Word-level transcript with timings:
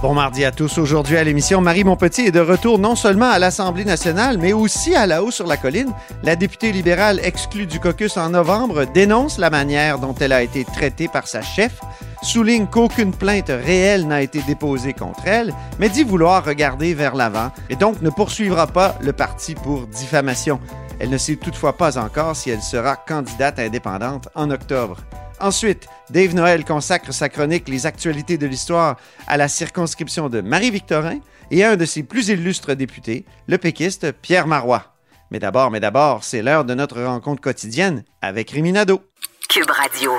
Bon 0.00 0.14
mardi 0.14 0.44
à 0.44 0.52
tous. 0.52 0.78
Aujourd'hui 0.78 1.16
à 1.16 1.24
l'émission, 1.24 1.60
Marie 1.60 1.82
Montpetit 1.82 2.26
est 2.26 2.30
de 2.30 2.38
retour 2.38 2.78
non 2.78 2.94
seulement 2.94 3.30
à 3.30 3.40
l'Assemblée 3.40 3.84
nationale, 3.84 4.38
mais 4.38 4.52
aussi 4.52 4.94
à 4.94 5.08
la 5.08 5.24
haut 5.24 5.32
sur 5.32 5.48
la 5.48 5.56
colline. 5.56 5.92
La 6.22 6.36
députée 6.36 6.70
libérale 6.70 7.18
exclue 7.24 7.66
du 7.66 7.80
caucus 7.80 8.16
en 8.16 8.30
novembre 8.30 8.84
dénonce 8.84 9.38
la 9.38 9.50
manière 9.50 9.98
dont 9.98 10.14
elle 10.20 10.32
a 10.32 10.42
été 10.44 10.64
traitée 10.64 11.08
par 11.08 11.26
sa 11.26 11.42
chef, 11.42 11.80
souligne 12.22 12.68
qu'aucune 12.68 13.10
plainte 13.10 13.48
réelle 13.48 14.06
n'a 14.06 14.22
été 14.22 14.40
déposée 14.42 14.92
contre 14.92 15.26
elle, 15.26 15.52
mais 15.80 15.88
dit 15.88 16.04
vouloir 16.04 16.44
regarder 16.44 16.94
vers 16.94 17.16
l'avant 17.16 17.50
et 17.68 17.74
donc 17.74 18.00
ne 18.00 18.10
poursuivra 18.10 18.68
pas 18.68 18.94
le 19.00 19.12
parti 19.12 19.56
pour 19.56 19.88
diffamation. 19.88 20.60
Elle 21.00 21.10
ne 21.10 21.18
sait 21.18 21.36
toutefois 21.36 21.76
pas 21.76 21.98
encore 21.98 22.36
si 22.36 22.50
elle 22.50 22.62
sera 22.62 22.94
candidate 22.94 23.58
indépendante 23.58 24.28
en 24.36 24.52
octobre. 24.52 24.98
Ensuite, 25.40 25.86
Dave 26.10 26.34
Noël 26.34 26.64
consacre 26.64 27.12
sa 27.12 27.28
chronique 27.28 27.68
Les 27.68 27.86
actualités 27.86 28.38
de 28.38 28.46
l'histoire 28.46 28.96
à 29.26 29.36
la 29.36 29.48
circonscription 29.48 30.28
de 30.28 30.40
Marie-Victorin 30.40 31.18
et 31.50 31.64
à 31.64 31.72
un 31.72 31.76
de 31.76 31.84
ses 31.84 32.02
plus 32.02 32.28
illustres 32.28 32.74
députés, 32.74 33.24
le 33.46 33.58
péquiste 33.58 34.12
Pierre 34.12 34.46
Marois. 34.46 34.94
Mais 35.30 35.38
d'abord, 35.38 35.70
mais 35.70 35.80
d'abord, 35.80 36.24
c'est 36.24 36.42
l'heure 36.42 36.64
de 36.64 36.74
notre 36.74 37.02
rencontre 37.02 37.40
quotidienne 37.40 38.02
avec 38.20 38.50
Rémi 38.50 38.72
Nadeau. 38.72 39.00
Cube 39.48 39.70
Radio. 39.70 40.12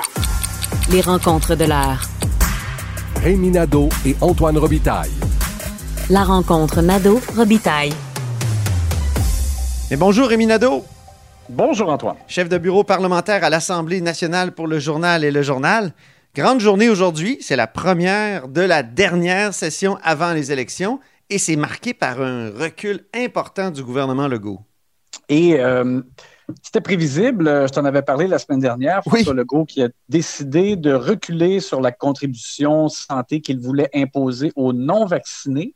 Les 0.91 1.01
rencontres 1.01 1.55
de 1.55 1.65
l'heure. 1.65 2.01
Rémi 3.21 3.49
Nadeau 3.49 3.89
et 4.05 4.15
Antoine 4.21 4.57
Robitaille. 4.57 5.11
La 6.09 6.23
rencontre 6.23 6.81
Nadeau-Robitaille. 6.81 7.93
Mais 9.91 9.97
bonjour 9.97 10.27
Rémi 10.29 10.45
Nadeau, 10.45 10.85
Bonjour 11.49 11.89
Antoine. 11.89 12.15
chef 12.27 12.47
de 12.47 12.59
bureau 12.59 12.83
parlementaire 12.83 13.43
à 13.43 13.49
l'Assemblée 13.49 14.01
nationale 14.01 14.51
pour 14.53 14.67
le 14.67 14.77
journal 14.77 15.23
et 15.23 15.31
le 15.31 15.41
journal. 15.41 15.93
Grande 16.35 16.59
journée 16.59 16.89
aujourd'hui, 16.89 17.37
c'est 17.41 17.55
la 17.55 17.65
première 17.65 18.47
de 18.47 18.61
la 18.61 18.83
dernière 18.83 19.51
session 19.53 19.97
avant 20.03 20.33
les 20.33 20.51
élections 20.51 20.99
et 21.31 21.39
c'est 21.39 21.55
marqué 21.55 21.95
par 21.95 22.21
un 22.21 22.51
recul 22.51 23.05
important 23.15 23.71
du 23.71 23.83
gouvernement 23.83 24.27
Legault. 24.27 24.59
Et 25.27 25.59
euh, 25.59 26.01
c'était 26.61 26.81
prévisible, 26.81 27.47
euh, 27.47 27.65
je 27.67 27.73
t'en 27.73 27.85
avais 27.85 28.03
parlé 28.03 28.27
la 28.27 28.37
semaine 28.37 28.59
dernière, 28.59 29.01
Oui. 29.07 29.23
François 29.23 29.33
Legault 29.33 29.65
qui 29.65 29.81
a 29.81 29.89
décidé 30.07 30.75
de 30.75 30.93
reculer 30.93 31.59
sur 31.61 31.81
la 31.81 31.91
contribution 31.91 32.89
santé 32.89 33.41
qu'il 33.41 33.59
voulait 33.59 33.89
imposer 33.95 34.51
aux 34.55 34.71
non-vaccinés. 34.71 35.73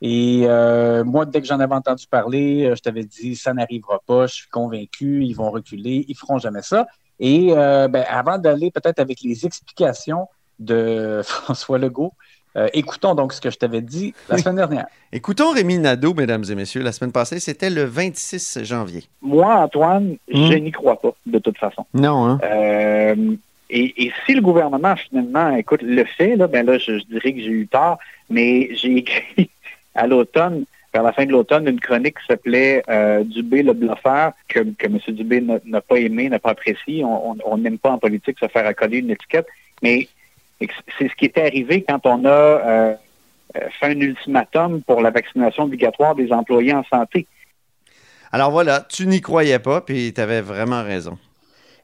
Et 0.00 0.42
euh, 0.46 1.04
moi, 1.04 1.24
dès 1.24 1.40
que 1.40 1.46
j'en 1.46 1.60
avais 1.60 1.74
entendu 1.74 2.06
parler, 2.06 2.64
euh, 2.66 2.74
je 2.74 2.82
t'avais 2.82 3.04
dit, 3.04 3.36
ça 3.36 3.54
n'arrivera 3.54 4.00
pas, 4.06 4.26
je 4.26 4.34
suis 4.34 4.48
convaincu, 4.48 5.24
ils 5.24 5.34
vont 5.34 5.50
reculer, 5.50 6.04
ils 6.08 6.16
feront 6.16 6.38
jamais 6.38 6.62
ça. 6.62 6.86
Et 7.20 7.48
euh, 7.52 7.88
ben, 7.88 8.04
avant 8.08 8.38
d'aller 8.38 8.70
peut-être 8.70 8.98
avec 8.98 9.20
les 9.22 9.46
explications 9.46 10.26
de 10.58 11.20
François 11.24 11.78
Legault, 11.78 12.12
euh, 12.56 12.68
écoutons 12.72 13.14
donc 13.16 13.32
ce 13.32 13.40
que 13.40 13.50
je 13.50 13.56
t'avais 13.58 13.80
dit 13.80 14.14
la 14.28 14.36
Oui. 14.36 14.42
semaine 14.42 14.56
dernière. 14.56 14.86
Écoutons 15.12 15.52
Rémi 15.52 15.78
Nadeau, 15.78 16.12
mesdames 16.14 16.44
et 16.50 16.54
messieurs, 16.56 16.82
la 16.82 16.90
semaine 16.92 17.12
passée, 17.12 17.38
c'était 17.40 17.70
le 17.70 17.84
26 17.84 18.60
janvier. 18.64 19.04
Moi, 19.22 19.54
Antoine, 19.54 20.16
Hmm? 20.32 20.48
je 20.48 20.54
n'y 20.54 20.70
crois 20.72 21.00
pas, 21.00 21.14
de 21.26 21.38
toute 21.38 21.56
façon. 21.58 21.86
Non, 21.94 22.26
hein? 22.26 22.40
Euh, 22.44 23.36
et, 23.70 24.06
et 24.06 24.12
si 24.26 24.34
le 24.34 24.40
gouvernement, 24.40 24.94
finalement, 24.96 25.50
écoute, 25.56 25.82
le 25.82 26.04
fait, 26.04 26.34
là, 26.36 26.46
ben 26.48 26.66
là, 26.66 26.78
je, 26.78 26.98
je 26.98 27.04
dirais 27.04 27.32
que 27.32 27.40
j'ai 27.40 27.50
eu 27.50 27.66
tort, 27.68 27.98
mais 28.28 28.74
j'ai 28.74 28.96
écrit 28.98 29.50
à 29.94 30.06
l'automne, 30.06 30.64
vers 30.92 31.02
la 31.02 31.12
fin 31.12 31.26
de 31.26 31.32
l'automne, 31.32 31.66
une 31.68 31.80
chronique 31.80 32.18
qui 32.18 32.26
s'appelait 32.26 32.82
euh, 32.88 33.24
Dubé 33.24 33.62
le 33.62 33.72
bluffeur, 33.72 34.32
que, 34.48 34.60
que 34.60 34.86
M. 34.86 34.98
Dubé 35.08 35.40
n'a 35.40 35.80
pas 35.80 35.96
aimé, 35.96 36.28
n'a 36.28 36.38
pas 36.38 36.50
apprécié. 36.50 37.04
On 37.04 37.58
n'aime 37.58 37.78
pas 37.78 37.90
en 37.90 37.98
politique 37.98 38.38
se 38.38 38.46
faire 38.48 38.66
accoler 38.66 38.98
une 38.98 39.10
étiquette, 39.10 39.46
mais 39.82 40.08
c'est 40.60 41.08
ce 41.08 41.14
qui 41.16 41.24
était 41.24 41.42
arrivé 41.46 41.84
quand 41.86 42.06
on 42.06 42.24
a 42.24 42.28
euh, 42.28 42.94
euh, 43.56 43.60
fait 43.80 43.86
un 43.86 44.00
ultimatum 44.00 44.82
pour 44.82 45.00
la 45.00 45.10
vaccination 45.10 45.64
obligatoire 45.64 46.14
des 46.14 46.32
employés 46.32 46.74
en 46.74 46.84
santé. 46.84 47.26
Alors 48.32 48.50
voilà, 48.50 48.80
tu 48.88 49.06
n'y 49.06 49.20
croyais 49.20 49.58
pas, 49.58 49.80
puis 49.80 50.12
tu 50.12 50.20
avais 50.20 50.40
vraiment 50.40 50.82
raison. 50.82 51.18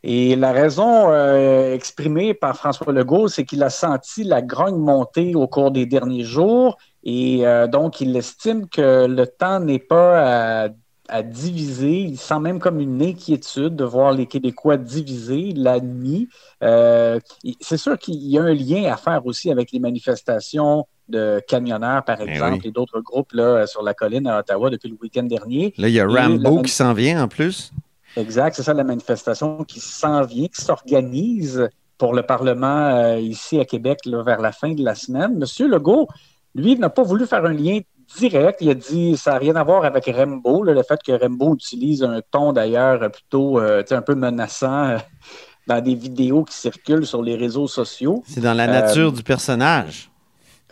Et 0.02 0.34
la 0.34 0.52
raison 0.52 1.10
euh, 1.10 1.74
exprimée 1.74 2.32
par 2.32 2.56
François 2.56 2.92
Legault, 2.92 3.28
c'est 3.28 3.44
qu'il 3.44 3.62
a 3.62 3.70
senti 3.70 4.24
la 4.24 4.40
grogne 4.40 4.78
monter 4.78 5.34
au 5.34 5.46
cours 5.46 5.70
des 5.70 5.84
derniers 5.84 6.24
jours 6.24 6.78
et 7.04 7.46
euh, 7.46 7.66
donc 7.66 8.00
il 8.00 8.16
estime 8.16 8.68
que 8.68 9.06
le 9.06 9.26
temps 9.26 9.60
n'est 9.60 9.78
pas 9.78 10.64
à, 10.64 10.68
à 11.08 11.22
diviser. 11.22 12.00
Il 12.00 12.18
sent 12.18 12.38
même 12.40 12.58
comme 12.60 12.78
une 12.80 13.02
inquiétude 13.02 13.74
de 13.76 13.84
voir 13.84 14.12
les 14.12 14.26
Québécois 14.26 14.76
divisés, 14.76 15.38
il 15.48 15.62
l'a 15.62 15.72
admis. 15.72 16.28
Euh, 16.62 17.18
c'est 17.60 17.76
sûr 17.78 17.98
qu'il 17.98 18.16
y 18.16 18.38
a 18.38 18.42
un 18.42 18.54
lien 18.54 18.92
à 18.92 18.96
faire 18.96 19.24
aussi 19.26 19.50
avec 19.50 19.72
les 19.72 19.80
manifestations 19.80 20.86
de 21.08 21.42
camionneurs, 21.48 22.04
par 22.04 22.18
Eh 22.20 22.30
exemple, 22.30 22.58
oui. 22.62 22.68
et 22.68 22.70
d'autres 22.70 23.00
groupes 23.00 23.32
là, 23.32 23.66
sur 23.66 23.82
la 23.82 23.94
colline 23.94 24.28
à 24.28 24.38
Ottawa 24.38 24.70
depuis 24.70 24.88
le 24.90 24.96
week-end 25.02 25.24
dernier. 25.24 25.74
Là, 25.76 25.88
il 25.88 25.94
y 25.94 25.98
a 26.00 26.06
la 26.06 26.28
Rambo 26.28 26.62
qui 26.62 26.70
s'en 26.70 26.92
vient 26.92 27.24
en 27.24 27.28
plus. 27.28 27.72
Exact, 28.16 28.54
c'est 28.54 28.62
ça 28.62 28.74
la 28.74 28.84
manifestation 28.84 29.64
qui 29.64 29.80
s'en 29.80 30.22
vient, 30.22 30.46
qui 30.48 30.60
s'organise 30.62 31.68
pour 31.98 32.14
le 32.14 32.22
Parlement 32.22 32.88
euh, 32.94 33.18
ici 33.18 33.58
à 33.60 33.64
Québec 33.64 34.00
là, 34.06 34.22
vers 34.22 34.40
la 34.40 34.52
fin 34.52 34.72
de 34.72 34.82
la 34.82 34.94
semaine. 34.94 35.36
Monsieur 35.38 35.68
Legault, 35.68 36.08
lui, 36.54 36.76
n'a 36.78 36.90
pas 36.90 37.02
voulu 37.02 37.26
faire 37.26 37.44
un 37.44 37.52
lien 37.52 37.78
direct. 38.18 38.58
Il 38.60 38.70
a 38.70 38.74
dit 38.74 39.16
ça 39.16 39.32
n'a 39.32 39.38
rien 39.38 39.56
à 39.56 39.62
voir 39.64 39.84
avec 39.84 40.06
Rembo, 40.06 40.62
le 40.64 40.82
fait 40.82 41.00
que 41.02 41.12
Rembo 41.12 41.54
utilise 41.54 42.02
un 42.02 42.20
ton 42.30 42.52
d'ailleurs 42.52 43.10
plutôt 43.10 43.58
euh, 43.60 43.82
un 43.90 44.02
peu 44.02 44.14
menaçant 44.14 44.84
euh, 44.90 44.98
dans 45.66 45.80
des 45.80 45.94
vidéos 45.94 46.44
qui 46.44 46.54
circulent 46.56 47.06
sur 47.06 47.22
les 47.22 47.36
réseaux 47.36 47.68
sociaux. 47.68 48.22
C'est 48.26 48.40
dans 48.40 48.54
la 48.54 48.64
Euh, 48.64 48.80
nature 48.80 49.12
du 49.12 49.22
personnage. 49.22 50.10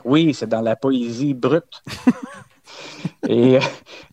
Oui, 0.05 0.33
c'est 0.35 0.49
dans 0.49 0.61
la 0.61 0.77
poésie 0.77 1.35
brute. 1.35 1.83
Et, 3.29 3.57
euh, 3.57 3.61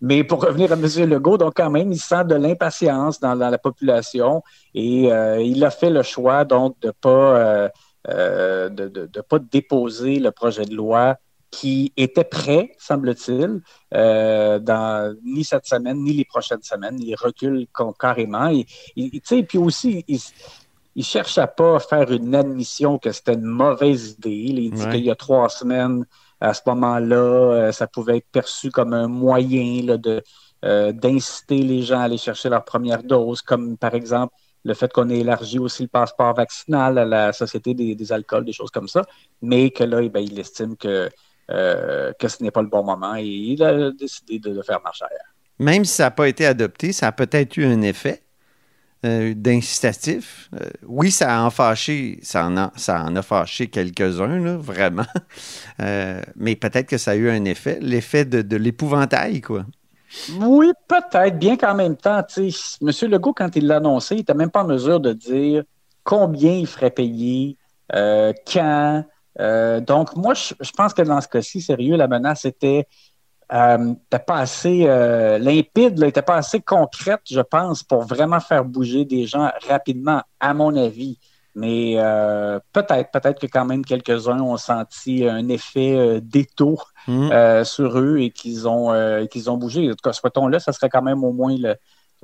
mais 0.02 0.24
pour 0.24 0.42
revenir 0.44 0.72
à 0.72 0.76
M. 0.76 0.86
Legault, 1.10 1.38
donc 1.38 1.54
quand 1.56 1.70
même, 1.70 1.92
il 1.92 2.00
sent 2.00 2.24
de 2.26 2.36
l'impatience 2.36 3.20
dans, 3.20 3.36
dans 3.36 3.50
la 3.50 3.58
population 3.58 4.42
et 4.74 5.12
euh, 5.12 5.42
il 5.42 5.64
a 5.64 5.72
fait 5.72 5.90
le 5.90 6.04
choix 6.04 6.46
donc 6.46 6.76
de 6.82 6.92
pas 6.92 7.10
euh, 7.10 7.70
euh, 8.10 8.70
de, 8.70 8.88
de- 8.88 9.06
de 9.08 9.22
pas 9.22 9.40
déposer 9.40 10.20
le 10.20 10.32
projet 10.32 10.66
de 10.66 10.76
loi 10.76 11.16
qui 11.56 11.94
était 11.96 12.26
prêt, 12.26 12.72
semble-t-il, 12.78 13.62
euh, 13.94 14.60
dans 14.60 15.16
ni 15.24 15.44
cette 15.46 15.66
semaine 15.66 16.00
ni 16.04 16.12
les 16.14 16.26
prochaines 16.26 16.62
semaines. 16.62 16.98
Il 17.00 17.16
recule 17.16 17.66
carrément. 17.98 18.50
Et, 18.50 18.66
puis 19.44 19.58
aussi, 19.58 20.04
il, 20.08 20.20
il 20.96 21.06
cherche 21.06 21.38
à 21.38 21.48
pas 21.48 21.80
faire 21.80 22.12
une 22.12 22.36
admission 22.36 22.98
que 22.98 23.12
c'était 23.12 23.36
une 23.36 23.52
mauvaise 23.64 24.16
idée. 24.18 24.32
Il 24.32 24.72
dit 24.72 24.84
Ouais. 24.84 24.92
qu'il 24.92 25.06
y 25.06 25.12
a 25.12 25.16
trois 25.16 25.48
semaines, 25.48 26.06
à 26.42 26.54
ce 26.54 26.62
moment-là, 26.68 27.16
euh, 27.16 27.72
ça 27.72 27.88
pouvait 27.88 28.18
être 28.18 28.30
perçu 28.32 28.70
comme 28.70 28.94
un 28.94 29.08
moyen 29.08 29.82
là, 29.84 29.98
de 29.98 30.22
euh, 30.66 30.92
d'inciter 30.92 31.60
les 31.60 31.84
gens 31.84 32.00
à 32.00 32.04
aller 32.04 32.18
chercher 32.18 32.50
leur 32.50 32.66
première 32.66 33.04
dose, 33.04 33.42
comme 33.42 33.78
par 33.78 33.94
exemple 33.94 34.34
le 34.66 34.74
fait 34.74 34.92
qu'on 34.92 35.10
ait 35.10 35.20
élargi 35.20 35.60
aussi 35.60 35.84
le 35.84 35.90
passeport 35.90 36.34
vaccinal 36.34 36.98
à 36.98 37.06
la 37.06 37.32
Société 37.34 37.74
des, 37.76 37.94
des 37.96 38.12
alcools, 38.12 38.44
des 38.44 38.52
choses 38.60 38.72
comme 38.72 38.88
ça, 38.88 39.04
mais 39.42 39.70
que 39.70 39.84
là, 39.84 40.02
eh 40.02 40.10
ben, 40.10 40.22
il 40.22 40.38
estime 40.40 40.76
que, 40.76 41.10
euh, 41.52 42.12
que 42.20 42.28
ce 42.28 42.42
n'est 42.44 42.52
pas 42.52 42.62
le 42.62 42.68
bon 42.68 42.84
moment 42.84 43.16
et 43.16 43.26
il 43.26 43.64
a 43.64 43.92
décidé 43.92 44.40
de, 44.40 44.52
de 44.52 44.62
faire 44.62 44.82
marche 44.84 45.02
arrière. 45.02 45.34
Même 45.60 45.86
si 45.86 45.94
ça 45.94 46.06
n'a 46.06 46.12
pas 46.12 46.28
été 46.28 46.46
adopté, 46.46 46.92
ça 46.92 47.08
a 47.08 47.12
peut-être 47.12 47.56
eu 47.58 47.66
un 47.66 47.82
effet 47.82 48.24
euh, 49.06 49.34
d'incitatif. 49.36 50.50
Euh, 50.56 50.70
oui, 50.88 51.12
ça 51.12 51.38
a 51.38 51.44
en 51.44 51.50
fâché, 51.50 52.20
ça 52.22 52.46
en 52.46 52.58
a, 52.58 52.72
ça 52.76 53.04
en 53.04 53.16
a 53.16 53.22
fâché 53.22 53.68
quelques-uns, 53.68 54.58
vraiment. 54.58 55.06
Mais 56.36 56.56
peut-être 56.56 56.88
que 56.88 56.98
ça 56.98 57.12
a 57.12 57.16
eu 57.16 57.30
un 57.30 57.46
effet, 57.46 57.80
l'effet 57.82 58.26
de, 58.26 58.42
de 58.42 58.58
l'épouvantail, 58.58 59.42
quoi. 59.42 59.66
Oui, 60.40 60.72
peut-être, 60.88 61.38
bien 61.38 61.58
qu'en 61.58 61.76
même 61.76 61.98
temps, 61.98 62.24
M. 62.38 62.92
Legault, 63.10 63.34
quand 63.34 63.56
il 63.56 63.68
l'a 63.68 63.78
annoncé, 63.78 64.16
il 64.16 64.20
n'était 64.20 64.34
même 64.34 64.52
pas 64.52 64.64
en 64.64 64.68
mesure 64.68 65.00
de 65.00 65.14
dire 65.14 65.64
combien 66.04 66.54
il 66.54 66.68
ferait 66.68 66.92
payer, 66.92 67.58
euh, 67.94 68.34
quand. 68.52 69.04
Euh, 69.40 69.80
donc, 69.82 70.16
moi, 70.16 70.34
je, 70.34 70.54
je 70.60 70.72
pense 70.72 70.94
que 70.94 71.02
dans 71.02 71.20
ce 71.22 71.28
cas-ci, 71.28 71.62
sérieux, 71.62 71.96
la 71.98 72.08
menace 72.08 72.46
était, 72.46 72.88
euh, 73.54 73.94
était 74.08 74.24
pas 74.24 74.38
assez 74.38 74.86
euh, 74.88 75.38
limpide, 75.38 76.00
n'était 76.00 76.22
pas 76.22 76.38
assez 76.38 76.62
concrète, 76.62 77.22
je 77.30 77.42
pense, 77.42 77.84
pour 77.84 78.04
vraiment 78.04 78.40
faire 78.40 78.64
bouger 78.64 79.06
des 79.06 79.26
gens 79.26 79.52
rapidement, 79.68 80.22
à 80.40 80.54
mon 80.54 80.76
avis. 80.76 81.20
Mais 81.58 81.96
peut-être, 82.74 83.12
peut-être 83.12 83.40
que 83.40 83.48
quand 83.48 83.64
même 83.64 83.86
quelques-uns 83.86 84.42
ont 84.42 84.58
senti 84.58 85.26
un 85.26 85.48
effet 85.48 86.20
d'étau 86.20 86.78
euh, 87.32 87.64
sur 87.64 87.98
eux 87.98 88.18
et 88.18 88.30
qu'ils 88.32 88.68
ont, 88.68 88.92
qu'ils 89.32 89.50
ont 89.50 89.56
bougé. 89.56 89.88
En 89.88 89.92
tout 89.92 90.04
cas, 90.04 90.12
souhaitons-le, 90.12 90.60
ça 90.60 90.74
serait 90.74 90.90
quand 90.90 91.02
même 91.02 91.24
au 91.24 91.32
moins 91.32 91.56
le- 91.58 91.78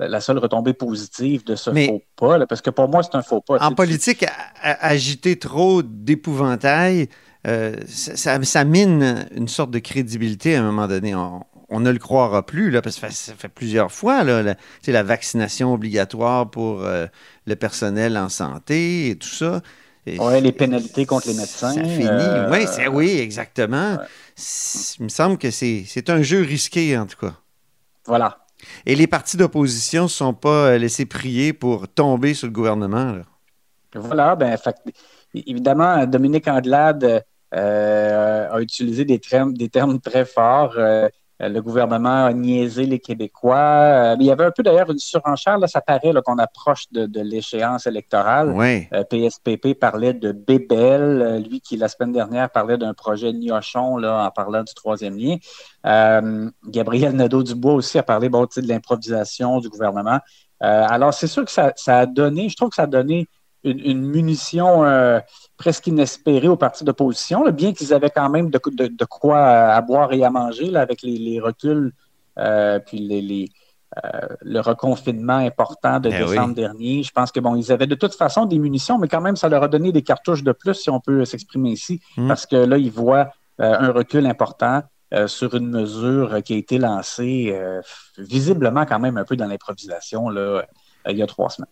la 0.08 0.20
seule 0.20 0.38
retombée 0.38 0.72
positive 0.74 1.44
de 1.44 1.56
ce 1.56 1.70
Mais- 1.70 1.86
faux 1.86 2.02
pas, 2.16 2.38
là, 2.38 2.46
parce 2.46 2.60
que 2.62 2.70
pour 2.70 2.88
moi, 2.88 3.02
c'est 3.02 3.14
un 3.14 3.22
faux 3.22 3.40
pas. 3.40 3.58
En 3.58 3.72
politique, 3.74 4.24
agiter 4.62 5.38
trop 5.38 5.82
d'épouvantail, 5.82 7.08
euh, 7.46 7.76
ça, 7.88 8.16
ça- 8.16 8.42
ça 8.42 8.64
mine 8.64 9.26
une 9.34 9.48
sorte 9.48 9.70
de 9.70 9.78
crédibilité 9.78 10.56
à 10.56 10.60
un 10.60 10.64
moment 10.64 10.86
donné. 10.88 11.14
On, 11.14 11.44
on 11.68 11.80
ne 11.80 11.90
le 11.90 11.98
croira 11.98 12.44
plus, 12.44 12.70
là, 12.70 12.82
parce 12.82 12.98
que 12.98 13.10
ça 13.10 13.32
fait, 13.36 13.48
plusieurs 13.48 13.90
fois, 13.90 14.22
là, 14.24 14.54
la, 14.86 15.02
vaccination 15.02 15.72
obligatoire 15.72 16.50
pour 16.50 16.82
euh, 16.84 17.06
le 17.46 17.56
personnel 17.56 18.16
en 18.18 18.28
santé 18.28 19.08
et 19.10 19.16
tout 19.16 19.28
ça. 19.28 19.62
Ouais, 20.06 20.40
les 20.40 20.52
pénalités 20.52 21.06
contre 21.06 21.28
les 21.28 21.34
médecins, 21.34 21.72
Ça 21.72 21.84
finit. 21.84 22.06
euh, 22.08 22.50
oui, 22.50 22.66
c'est- 22.66 22.88
oui, 22.88 23.18
exactement. 23.18 23.98
Il 24.98 25.04
me 25.04 25.08
semble 25.08 25.38
que 25.38 25.50
c'est 25.50 25.84
c'est 25.86 26.10
un 26.10 26.22
jeu 26.22 26.42
risqué, 26.42 26.98
en 26.98 27.06
tout 27.06 27.18
cas. 27.18 27.34
Voilà. 28.06 28.38
Et 28.86 28.94
les 28.94 29.06
partis 29.06 29.36
d'opposition 29.36 30.04
ne 30.04 30.08
sont 30.08 30.34
pas 30.34 30.68
euh, 30.68 30.78
laissés 30.78 31.06
prier 31.06 31.52
pour 31.52 31.88
tomber 31.88 32.34
sur 32.34 32.46
le 32.46 32.52
gouvernement. 32.52 33.12
là. 33.12 33.22
Voilà, 33.94 34.36
ben, 34.36 34.56
évidemment, 35.34 36.06
Dominique 36.06 36.48
Anglade 36.48 37.24
euh, 37.54 38.48
a 38.50 38.60
utilisé 38.60 39.04
des 39.04 39.18
termes, 39.18 39.54
des 39.54 39.68
termes 39.68 40.00
très 40.00 40.24
forts. 40.24 40.74
Euh, 40.76 41.08
le 41.48 41.60
gouvernement 41.60 42.26
a 42.26 42.32
niaisé 42.32 42.84
les 42.84 42.98
Québécois. 42.98 43.56
Euh, 43.56 44.16
il 44.20 44.26
y 44.26 44.30
avait 44.30 44.44
un 44.44 44.50
peu 44.50 44.62
d'ailleurs 44.62 44.90
une 44.90 44.98
surenchère, 44.98 45.58
là, 45.58 45.66
ça 45.66 45.80
paraît 45.80 46.12
qu'on 46.24 46.38
approche 46.38 46.84
de, 46.92 47.06
de 47.06 47.20
l'échéance 47.20 47.86
électorale. 47.86 48.52
Oui. 48.54 48.86
Euh, 48.92 49.04
PSPP 49.04 49.78
parlait 49.78 50.14
de 50.14 50.32
Bébel, 50.32 51.00
euh, 51.00 51.38
lui 51.38 51.60
qui 51.60 51.76
la 51.76 51.88
semaine 51.88 52.12
dernière 52.12 52.50
parlait 52.50 52.78
d'un 52.78 52.94
projet 52.94 53.32
Niochon 53.32 53.96
là, 53.96 54.24
en 54.24 54.30
parlant 54.30 54.62
du 54.62 54.74
troisième 54.74 55.16
lien. 55.16 55.36
Euh, 55.86 56.50
Gabriel 56.68 57.14
Nadeau-Dubois 57.14 57.74
aussi 57.74 57.98
a 57.98 58.02
parlé 58.02 58.28
bon, 58.28 58.42
de 58.44 58.68
l'improvisation 58.68 59.58
du 59.58 59.68
gouvernement. 59.68 60.20
Euh, 60.62 60.86
alors, 60.88 61.12
c'est 61.12 61.26
sûr 61.26 61.44
que 61.44 61.50
ça, 61.50 61.72
ça 61.76 62.00
a 62.00 62.06
donné, 62.06 62.48
je 62.48 62.56
trouve 62.56 62.70
que 62.70 62.76
ça 62.76 62.82
a 62.82 62.86
donné 62.86 63.28
une, 63.64 63.78
une 63.80 64.02
munition 64.02 64.84
euh, 64.84 65.20
presque 65.56 65.86
inespérée 65.86 66.48
aux 66.48 66.56
partis 66.56 66.84
d'opposition, 66.84 67.48
bien 67.50 67.72
qu'ils 67.72 67.92
avaient 67.94 68.10
quand 68.10 68.28
même 68.28 68.50
de, 68.50 68.60
de- 68.72 68.86
de 68.88 69.04
quoi 69.04 69.38
à 69.40 69.80
boire 69.80 70.12
et 70.12 70.24
à 70.24 70.30
manger 70.30 70.66
là, 70.70 70.80
avec 70.80 71.02
les, 71.02 71.16
les 71.18 71.40
reculs 71.40 71.92
euh, 72.38 72.78
puis 72.80 72.98
les, 72.98 73.20
les, 73.22 73.48
euh, 74.04 74.08
le 74.40 74.60
reconfinement 74.60 75.36
important 75.36 76.00
de 76.00 76.08
Eh 76.08 76.18
décembre 76.18 76.48
oui. 76.48 76.54
dernier. 76.54 77.02
Je 77.02 77.10
pense 77.12 77.30
que 77.30 77.40
bon, 77.40 77.54
ils 77.56 77.70
avaient 77.70 77.86
de 77.86 77.94
toute 77.94 78.14
façon 78.14 78.46
des 78.46 78.58
munitions, 78.58 78.98
mais 78.98 79.06
quand 79.08 79.20
même, 79.20 79.36
ça 79.36 79.48
leur 79.48 79.62
a 79.62 79.68
donné 79.68 79.92
des 79.92 80.02
cartouches 80.02 80.42
de 80.42 80.52
plus, 80.52 80.74
si 80.74 80.88
on 80.90 80.98
peut 81.00 81.24
s'exprimer 81.24 81.70
ici, 81.72 82.00
Mm. 82.16 82.28
parce 82.28 82.46
que 82.46 82.56
là, 82.56 82.78
ils 82.78 82.90
voient 82.90 83.28
euh, 83.60 83.76
un 83.78 83.92
recul 83.92 84.26
important 84.26 84.82
euh, 85.12 85.28
sur 85.28 85.54
une 85.54 85.68
mesure 85.68 86.32
euh, 86.32 86.40
qui 86.40 86.54
a 86.54 86.56
été 86.56 86.78
lancée 86.78 87.50
euh, 87.52 87.82
visiblement 88.16 88.86
quand 88.86 88.98
même 88.98 89.18
un 89.18 89.24
peu 89.24 89.36
dans 89.36 89.46
l'improvisation 89.46 90.30
euh, 90.34 90.62
il 91.06 91.16
y 91.18 91.22
a 91.22 91.26
trois 91.26 91.50
semaines. 91.50 91.68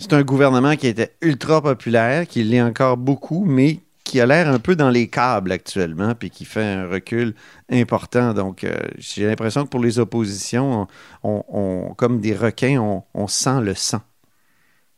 C'est 0.00 0.14
un 0.14 0.22
gouvernement 0.22 0.76
qui 0.76 0.86
était 0.86 1.14
ultra 1.20 1.60
populaire, 1.60 2.26
qui 2.26 2.42
l'est 2.42 2.62
encore 2.62 2.96
beaucoup, 2.96 3.44
mais 3.44 3.80
qui 4.02 4.18
a 4.20 4.26
l'air 4.26 4.48
un 4.48 4.58
peu 4.58 4.74
dans 4.74 4.88
les 4.90 5.08
câbles 5.08 5.52
actuellement, 5.52 6.14
puis 6.14 6.30
qui 6.30 6.44
fait 6.46 6.64
un 6.64 6.88
recul 6.88 7.34
important. 7.70 8.32
Donc, 8.32 8.64
euh, 8.64 8.74
j'ai 8.98 9.26
l'impression 9.26 9.64
que 9.64 9.68
pour 9.68 9.80
les 9.80 9.98
oppositions, 9.98 10.86
on, 11.22 11.44
on- 11.48 11.94
comme 11.94 12.20
des 12.20 12.34
requins, 12.34 12.78
on, 12.80 13.04
on 13.14 13.26
sent 13.28 13.60
le 13.60 13.74
sang. 13.74 14.00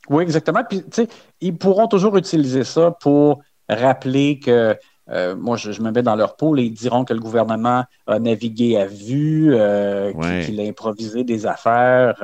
Oui, 0.08 0.22
exactement. 0.22 0.62
Puis, 0.68 0.82
tu 0.84 0.88
sais, 0.92 1.08
ils 1.40 1.56
pourront 1.56 1.88
toujours 1.88 2.16
utiliser 2.16 2.64
ça 2.64 2.90
pour 2.90 3.42
rappeler 3.68 4.38
que, 4.40 4.76
euh, 5.10 5.36
moi, 5.36 5.56
je, 5.56 5.72
je 5.72 5.82
me 5.82 5.90
mets 5.90 6.02
dans 6.02 6.16
leur 6.16 6.36
peau, 6.36 6.54
là, 6.54 6.62
ils 6.62 6.72
diront 6.72 7.04
que 7.04 7.12
le 7.14 7.20
gouvernement 7.20 7.84
a 8.06 8.18
navigué 8.18 8.76
à 8.76 8.86
vue, 8.86 9.54
euh, 9.54 10.12
Ouais. 10.12 10.42
qu'il 10.46 10.60
a 10.60 10.64
improvisé 10.64 11.24
des 11.24 11.46
affaires. 11.46 12.14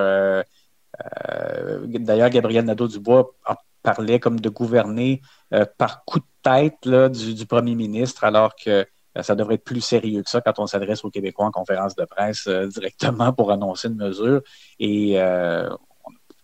Euh, 1.31 1.81
D'ailleurs, 1.87 2.31
Gabriel 2.31 2.65
Nadeau-Dubois 2.65 3.35
parlait 3.83 4.19
comme 4.19 4.41
de 4.41 4.49
gouverner 4.49 5.23
euh, 5.55 5.65
par 5.79 6.05
coup 6.05 6.19
de 6.19 6.25
tête 6.43 6.85
là, 6.85 7.09
du, 7.09 7.35
du 7.35 7.47
premier 7.47 7.75
ministre, 7.75 8.25
alors 8.25 8.55
que 8.55 8.87
euh, 9.17 9.23
ça 9.23 9.35
devrait 9.35 9.55
être 9.55 9.65
plus 9.65 9.81
sérieux 9.81 10.23
que 10.23 10.31
ça 10.31 10.41
quand 10.41 10.59
on 10.59 10.67
s'adresse 10.67 11.05
aux 11.05 11.11
Québécois 11.11 11.47
en 11.47 11.50
conférence 11.50 11.95
de 11.95 12.05
presse 12.05 12.49
directement 12.75 13.33
pour 13.33 13.50
annoncer 13.50 13.89
une 13.89 13.97
mesure. 13.97 14.43
Et 14.79 15.17
on 15.19 15.23
n'a 15.23 15.69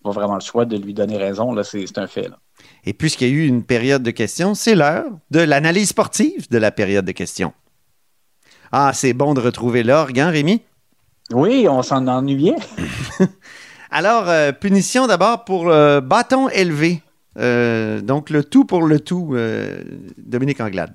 pas 0.02 0.10
vraiment 0.10 0.34
le 0.34 0.40
choix 0.40 0.64
de 0.64 0.76
lui 0.76 0.94
donner 0.94 1.16
raison. 1.16 1.52
Là, 1.52 1.64
c'est 1.64 1.86
c'est 1.86 1.98
un 1.98 2.06
fait. 2.06 2.28
Là. 2.28 2.38
Et 2.84 2.92
puisqu'il 2.92 3.28
y 3.28 3.30
a 3.30 3.34
eu 3.34 3.46
une 3.46 3.64
période 3.64 4.02
de 4.02 4.10
questions, 4.10 4.54
c'est 4.54 4.74
l'heure 4.74 5.06
de 5.30 5.40
l'analyse 5.40 5.88
sportive 5.90 6.50
de 6.50 6.58
la 6.58 6.70
période 6.70 7.04
de 7.04 7.12
questions. 7.12 7.52
Ah, 8.72 8.92
c'est 8.92 9.12
bon 9.12 9.34
de 9.34 9.40
retrouver 9.40 9.82
l'orgue, 9.82 10.18
hein, 10.18 10.30
Rémi? 10.30 10.62
Oui, 11.30 11.66
on 11.68 11.82
s'en 11.82 12.06
ennuyait. 12.06 12.56
Alors, 13.96 14.28
euh, 14.28 14.50
punition 14.50 15.06
d'abord 15.06 15.44
pour 15.44 15.68
euh, 15.68 16.00
bâton 16.00 16.48
élevé. 16.48 17.00
Euh, 17.38 18.00
donc, 18.00 18.28
le 18.28 18.42
tout 18.42 18.64
pour 18.64 18.82
le 18.82 18.98
tout, 18.98 19.36
Dominique 20.18 20.60
Anglade. 20.60 20.94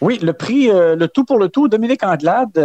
Oui, 0.00 0.18
le 0.22 0.32
prix, 0.32 0.68
le 0.68 1.06
tout 1.08 1.26
pour 1.26 1.38
le 1.38 1.50
tout, 1.50 1.68
Dominique 1.68 2.04
Anglade, 2.04 2.56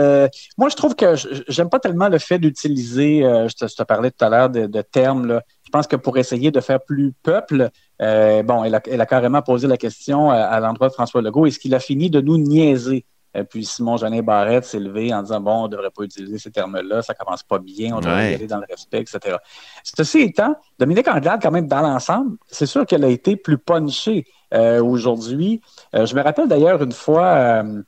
moi 0.57 0.69
je 0.69 0.75
trouve 0.75 0.95
que 0.95 1.15
j'aime 1.47 1.67
pas 1.67 1.79
tellement 1.79 2.07
le 2.07 2.19
fait 2.19 2.37
d'utiliser, 2.37 3.21
je, 3.23 3.65
te, 3.65 3.83
parlais 3.83 4.11
tout 4.11 4.23
à 4.23 4.29
l'heure 4.29 4.49
de, 4.51 4.81
termes, 4.83 5.41
je 5.65 5.69
pense 5.71 5.87
que 5.87 5.95
pour 5.95 6.19
essayer 6.19 6.51
de 6.51 6.59
faire 6.59 6.79
plus 6.79 7.11
peuple, 7.23 7.71
bon, 7.99 8.63
elle 8.63 8.75
a, 8.75 9.05
carrément 9.07 9.41
posé 9.41 9.67
la 9.67 9.77
question 9.77 10.29
à 10.29 10.59
l'endroit 10.59 10.89
de 10.89 10.93
François 10.93 11.23
Legault, 11.23 11.47
est-ce 11.47 11.57
qu'il 11.57 11.73
a 11.73 11.79
fini 11.79 12.11
de 12.11 12.21
nous 12.21 12.37
niaiser? 12.37 13.03
Euh, 13.35 13.43
puis 13.43 13.65
Simon 13.65 13.97
Jeanin 13.97 14.21
Barrette 14.21 14.65
s'est 14.65 14.79
levé 14.79 15.13
en 15.13 15.21
disant, 15.23 15.39
bon, 15.41 15.63
on 15.63 15.67
devrait 15.67 15.89
pas 15.89 16.03
utiliser 16.03 16.37
ces 16.37 16.51
termes-là, 16.51 17.01
ça 17.01 17.13
commence 17.13 17.43
pas 17.43 17.59
bien, 17.59 17.95
on 17.95 17.99
devrait 17.99 18.15
Ouais. 18.15 18.31
y 18.31 18.35
aller 18.35 18.47
dans 18.47 18.57
le 18.59 18.65
respect, 18.69 18.99
etc. 19.01 19.37
Ceci 19.83 20.19
étant, 20.21 20.55
Dominique 20.79 21.07
Anglade, 21.07 21.39
quand 21.41 21.51
même, 21.51 21.67
dans 21.67 21.81
l'ensemble, 21.81 22.37
c'est 22.47 22.65
sûr 22.67 22.85
qu'elle 22.85 23.03
a 23.03 23.09
été 23.09 23.35
plus 23.35 23.57
punchée 23.57 24.25
euh, 24.53 24.83
aujourd'hui. 24.83 25.61
Euh, 25.95 26.05
je 26.05 26.15
me 26.15 26.21
rappelle 26.21 26.47
d'ailleurs 26.47 26.81
une 26.83 26.91
fois, 26.91 27.25
euh, 27.25 27.81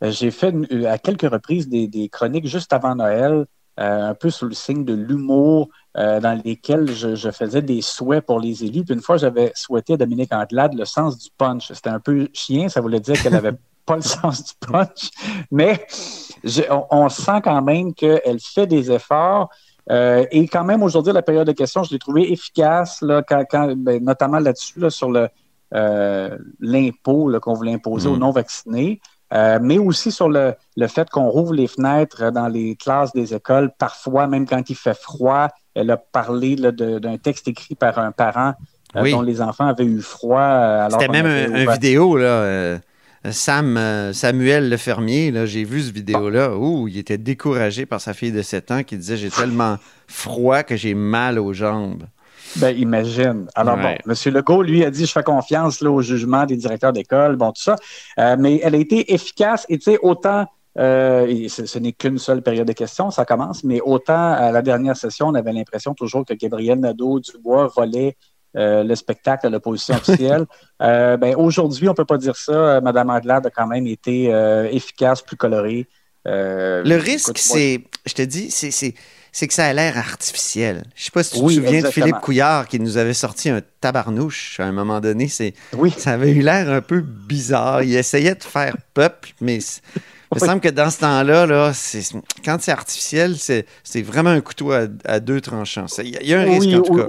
j'ai 0.00 0.30
fait 0.30 0.50
une- 0.50 0.86
à 0.86 0.98
quelques 0.98 1.30
reprises 1.30 1.68
des, 1.68 1.86
des 1.86 2.08
chroniques 2.08 2.46
juste 2.46 2.72
avant 2.72 2.94
Noël, 2.94 3.44
un 3.78 4.14
peu 4.14 4.28
sous 4.30 4.44
le 4.46 4.52
signe 4.54 4.84
de 4.84 4.92
l'humour, 4.94 5.68
dans 5.94 6.40
lesquelles 6.44 6.90
je, 6.92 7.14
je 7.14 7.30
faisais 7.30 7.62
des 7.62 7.80
souhaits 7.82 8.24
pour 8.24 8.38
les 8.38 8.64
élus. 8.64 8.84
Puis 8.84 8.94
une 8.94 9.00
fois, 9.00 9.16
j'avais 9.16 9.50
souhaité 9.54 9.94
à 9.94 9.96
Dominique 9.96 10.32
Anglade 10.32 10.74
le 10.74 10.84
sens 10.84 11.18
du 11.18 11.28
punch. 11.36 11.72
C'était 11.72 11.88
un 11.90 11.98
peu 12.00 12.28
chien, 12.34 12.68
ça 12.68 12.80
voulait 12.82 13.00
dire 13.00 13.20
qu'elle 13.22 13.34
avait 13.34 13.52
pas 13.86 13.96
le 13.96 14.02
sens 14.02 14.44
du 14.44 14.52
punch, 14.66 15.10
mais 15.50 15.84
je- 16.44 16.62
on, 16.70 16.86
on 16.90 17.08
sent 17.08 17.40
quand 17.42 17.62
même 17.62 17.94
qu'elle 17.94 18.38
fait 18.40 18.66
des 18.66 18.90
efforts. 18.90 19.48
Euh, 19.90 20.24
et 20.30 20.46
quand 20.46 20.62
même, 20.64 20.82
aujourd'hui, 20.82 21.12
la 21.12 21.22
période 21.22 21.46
de 21.46 21.52
questions, 21.52 21.82
je 21.82 21.90
l'ai 21.90 21.98
trouvé 21.98 22.30
efficace, 22.32 23.02
là, 23.02 23.22
quand, 23.22 23.44
quand- 23.50 23.74
ben, 23.76 24.02
notamment 24.02 24.38
là-dessus, 24.38 24.78
là, 24.78 24.90
sur 24.90 25.10
le 25.10 25.28
euh, 25.74 26.36
l'impôt 26.60 27.32
qu'on 27.40 27.54
voulait 27.54 27.72
imposer 27.72 28.06
Mm. 28.06 28.12
aux 28.12 28.16
non-vaccinés, 28.18 29.00
euh, 29.32 29.58
mais 29.62 29.78
aussi 29.78 30.12
sur 30.12 30.28
le, 30.28 30.52
le 30.76 30.86
fait 30.86 31.08
qu'on 31.08 31.28
rouvre 31.30 31.54
les 31.54 31.66
fenêtres 31.66 32.30
dans 32.30 32.46
les 32.48 32.76
classes 32.76 33.10
des 33.14 33.32
écoles, 33.34 33.70
parfois, 33.78 34.26
même 34.26 34.46
quand 34.46 34.68
il 34.68 34.76
fait 34.76 34.94
froid. 34.94 35.48
Elle 35.74 35.90
a 35.90 35.96
parlé 35.96 36.56
d'un 36.56 37.16
texte 37.16 37.48
écrit 37.48 37.74
par 37.74 37.98
un 37.98 38.12
parent 38.12 38.52
Oui. 38.94 39.12
dont 39.12 39.22
les 39.22 39.40
enfants 39.40 39.66
avaient 39.66 39.86
eu 39.86 40.02
froid. 40.02 40.86
C'était 40.90 41.08
même 41.08 41.24
avait 41.24 41.66
un, 41.66 41.72
vidéo, 41.72 42.18
là. 42.18 42.76
Sam, 43.30 43.76
euh, 43.76 44.12
Samuel 44.12 44.68
le 44.68 44.76
fermier, 44.76 45.30
là, 45.30 45.46
j'ai 45.46 45.62
vu 45.64 45.80
ce 45.82 45.92
vidéo-là. 45.92 46.56
Ouh, 46.56 46.88
il 46.88 46.98
était 46.98 47.18
découragé 47.18 47.86
par 47.86 48.00
sa 48.00 48.14
fille 48.14 48.32
de 48.32 48.42
7 48.42 48.70
ans 48.72 48.82
qui 48.82 48.96
disait 48.96 49.16
J'ai 49.16 49.30
tellement 49.30 49.76
froid 50.08 50.62
que 50.64 50.76
j'ai 50.76 50.94
mal 50.94 51.38
aux 51.38 51.52
jambes. 51.52 52.04
Ben, 52.56 52.76
imagine. 52.76 53.46
Alors, 53.54 53.76
Ouais. 53.76 53.98
bon, 54.04 54.12
M. 54.12 54.34
Legault, 54.34 54.62
lui, 54.62 54.84
a 54.84 54.90
dit 54.90 55.06
Je 55.06 55.12
fais 55.12 55.22
confiance 55.22 55.80
là, 55.80 55.90
au 55.90 56.02
jugement 56.02 56.44
des 56.46 56.56
directeurs 56.56 56.92
d'école, 56.92 57.36
bon, 57.36 57.52
tout 57.52 57.62
ça. 57.62 57.76
Euh, 58.18 58.36
mais 58.38 58.60
elle 58.62 58.74
a 58.74 58.78
été 58.78 59.12
efficace 59.14 59.64
et, 59.68 59.78
tu 59.78 59.92
sais, 59.92 59.98
autant. 60.02 60.46
euh, 60.78 61.26
et 61.26 61.48
ce, 61.50 61.66
ce 61.66 61.78
n'est 61.78 61.92
qu'une 61.92 62.16
seule 62.18 62.42
période 62.42 62.66
de 62.66 62.72
questions, 62.72 63.10
ça 63.10 63.24
commence, 63.26 63.62
mais 63.62 63.80
autant 63.82 64.32
à 64.32 64.50
la 64.52 64.62
dernière 64.62 64.96
session, 64.96 65.28
on 65.28 65.34
avait 65.34 65.52
l'impression 65.52 65.92
toujours 65.94 66.24
que 66.24 66.32
Gabriel 66.34 66.80
Nadeau-Dubois 66.80 67.70
volait 67.76 68.16
euh, 68.56 68.82
le 68.84 68.94
spectacle 68.94 69.46
à 69.46 69.50
l'opposition 69.50 69.94
officielle. 69.94 70.46
Euh, 70.82 71.16
ben, 71.16 71.36
aujourd'hui, 71.36 71.88
on 71.88 71.94
peut 71.94 72.04
pas 72.04 72.18
dire 72.18 72.34
ça. 72.34 72.52
Euh, 72.52 72.80
Madame 72.80 73.08
Anglade 73.08 73.46
a 73.46 73.50
quand 73.50 73.68
même 73.68 73.86
été 73.86 74.34
euh, 74.34 74.66
efficace, 74.72 75.22
plus 75.22 75.36
colorée. 75.36 75.86
Le 76.24 76.96
risque, 76.96 77.38
c'est, 77.38 77.84
je 78.04 78.14
te 78.14 78.22
dis, 78.22 78.50
c'est, 78.50 79.46
que 79.46 79.54
ça 79.54 79.66
a 79.66 79.72
l'air 79.72 79.96
artificiel. 79.96 80.82
Je 80.96 81.04
sais 81.04 81.10
pas 81.12 81.22
si 81.22 81.34
tu 81.34 81.38
Oui, 81.40 81.54
te 81.54 81.60
souviens 81.60 81.78
exactement. 81.78 82.06
de 82.06 82.10
Philippe 82.10 82.24
Couillard 82.24 82.66
qui 82.66 82.80
nous 82.80 82.96
avait 82.96 83.14
sorti 83.14 83.48
un 83.48 83.60
tabarnouche 83.80 84.58
à 84.58 84.64
un 84.64 84.72
moment 84.72 85.00
donné. 85.00 85.28
C'est, 85.28 85.54
Oui. 85.76 85.94
ça 85.96 86.12
avait 86.14 86.32
eu 86.32 86.42
l'air 86.42 86.68
un 86.68 86.80
peu 86.80 87.00
bizarre. 87.00 87.84
Il 87.84 87.94
essayait 87.94 88.34
de 88.34 88.42
faire 88.42 88.76
peuple, 88.92 89.34
mais 89.40 89.58
il 89.58 90.34
me 90.34 90.38
semble 90.40 90.60
que 90.60 90.68
dans 90.68 90.90
ce 90.90 90.98
temps-là, 90.98 91.46
là, 91.46 91.72
quand 92.44 92.56
c'est 92.60 92.72
artificiel, 92.72 93.36
c'est, 93.38 93.66
vraiment 94.02 94.30
un 94.30 94.40
couteau 94.40 94.72
à, 94.72 94.86
à 95.04 95.20
deux 95.20 95.40
tranchants. 95.40 95.86
Il 95.98 96.08
y, 96.08 96.16
a- 96.16 96.22
il 96.22 96.28
y 96.28 96.34
a 96.34 96.40
un 96.40 96.44
risque, 96.44 96.68
en 96.76 96.82
tout 96.82 96.92
ou- 96.92 96.96
cas. 96.96 97.06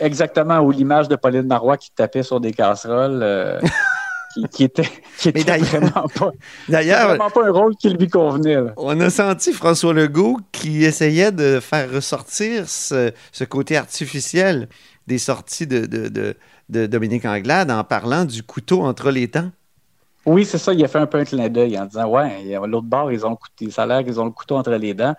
Exactement, 0.00 0.58
ou 0.60 0.70
l'image 0.70 1.08
de 1.08 1.16
Pauline 1.16 1.46
Marois 1.46 1.76
qui 1.76 1.90
tapait 1.92 2.22
sur 2.22 2.40
des 2.40 2.52
casseroles. 2.52 3.20
euh, 3.22 3.60
qui, 4.34 4.44
qui 4.48 4.62
était, 4.64 4.88
qui 5.18 5.28
était 5.30 5.42
vraiment 5.58 6.06
pas, 6.14 6.30
vraiment 7.08 7.30
pas 7.30 7.46
un 7.46 7.50
rôle 7.50 7.74
qui 7.76 7.90
lui 7.90 8.06
convenait. 8.08 8.54
là. 8.54 8.72
on 8.76 9.00
a 9.00 9.10
senti 9.10 9.52
François 9.52 9.92
Legault 9.92 10.38
qui 10.52 10.84
essayait 10.84 11.32
de 11.32 11.58
faire 11.58 11.90
ressortir 11.92 12.68
ce, 12.68 13.10
ce 13.32 13.42
côté 13.44 13.76
artificiel 13.76 14.68
des 15.08 15.18
sorties 15.18 15.66
de, 15.66 15.84
de- 15.86 16.08
de- 16.08 16.36
de 16.68 16.86
Dominique 16.86 17.24
Anglade 17.24 17.72
en 17.72 17.82
parlant 17.82 18.24
du 18.24 18.44
couteau 18.44 18.82
entre 18.82 19.10
les 19.10 19.26
dents. 19.26 19.50
Oui, 20.26 20.44
c'est 20.44 20.58
ça. 20.58 20.72
Il 20.74 20.84
a 20.84 20.88
fait 20.88 20.98
un 20.98 21.06
peu 21.06 21.18
un 21.18 21.24
clin 21.24 21.48
d'œil 21.48 21.78
en 21.78 21.86
disant 21.86 22.06
Ouais, 22.08 22.44
l'autre 22.66 22.86
bord, 22.86 23.10
ils 23.10 23.24
ont 23.24 23.30
le 23.30 23.36
couteau, 23.36 23.70
ça 23.70 23.84
a 23.84 23.86
l'air 23.86 24.04
qu'ils 24.04 24.20
ont 24.20 24.24
le 24.26 24.30
couteau 24.30 24.56
entre 24.56 24.72
les 24.72 24.92
dents. 24.94 25.14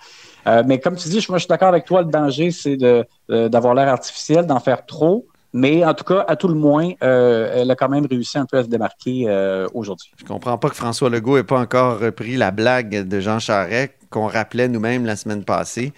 Euh, 0.47 0.63
mais 0.65 0.79
comme 0.79 0.95
tu 0.95 1.09
dis, 1.09 1.19
je- 1.21 1.31
moi, 1.31 1.37
je 1.37 1.43
suis 1.43 1.47
d'accord 1.49 1.69
avec 1.69 1.85
toi. 1.85 2.01
Le 2.01 2.09
danger, 2.09 2.51
c'est 2.51 2.77
de, 2.77 3.05
d'avoir 3.47 3.73
l'air 3.73 3.87
artificiel, 3.89 4.45
d'en 4.45 4.59
faire 4.59 4.85
trop. 4.85 5.25
Mais 5.53 5.83
en 5.83 5.93
tout 5.93 6.05
cas, 6.05 6.23
à 6.29 6.37
tout 6.37 6.47
le 6.47 6.53
moins, 6.53 6.91
euh, 7.03 7.51
elle 7.53 7.69
a 7.71 7.75
quand 7.75 7.89
même 7.89 8.05
réussi 8.09 8.37
un 8.37 8.45
peu 8.45 8.57
à 8.59 8.63
se 8.63 8.69
démarquer 8.69 9.25
euh, 9.27 9.67
aujourd'hui. 9.73 10.09
Je 10.17 10.23
comprends 10.23 10.57
pas 10.57 10.69
que 10.69 10.75
François 10.77 11.09
Legault 11.09 11.35
n'ait 11.35 11.43
pas 11.43 11.59
encore 11.59 11.99
repris 11.99 12.37
la 12.37 12.51
blague 12.51 13.05
de 13.05 13.19
Jean 13.19 13.39
Charest 13.39 13.91
qu'on 14.09 14.27
rappelait 14.27 14.69
nous-mêmes 14.69 15.05
la 15.05 15.17
semaine 15.17 15.43
passée. 15.43 15.91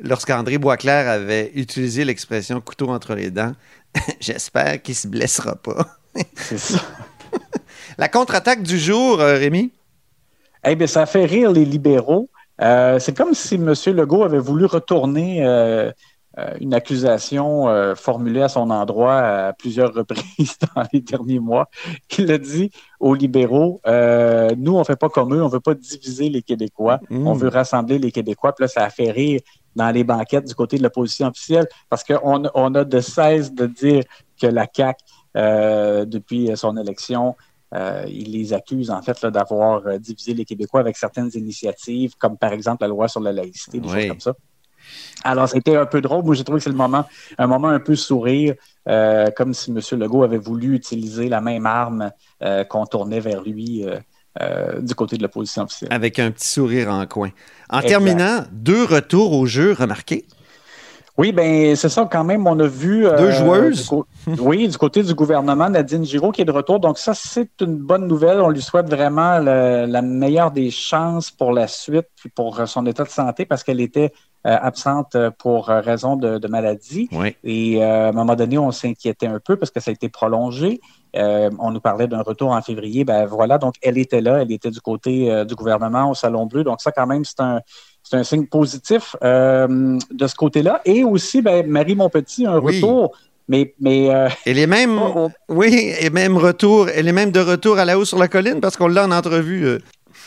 Lorsqu'André 0.00 0.58
Boisclair 0.58 1.08
avait 1.08 1.50
utilisé 1.56 2.04
l'expression 2.04 2.60
couteau 2.60 2.88
entre 2.90 3.14
les 3.16 3.30
dents, 3.32 3.52
j'espère 4.20 4.80
qu'il 4.80 4.94
se 4.94 5.08
blessera 5.08 5.56
pas. 5.56 5.86
C'est 6.36 6.58
ça. 6.58 6.78
La 8.00 8.08
contre-attaque 8.08 8.62
du 8.62 8.78
jour, 8.78 9.20
euh, 9.20 9.36
Rémi? 9.36 9.72
Eh 10.64 10.74
bien, 10.74 10.86
ça 10.86 11.04
fait 11.04 11.26
rire 11.26 11.52
les 11.52 11.66
libéraux. 11.66 12.30
Euh, 12.62 12.98
c'est 12.98 13.14
comme 13.14 13.34
si 13.34 13.56
M. 13.56 13.74
Legault 13.88 14.24
avait 14.24 14.38
voulu 14.38 14.64
retourner 14.64 15.44
euh, 15.44 15.92
une 16.60 16.72
accusation 16.72 17.68
euh, 17.68 17.94
formulée 17.94 18.40
à 18.40 18.48
son 18.48 18.70
endroit 18.70 19.18
à 19.18 19.52
plusieurs 19.52 19.92
reprises 20.00 20.56
dans 20.74 20.82
les 20.94 21.02
derniers 21.02 21.40
mois. 21.40 21.68
Il 22.16 22.32
a 22.32 22.38
dit 22.38 22.70
aux 23.00 23.12
libéraux 23.14 23.82
Nous, 23.84 24.74
on 24.74 24.78
ne 24.78 24.84
fait 24.84 24.96
pas 24.96 25.10
comme 25.10 25.34
eux, 25.34 25.42
on 25.42 25.48
ne 25.48 25.52
veut 25.52 25.60
pas 25.60 25.74
diviser 25.74 26.30
les 26.30 26.40
Québécois, 26.40 27.00
Mm. 27.10 27.26
on 27.26 27.34
veut 27.34 27.48
rassembler 27.48 27.98
les 27.98 28.12
Québécois. 28.12 28.54
Puis 28.54 28.64
là, 28.64 28.68
ça 28.68 28.82
a 28.82 28.88
fait 28.88 29.10
rire 29.10 29.42
dans 29.76 29.90
les 29.90 30.04
banquettes 30.04 30.46
du 30.46 30.54
côté 30.54 30.78
de 30.78 30.82
l'opposition 30.82 31.26
officielle 31.26 31.66
parce 31.90 32.02
qu'on 32.02 32.44
on 32.54 32.74
a 32.74 32.82
de 32.82 33.00
cesse 33.00 33.52
de 33.52 33.66
dire 33.66 34.04
que 34.40 34.46
la 34.46 34.66
CAQ, 34.74 35.04
depuis 36.06 36.50
son 36.56 36.78
élection, 36.78 37.36
euh, 37.74 38.04
il 38.08 38.32
les 38.32 38.52
accuse 38.52 38.90
en 38.90 39.02
fait 39.02 39.24
d'avoir 39.26 39.86
euh, 39.86 39.98
divisé 39.98 40.34
les 40.34 40.44
Québécois 40.44 40.80
avec 40.80 40.96
certaines 40.96 41.30
initiatives, 41.34 42.14
comme 42.18 42.36
par 42.36 42.52
exemple 42.52 42.82
la 42.82 42.88
loi 42.88 43.08
sur 43.08 43.20
la 43.20 43.32
laïcité, 43.32 43.78
des 43.80 43.88
Oui. 43.88 43.94
choses 44.00 44.08
comme 44.08 44.20
ça. 44.20 44.34
Alors, 45.24 45.48
c'était 45.48 45.76
un 45.76 45.86
peu 45.86 46.00
drôle. 46.00 46.24
Moi, 46.24 46.34
j'ai 46.34 46.42
trouvé 46.42 46.58
que 46.58 46.64
c'est 46.64 46.70
le 46.70 46.76
moment, 46.76 47.04
un 47.38 47.46
moment 47.46 47.68
un 47.68 47.80
peu 47.80 47.94
sourire, 47.94 48.54
euh, 48.88 49.30
comme 49.36 49.52
si 49.52 49.70
M. 49.70 49.78
Legault 49.98 50.22
avait 50.24 50.38
voulu 50.38 50.74
utiliser 50.74 51.28
la 51.28 51.40
même 51.40 51.66
arme 51.66 52.10
euh, 52.42 52.64
qu'on 52.64 52.86
tournait 52.86 53.20
vers 53.20 53.42
lui 53.42 53.84
euh, 54.40 54.80
du 54.80 54.94
côté 54.94 55.16
de 55.16 55.22
l'opposition 55.22 55.64
officielle. 55.64 55.92
Avec 55.92 56.18
un 56.18 56.30
petit 56.30 56.48
sourire 56.48 56.88
en 56.90 57.06
coin. 57.06 57.30
En 57.68 57.78
Exact. 57.78 57.88
terminant, 57.88 58.44
deux 58.52 58.84
retours 58.84 59.32
au 59.34 59.46
jeu 59.46 59.74
remarqués. 59.78 60.24
Oui, 61.20 61.32
ben 61.32 61.76
c'est 61.76 61.90
ça 61.90 62.08
quand 62.10 62.24
même. 62.24 62.46
On 62.46 62.58
a 62.60 62.66
vu 62.66 63.06
euh, 63.06 63.14
Deux 63.18 63.30
joueuses? 63.30 63.90
du 64.26 64.40
oui, 64.40 64.66
du 64.66 64.78
côté 64.78 65.02
du 65.02 65.12
gouvernement, 65.12 65.68
Nadine 65.68 66.02
Giraud 66.02 66.32
qui 66.32 66.40
est 66.40 66.46
de 66.46 66.50
retour. 66.50 66.80
Donc 66.80 66.96
ça, 66.96 67.12
c'est 67.12 67.50
une 67.60 67.76
bonne 67.76 68.06
nouvelle. 68.06 68.40
On 68.40 68.48
lui 68.48 68.62
souhaite 68.62 68.88
vraiment 68.88 69.38
le- 69.38 69.84
la 69.84 70.00
meilleure 70.00 70.50
des 70.50 70.70
chances 70.70 71.30
pour 71.30 71.52
la 71.52 71.68
suite, 71.68 72.06
puis 72.16 72.30
pour 72.30 72.66
son 72.66 72.86
état 72.86 73.04
de 73.04 73.10
santé, 73.10 73.44
parce 73.44 73.62
qu'elle 73.62 73.82
était 73.82 74.14
euh, 74.46 74.56
absente 74.62 75.14
euh, 75.14 75.30
pour 75.30 75.66
raison 75.66 76.16
de, 76.16 76.38
de 76.38 76.48
maladie. 76.48 77.10
Oui. 77.12 77.36
Et 77.44 77.84
euh, 77.84 78.06
à 78.06 78.08
un 78.08 78.12
moment 78.12 78.34
donné, 78.34 78.56
on 78.56 78.70
s'inquiétait 78.70 79.26
un 79.26 79.40
peu 79.44 79.56
parce 79.56 79.70
que 79.70 79.80
ça 79.80 79.90
a 79.90 79.92
été 79.92 80.08
prolongé. 80.08 80.80
On 81.12 81.70
nous 81.70 81.80
parlait 81.80 82.06
d'un 82.08 82.22
retour 82.22 82.52
en 82.52 82.62
février. 82.62 83.04
Ben 83.04 83.26
voilà, 83.26 83.58
donc 83.58 83.74
elle 83.82 83.98
était 83.98 84.22
là, 84.22 84.40
elle 84.40 84.52
était 84.52 84.70
du 84.70 84.80
côté 84.80 85.44
du 85.44 85.54
gouvernement 85.54 86.08
au 86.08 86.14
Salon 86.14 86.46
Bleu. 86.46 86.64
Donc 86.64 86.80
ça, 86.80 86.92
quand 86.92 87.06
même, 87.06 87.24
c'est 87.26 87.40
un, 87.40 87.60
c'est 88.10 88.16
un 88.16 88.24
signe 88.24 88.46
positif 88.46 89.14
euh, 89.22 89.96
de 90.10 90.26
ce 90.26 90.34
côté-là. 90.34 90.80
Et 90.84 91.04
aussi, 91.04 91.42
ben, 91.42 91.64
Marie 91.66 91.94
Montpetit, 91.94 92.44
un 92.46 92.58
Oui. 92.58 92.76
retour. 92.80 93.12
Mais, 93.48 93.74
mais 93.80 94.12
euh, 94.14 94.28
Et 94.46 94.54
les 94.54 94.66
mêmes, 94.66 94.98
Oh, 95.00 95.12
oh. 95.16 95.30
oui, 95.48 95.92
et 96.00 96.10
même 96.10 96.36
retour, 96.36 96.88
elle 96.88 97.06
est 97.08 97.12
même 97.12 97.30
de 97.32 97.40
retour 97.40 97.78
à 97.78 97.84
la 97.84 97.98
haut 97.98 98.04
sur 98.04 98.18
la 98.18 98.28
colline 98.28 98.60
parce 98.60 98.76
qu'on 98.76 98.86
l'a 98.88 99.04
en 99.04 99.10
entrevue. 99.12 99.64
euh. 99.66 99.78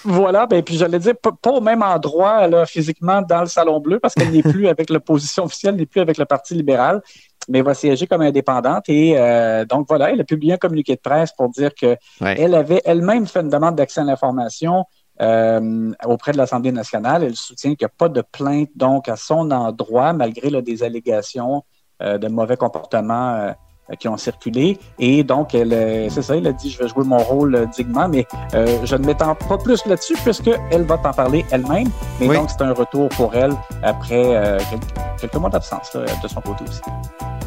voilà, 0.06 0.46
ben, 0.46 0.62
puis 0.62 0.75
j'allais 0.78 1.00
dire, 1.00 1.13
pas, 1.22 1.32
pas 1.42 1.52
au 1.52 1.62
même 1.62 1.82
endroit 1.84 2.48
là, 2.48 2.66
physiquement 2.66 3.22
dans 3.22 3.42
le 3.42 3.48
Salon 3.48 3.80
Bleu, 3.80 4.00
parce 4.00 4.13
qu'elle 4.13 4.32
n'est 4.32 4.44
plus 4.44 4.68
avec 4.74 4.90
l'opposition 4.90 5.46
officielle, 5.46 5.75
n'est 5.75 5.86
plus 5.86 6.02
avec 6.02 6.18
le 6.18 6.25
Parti 6.25 6.54
libéral, 6.54 7.02
mais 7.50 7.62
va 7.62 7.74
siéger 7.74 8.08
comme 8.08 8.22
indépendante. 8.22 8.86
Et 8.90 9.16
euh, 9.18 9.63
donc 9.66 9.86
voilà, 9.88 10.12
elle 10.12 10.20
a 10.22 10.24
publié 10.25 10.54
un 10.54 10.58
communiqué 10.58 10.96
de 10.96 11.02
presse 11.02 11.32
pour 11.32 11.50
dire 11.50 11.72
que 11.74 11.96
Ouais. 12.22 12.36
Elle 12.40 12.56
avait 12.56 12.82
elle-même 12.86 13.25
fait 13.28 13.40
une 13.42 13.50
demande 13.50 13.75
d'accès 13.75 14.02
à 14.02 14.04
l'information 14.04 14.84
euh, 15.22 15.91
auprès 16.05 16.32
de 16.32 16.38
l'Assemblée 16.38 16.72
nationale. 16.72 17.24
Elle 17.24 17.36
soutient 17.36 17.72
qu'il 17.75 17.86
n'y 17.86 17.91
a 17.91 17.93
pas 17.98 18.10
de 18.10 18.22
plainte 18.22 18.70
donc 18.75 19.10
à 19.10 19.15
son 19.15 19.51
endroit, 19.51 20.13
malgré 20.13 20.50
là, 20.50 20.62
des 20.62 20.84
allégations 20.84 21.63
euh, 22.01 22.17
de 22.17 22.27
mauvais 22.27 22.58
comportement 22.58 23.36
euh, 23.36 23.51
qui 24.00 24.08
ont 24.08 24.17
circulé. 24.17 24.79
Et 24.98 25.24
donc, 25.24 25.53
elle, 25.53 25.72
euh, 25.74 26.10
c'est 26.10 26.24
ça, 26.24 26.36
elle 26.36 26.48
a 26.48 26.51
dit 26.51 26.72
je 26.72 26.79
vais 26.79 26.88
jouer 26.88 27.03
mon 27.05 27.20
rôle 27.20 27.70
dignement, 27.75 28.10
mais 28.10 28.25
je 28.51 28.96
ne 28.96 29.05
m'étends 29.05 29.36
pas 29.36 29.58
plus 29.58 29.86
là-dessus 29.86 30.15
puisqu'elle 30.24 30.84
va 30.84 30.98
t'en 30.98 31.12
parler 31.12 31.46
elle-même. 31.51 31.89
Mais 32.20 32.27
Oui. 32.27 32.36
donc, 32.36 32.50
c'est 32.50 32.62
un 32.63 32.74
retour 32.74 33.10
pour 33.10 33.36
elle 33.36 33.53
après 33.84 34.60
quelques, 34.70 34.84
quelques 35.22 35.36
mois 35.36 35.50
d'absence 35.50 35.93
là, 35.93 36.05
de 36.22 36.27
son 36.27 36.41
côté 36.41 36.63
aussi. 36.67 36.82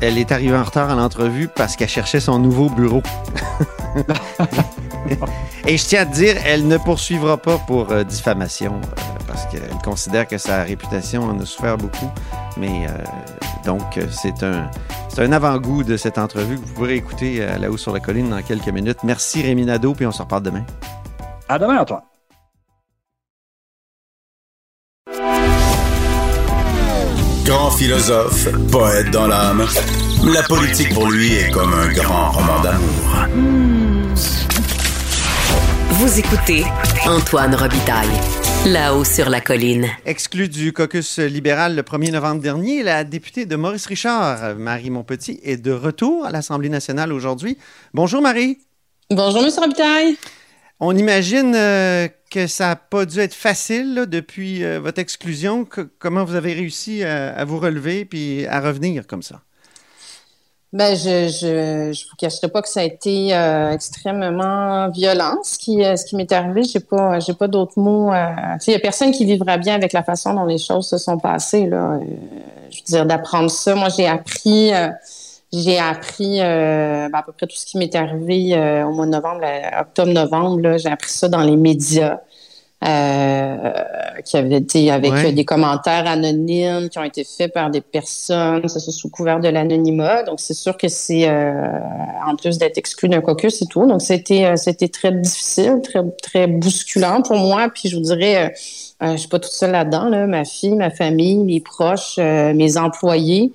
Elle 0.00 0.16
est 0.16 0.30
arrivée 0.30 0.56
en 0.56 0.64
retard 0.64 0.90
à 0.90 0.94
l'entrevue 0.94 1.48
parce 1.48 1.74
qu'elle 1.74 1.88
cherchait 1.88 2.20
son 2.20 2.38
nouveau 2.38 2.68
bureau. 2.70 3.02
Et 5.68 5.78
je 5.78 5.84
tiens 5.84 6.02
à 6.02 6.06
te 6.06 6.14
dire, 6.14 6.36
elle 6.44 6.68
ne 6.68 6.76
poursuivra 6.76 7.38
pas 7.38 7.58
pour 7.58 7.90
euh, 7.90 8.04
diffamation 8.04 8.76
euh, 8.76 9.00
parce 9.26 9.46
qu'elle 9.46 9.68
considère 9.82 10.28
que 10.28 10.38
sa 10.38 10.62
réputation 10.62 11.24
en 11.24 11.40
a 11.40 11.44
souffert 11.44 11.76
beaucoup. 11.76 12.08
Mais 12.56 12.86
euh, 12.86 12.90
donc, 13.64 13.98
c'est 14.12 14.44
un, 14.44 14.70
c'est 15.08 15.24
un 15.24 15.32
avant-goût 15.32 15.82
de 15.82 15.96
cette 15.96 16.18
entrevue 16.18 16.54
que 16.54 16.64
vous 16.64 16.74
pourrez 16.74 16.94
écouter 16.94 17.42
à 17.42 17.58
la 17.58 17.68
haut 17.68 17.76
sur 17.76 17.92
la 17.92 17.98
colline 17.98 18.30
dans 18.30 18.42
quelques 18.42 18.68
minutes. 18.68 18.98
Merci 19.02 19.42
Rémi 19.42 19.64
Nadeau, 19.64 19.92
puis 19.92 20.06
on 20.06 20.12
se 20.12 20.22
reparle 20.22 20.44
demain. 20.44 20.64
À 21.48 21.58
demain, 21.58 21.80
Antoine. 21.80 22.02
Grand 27.44 27.70
philosophe, 27.72 28.48
poète 28.70 29.10
dans 29.10 29.26
l'âme, 29.26 29.64
la 30.32 30.42
politique 30.44 30.94
pour 30.94 31.10
lui 31.10 31.34
est 31.34 31.50
comme 31.50 31.74
un 31.74 31.92
grand 31.92 32.30
roman 32.30 32.60
d'amour. 32.60 33.76
Vous 35.98 36.18
écoutez 36.18 36.64
Antoine 37.06 37.54
Robitaille, 37.54 38.08
là-haut 38.66 39.04
sur 39.04 39.28
la 39.30 39.40
colline. 39.40 39.86
Exclue 40.04 40.48
du 40.48 40.72
caucus 40.72 41.18
libéral 41.18 41.74
le 41.76 41.82
1er 41.82 42.12
novembre 42.12 42.40
dernier, 42.42 42.82
la 42.82 43.04
députée 43.04 43.46
de 43.46 43.56
Maurice 43.56 43.86
Richard, 43.86 44.56
Marie 44.56 44.90
Montpetit, 44.90 45.40
est 45.42 45.56
de 45.56 45.72
retour 45.72 46.26
à 46.26 46.30
l'Assemblée 46.30 46.68
nationale 46.68 47.12
aujourd'hui. 47.12 47.56
Bonjour 47.94 48.20
Marie. 48.20 48.58
Bonjour, 49.10 49.42
M. 49.44 49.50
Robitaille. 49.58 50.16
On 50.80 50.94
imagine 50.96 51.54
euh, 51.54 52.08
que 52.30 52.46
ça 52.46 52.68
n'a 52.68 52.76
pas 52.76 53.06
dû 53.06 53.18
être 53.20 53.34
facile 53.34 53.94
là, 53.94 54.06
depuis 54.06 54.62
euh, 54.64 54.78
votre 54.80 54.98
exclusion. 54.98 55.64
Que- 55.64 55.88
comment 55.98 56.24
vous 56.24 56.34
avez 56.34 56.52
réussi 56.52 57.02
à, 57.04 57.34
à 57.34 57.44
vous 57.44 57.58
relever 57.58 58.04
puis 58.04 58.46
à 58.46 58.60
revenir 58.60 59.06
comme 59.06 59.22
ça? 59.22 59.40
Ben, 60.76 60.94
je 60.94 61.28
je, 61.28 61.90
je 61.94 62.06
vous 62.06 62.16
cacherai 62.18 62.48
pas 62.48 62.60
que 62.60 62.68
ça 62.68 62.80
a 62.80 62.82
été 62.82 63.34
euh, 63.34 63.70
extrêmement 63.72 64.90
violent. 64.90 65.38
Ce 65.42 65.56
qui, 65.56 65.82
euh, 65.82 65.96
ce 65.96 66.04
qui 66.04 66.16
m'est 66.16 66.30
arrivé, 66.32 66.64
j'ai 66.64 66.80
pas, 66.80 67.18
j'ai 67.18 67.32
pas 67.32 67.48
d'autres 67.48 67.78
mots. 67.78 68.12
euh, 68.12 68.26
il 68.66 68.72
y 68.74 68.76
a 68.76 68.78
personne 68.78 69.10
qui 69.10 69.24
vivra 69.24 69.56
bien 69.56 69.74
avec 69.74 69.94
la 69.94 70.02
façon 70.02 70.34
dont 70.34 70.44
les 70.44 70.58
choses 70.58 70.86
se 70.86 70.98
sont 70.98 71.18
passées. 71.18 71.66
Là, 71.66 71.92
Euh, 71.94 72.00
je 72.70 72.78
veux 72.80 72.84
dire, 72.88 73.06
d'apprendre 73.06 73.50
ça. 73.50 73.74
Moi, 73.74 73.88
j'ai 73.96 74.06
appris, 74.06 74.74
euh, 74.74 74.88
j'ai 75.50 75.78
appris 75.78 76.40
ben, 76.40 77.10
à 77.14 77.22
peu 77.22 77.32
près 77.32 77.46
tout 77.46 77.56
ce 77.56 77.64
qui 77.64 77.78
m'est 77.78 77.94
arrivé 77.94 78.52
au 78.86 78.92
mois 78.92 79.06
de 79.06 79.12
novembre, 79.12 79.44
octobre-novembre. 79.80 80.76
J'ai 80.76 80.90
appris 80.90 81.10
ça 81.10 81.28
dans 81.28 81.42
les 81.42 81.56
médias. 81.56 82.18
Euh, 82.84 83.72
qui 84.22 84.36
avait 84.36 84.56
été 84.56 84.90
avec 84.90 85.10
Ouais. 85.10 85.32
des 85.32 85.46
commentaires 85.46 86.06
anonymes 86.06 86.90
qui 86.90 86.98
ont 86.98 87.04
été 87.04 87.24
faits 87.24 87.54
par 87.54 87.70
des 87.70 87.80
personnes, 87.80 88.68
ça 88.68 88.78
sous 88.80 89.08
couvert 89.08 89.40
de 89.40 89.48
l'anonymat. 89.48 90.24
Donc 90.24 90.40
c'est 90.40 90.52
sûr 90.54 90.76
que 90.76 90.86
c'est 90.86 91.26
euh, 91.26 91.52
en 92.26 92.36
plus 92.36 92.58
d'être 92.58 92.76
exclu 92.76 93.08
d'un 93.08 93.22
caucus 93.22 93.62
et 93.62 93.66
tout. 93.66 93.86
Donc 93.86 94.02
c'était 94.02 94.44
euh, 94.44 94.56
c'était 94.56 94.88
très 94.88 95.10
difficile, 95.10 95.80
très 95.82 96.00
très 96.22 96.46
bousculant 96.48 97.22
pour 97.22 97.38
moi. 97.38 97.70
Puis 97.74 97.88
je 97.88 97.96
vous 97.96 98.02
dirais, 98.02 98.44
euh, 98.44 99.06
euh, 99.06 99.12
je 99.12 99.16
suis 99.16 99.28
pas 99.28 99.38
toute 99.38 99.52
seule 99.52 99.72
là-dedans. 99.72 100.10
Là. 100.10 100.26
Ma 100.26 100.44
fille, 100.44 100.74
ma 100.76 100.90
famille, 100.90 101.38
mes 101.38 101.60
proches, 101.60 102.16
euh, 102.18 102.52
mes 102.52 102.76
employés. 102.76 103.52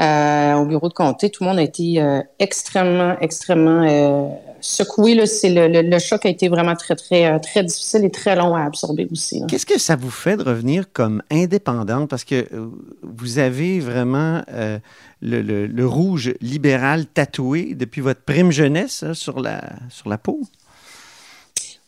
Euh, 0.00 0.54
au 0.54 0.64
bureau 0.64 0.88
de 0.88 0.94
comté, 0.94 1.28
tout 1.28 1.42
le 1.44 1.50
monde 1.50 1.58
a 1.58 1.62
été 1.62 2.00
euh, 2.00 2.22
extrêmement, 2.38 3.16
extrêmement 3.20 3.82
euh, 3.86 4.28
secoué. 4.60 5.14
Là. 5.14 5.26
C'est 5.26 5.50
le, 5.50 5.68
le, 5.68 5.82
le 5.82 5.98
choc 5.98 6.24
a 6.26 6.28
été 6.28 6.48
vraiment 6.48 6.74
très, 6.74 6.96
très, 6.96 7.26
euh, 7.26 7.38
très 7.38 7.64
difficile 7.64 8.04
et 8.04 8.10
très 8.10 8.36
long 8.36 8.54
à 8.54 8.64
absorber 8.64 9.08
aussi. 9.10 9.42
Qu'est-ce 9.48 9.66
que 9.66 9.78
ça 9.78 9.96
vous 9.96 10.10
fait 10.10 10.36
de 10.36 10.42
revenir 10.42 10.84
comme 10.92 11.22
indépendante? 11.30 12.08
Parce 12.08 12.24
que 12.24 12.46
euh, 12.52 12.68
vous 13.02 13.38
avez 13.38 13.80
vraiment 13.80 14.42
euh, 14.52 14.78
le, 15.22 15.84
rouge 15.84 16.34
libéral 16.40 17.06
tatoué 17.06 17.74
depuis 17.74 18.00
votre 18.00 18.20
prime 18.22 18.52
jeunesse 18.52 19.02
hein, 19.02 19.14
sur, 19.14 19.40
la, 19.40 19.62
sur 19.88 20.08
la 20.08 20.18
peau? 20.18 20.40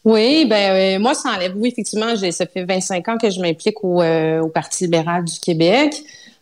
Oui, 0.04 0.46
ben 0.46 0.96
euh, 0.96 0.98
moi, 0.98 1.14
ça 1.14 1.30
enlève. 1.30 1.52
Oui, 1.56 1.68
effectivement, 1.70 2.16
ça 2.16 2.46
fait 2.46 2.64
25 2.64 3.08
ans 3.08 3.18
que 3.18 3.30
je 3.30 3.40
m'implique 3.40 3.82
au, 3.84 4.02
euh, 4.02 4.40
au 4.40 4.48
Parti 4.48 4.84
libéral 4.84 5.24
du 5.24 5.38
Québec. 5.38 5.94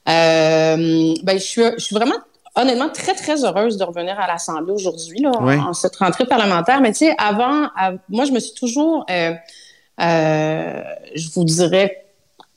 Euh, 0.09 1.15
ben, 1.23 1.39
je 1.39 1.45
suis, 1.45 1.63
je 1.77 1.85
suis 1.85 1.95
vraiment 1.95 2.17
honnêtement 2.57 2.89
très, 2.89 3.15
très 3.15 3.45
heureuse 3.45 3.77
de 3.77 3.85
revenir 3.85 4.19
à 4.19 4.27
l'Assemblée 4.27 4.73
aujourd'hui, 4.73 5.21
là, 5.21 5.31
Oui. 5.41 5.55
en, 5.57 5.69
en 5.69 5.73
cette 5.73 5.97
rentrée 5.97 6.27
parlementaire. 6.27 6.81
Mais 6.81 6.93
tu 6.93 6.99
sais, 7.07 7.15
avant, 7.19 7.69
av- 7.77 7.99
moi, 8.09 8.25
je 8.25 8.33
me 8.33 8.41
suis 8.41 8.55
toujours, 8.55 9.05
euh, 9.11 9.33
euh, 10.01 10.83
je 11.15 11.29
vous 11.35 11.45
dirais, 11.45 12.05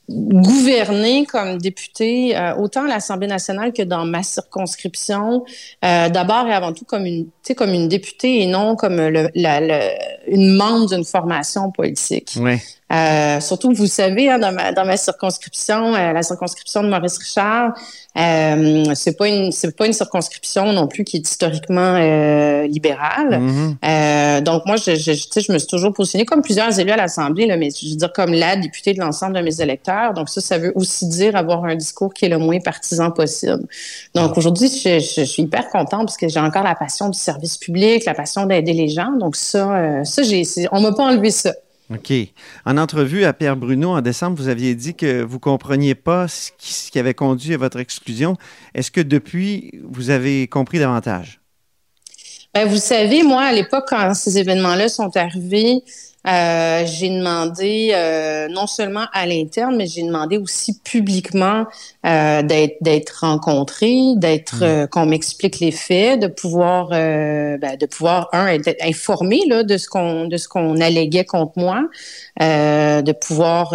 gouvernée 0.08 1.24
comme 1.26 1.58
députée, 1.58 2.36
euh, 2.36 2.54
autant 2.56 2.84
à 2.84 2.88
l'Assemblée 2.88 3.26
nationale 3.26 3.72
que 3.72 3.82
dans 3.82 4.04
ma 4.04 4.22
circonscription, 4.22 5.44
d'abord 5.82 6.46
et 6.46 6.52
avant 6.52 6.72
tout 6.72 6.84
comme 6.84 7.06
une, 7.06 7.24
tu 7.24 7.30
sais, 7.42 7.54
comme 7.54 7.72
une 7.72 7.88
députée 7.88 8.42
et 8.42 8.46
non 8.46 8.76
comme 8.76 8.96
le, 8.96 9.28
la, 9.34 9.60
le- 9.60 9.90
une 10.28 10.54
membre 10.56 10.88
d'une 10.94 11.04
formation 11.04 11.70
politique. 11.70 12.34
Oui. 12.38 12.56
Euh, 12.92 13.40
surtout, 13.40 13.72
vous 13.72 13.86
savez, 13.86 14.30
hein, 14.30 14.38
dans, 14.38 14.52
ma, 14.52 14.72
dans 14.72 14.84
ma 14.84 14.96
circonscription, 14.96 15.94
euh, 15.94 16.12
la 16.12 16.22
circonscription 16.22 16.82
de 16.82 16.88
Maurice 16.88 17.16
Richard, 17.18 17.72
euh, 18.16 18.84
c'est 18.94 19.16
pas 19.16 19.26
une 19.26 19.50
c'est 19.50 19.74
pas 19.74 19.86
une 19.86 19.92
circonscription 19.92 20.72
non 20.72 20.86
plus 20.86 21.02
qui 21.02 21.16
est 21.16 21.28
historiquement 21.28 21.96
euh, 21.96 22.66
libérale. 22.68 23.40
Euh, 23.84 24.40
donc 24.42 24.66
moi, 24.66 24.76
je, 24.76 24.94
je, 24.94 25.12
tu 25.12 25.28
sais, 25.32 25.40
je 25.40 25.50
me 25.50 25.58
suis 25.58 25.66
toujours 25.66 25.92
positionnée 25.92 26.24
comme 26.26 26.42
plusieurs 26.42 26.78
élus 26.78 26.92
à 26.92 26.96
l'Assemblée, 26.96 27.46
mais 27.56 27.70
je 27.70 27.88
veux 27.88 27.96
dire 27.96 28.12
comme 28.12 28.32
la 28.32 28.56
députée 28.56 28.92
de 28.92 29.00
l'ensemble 29.00 29.34
de 29.34 29.40
mes 29.40 29.60
électeurs. 29.60 30.12
Donc 30.12 30.28
ça, 30.28 30.40
ça 30.40 30.58
veut 30.58 30.72
aussi 30.76 31.08
dire 31.08 31.34
avoir 31.36 31.64
un 31.64 31.74
discours 31.74 32.12
qui 32.12 32.26
est 32.26 32.28
le 32.28 32.38
moins 32.38 32.60
partisan 32.60 33.10
possible. 33.10 33.66
Donc 34.14 34.36
aujourd'hui, 34.36 34.68
je, 34.68 35.00
je, 35.00 35.22
je 35.22 35.24
suis 35.24 35.42
hyper 35.44 35.68
contente 35.70 36.06
parce 36.06 36.18
que 36.18 36.28
j'ai 36.28 36.40
encore 36.40 36.62
la 36.62 36.74
passion 36.74 37.08
du 37.08 37.18
service 37.18 37.56
public, 37.56 38.04
la 38.04 38.14
passion 38.14 38.44
d'aider 38.46 38.74
les 38.74 38.88
gens. 38.88 39.12
Donc 39.18 39.36
ça, 39.36 39.74
euh, 39.74 40.04
ça 40.04 40.22
j'ai, 40.22 40.44
on 40.70 40.80
m'a 40.80 40.92
pas 40.92 41.04
enlevé 41.04 41.30
ça. 41.30 41.52
OK. 41.90 42.12
En 42.64 42.78
entrevue 42.78 43.24
à 43.24 43.32
Pierre 43.32 43.56
Bruno 43.56 43.90
en 43.90 44.00
décembre, 44.00 44.36
vous 44.38 44.48
aviez 44.48 44.74
dit 44.74 44.94
que 44.94 45.22
vous 45.22 45.36
ne 45.36 45.40
compreniez 45.40 45.94
pas 45.94 46.28
ce 46.28 46.50
qui, 46.56 46.72
ce 46.72 46.90
qui 46.90 46.98
avait 46.98 47.14
conduit 47.14 47.54
à 47.54 47.58
votre 47.58 47.78
exclusion. 47.78 48.36
Est-ce 48.74 48.90
que 48.90 49.02
depuis, 49.02 49.70
vous 49.84 50.10
avez 50.10 50.48
compris 50.48 50.78
davantage? 50.78 51.40
Ben, 52.54 52.66
vous 52.68 52.78
savez, 52.78 53.22
moi, 53.22 53.42
à 53.42 53.52
l'époque, 53.52 53.84
quand 53.88 54.14
ces 54.14 54.38
événements-là 54.38 54.88
sont 54.88 55.14
arrivés, 55.16 55.82
euh, 56.26 56.86
j'ai 56.86 57.10
demandé 57.10 57.90
euh, 57.92 58.48
non 58.48 58.66
seulement 58.66 59.04
à 59.12 59.26
l'interne, 59.26 59.76
mais 59.76 59.86
j'ai 59.86 60.02
demandé 60.02 60.38
aussi 60.38 60.78
publiquement 60.80 61.66
euh, 62.06 62.42
d'être 62.42 62.76
d'être 62.80 63.18
rencontré, 63.20 64.14
d'être 64.16 64.62
euh, 64.62 64.86
qu'on 64.86 65.06
m'explique 65.06 65.60
les 65.60 65.70
faits, 65.70 66.20
de 66.20 66.26
pouvoir 66.28 66.88
ben, 66.90 67.76
de 67.78 67.86
pouvoir 67.86 68.28
un 68.32 68.46
être 68.46 68.74
informé 68.82 69.42
là 69.48 69.62
de 69.64 69.76
ce 69.76 69.88
qu'on 69.88 70.26
de 70.26 70.36
ce 70.36 70.48
qu'on 70.48 70.80
alléguait 70.80 71.24
contre 71.26 71.52
moi, 71.58 71.82
de 72.40 73.12
pouvoir 73.12 73.72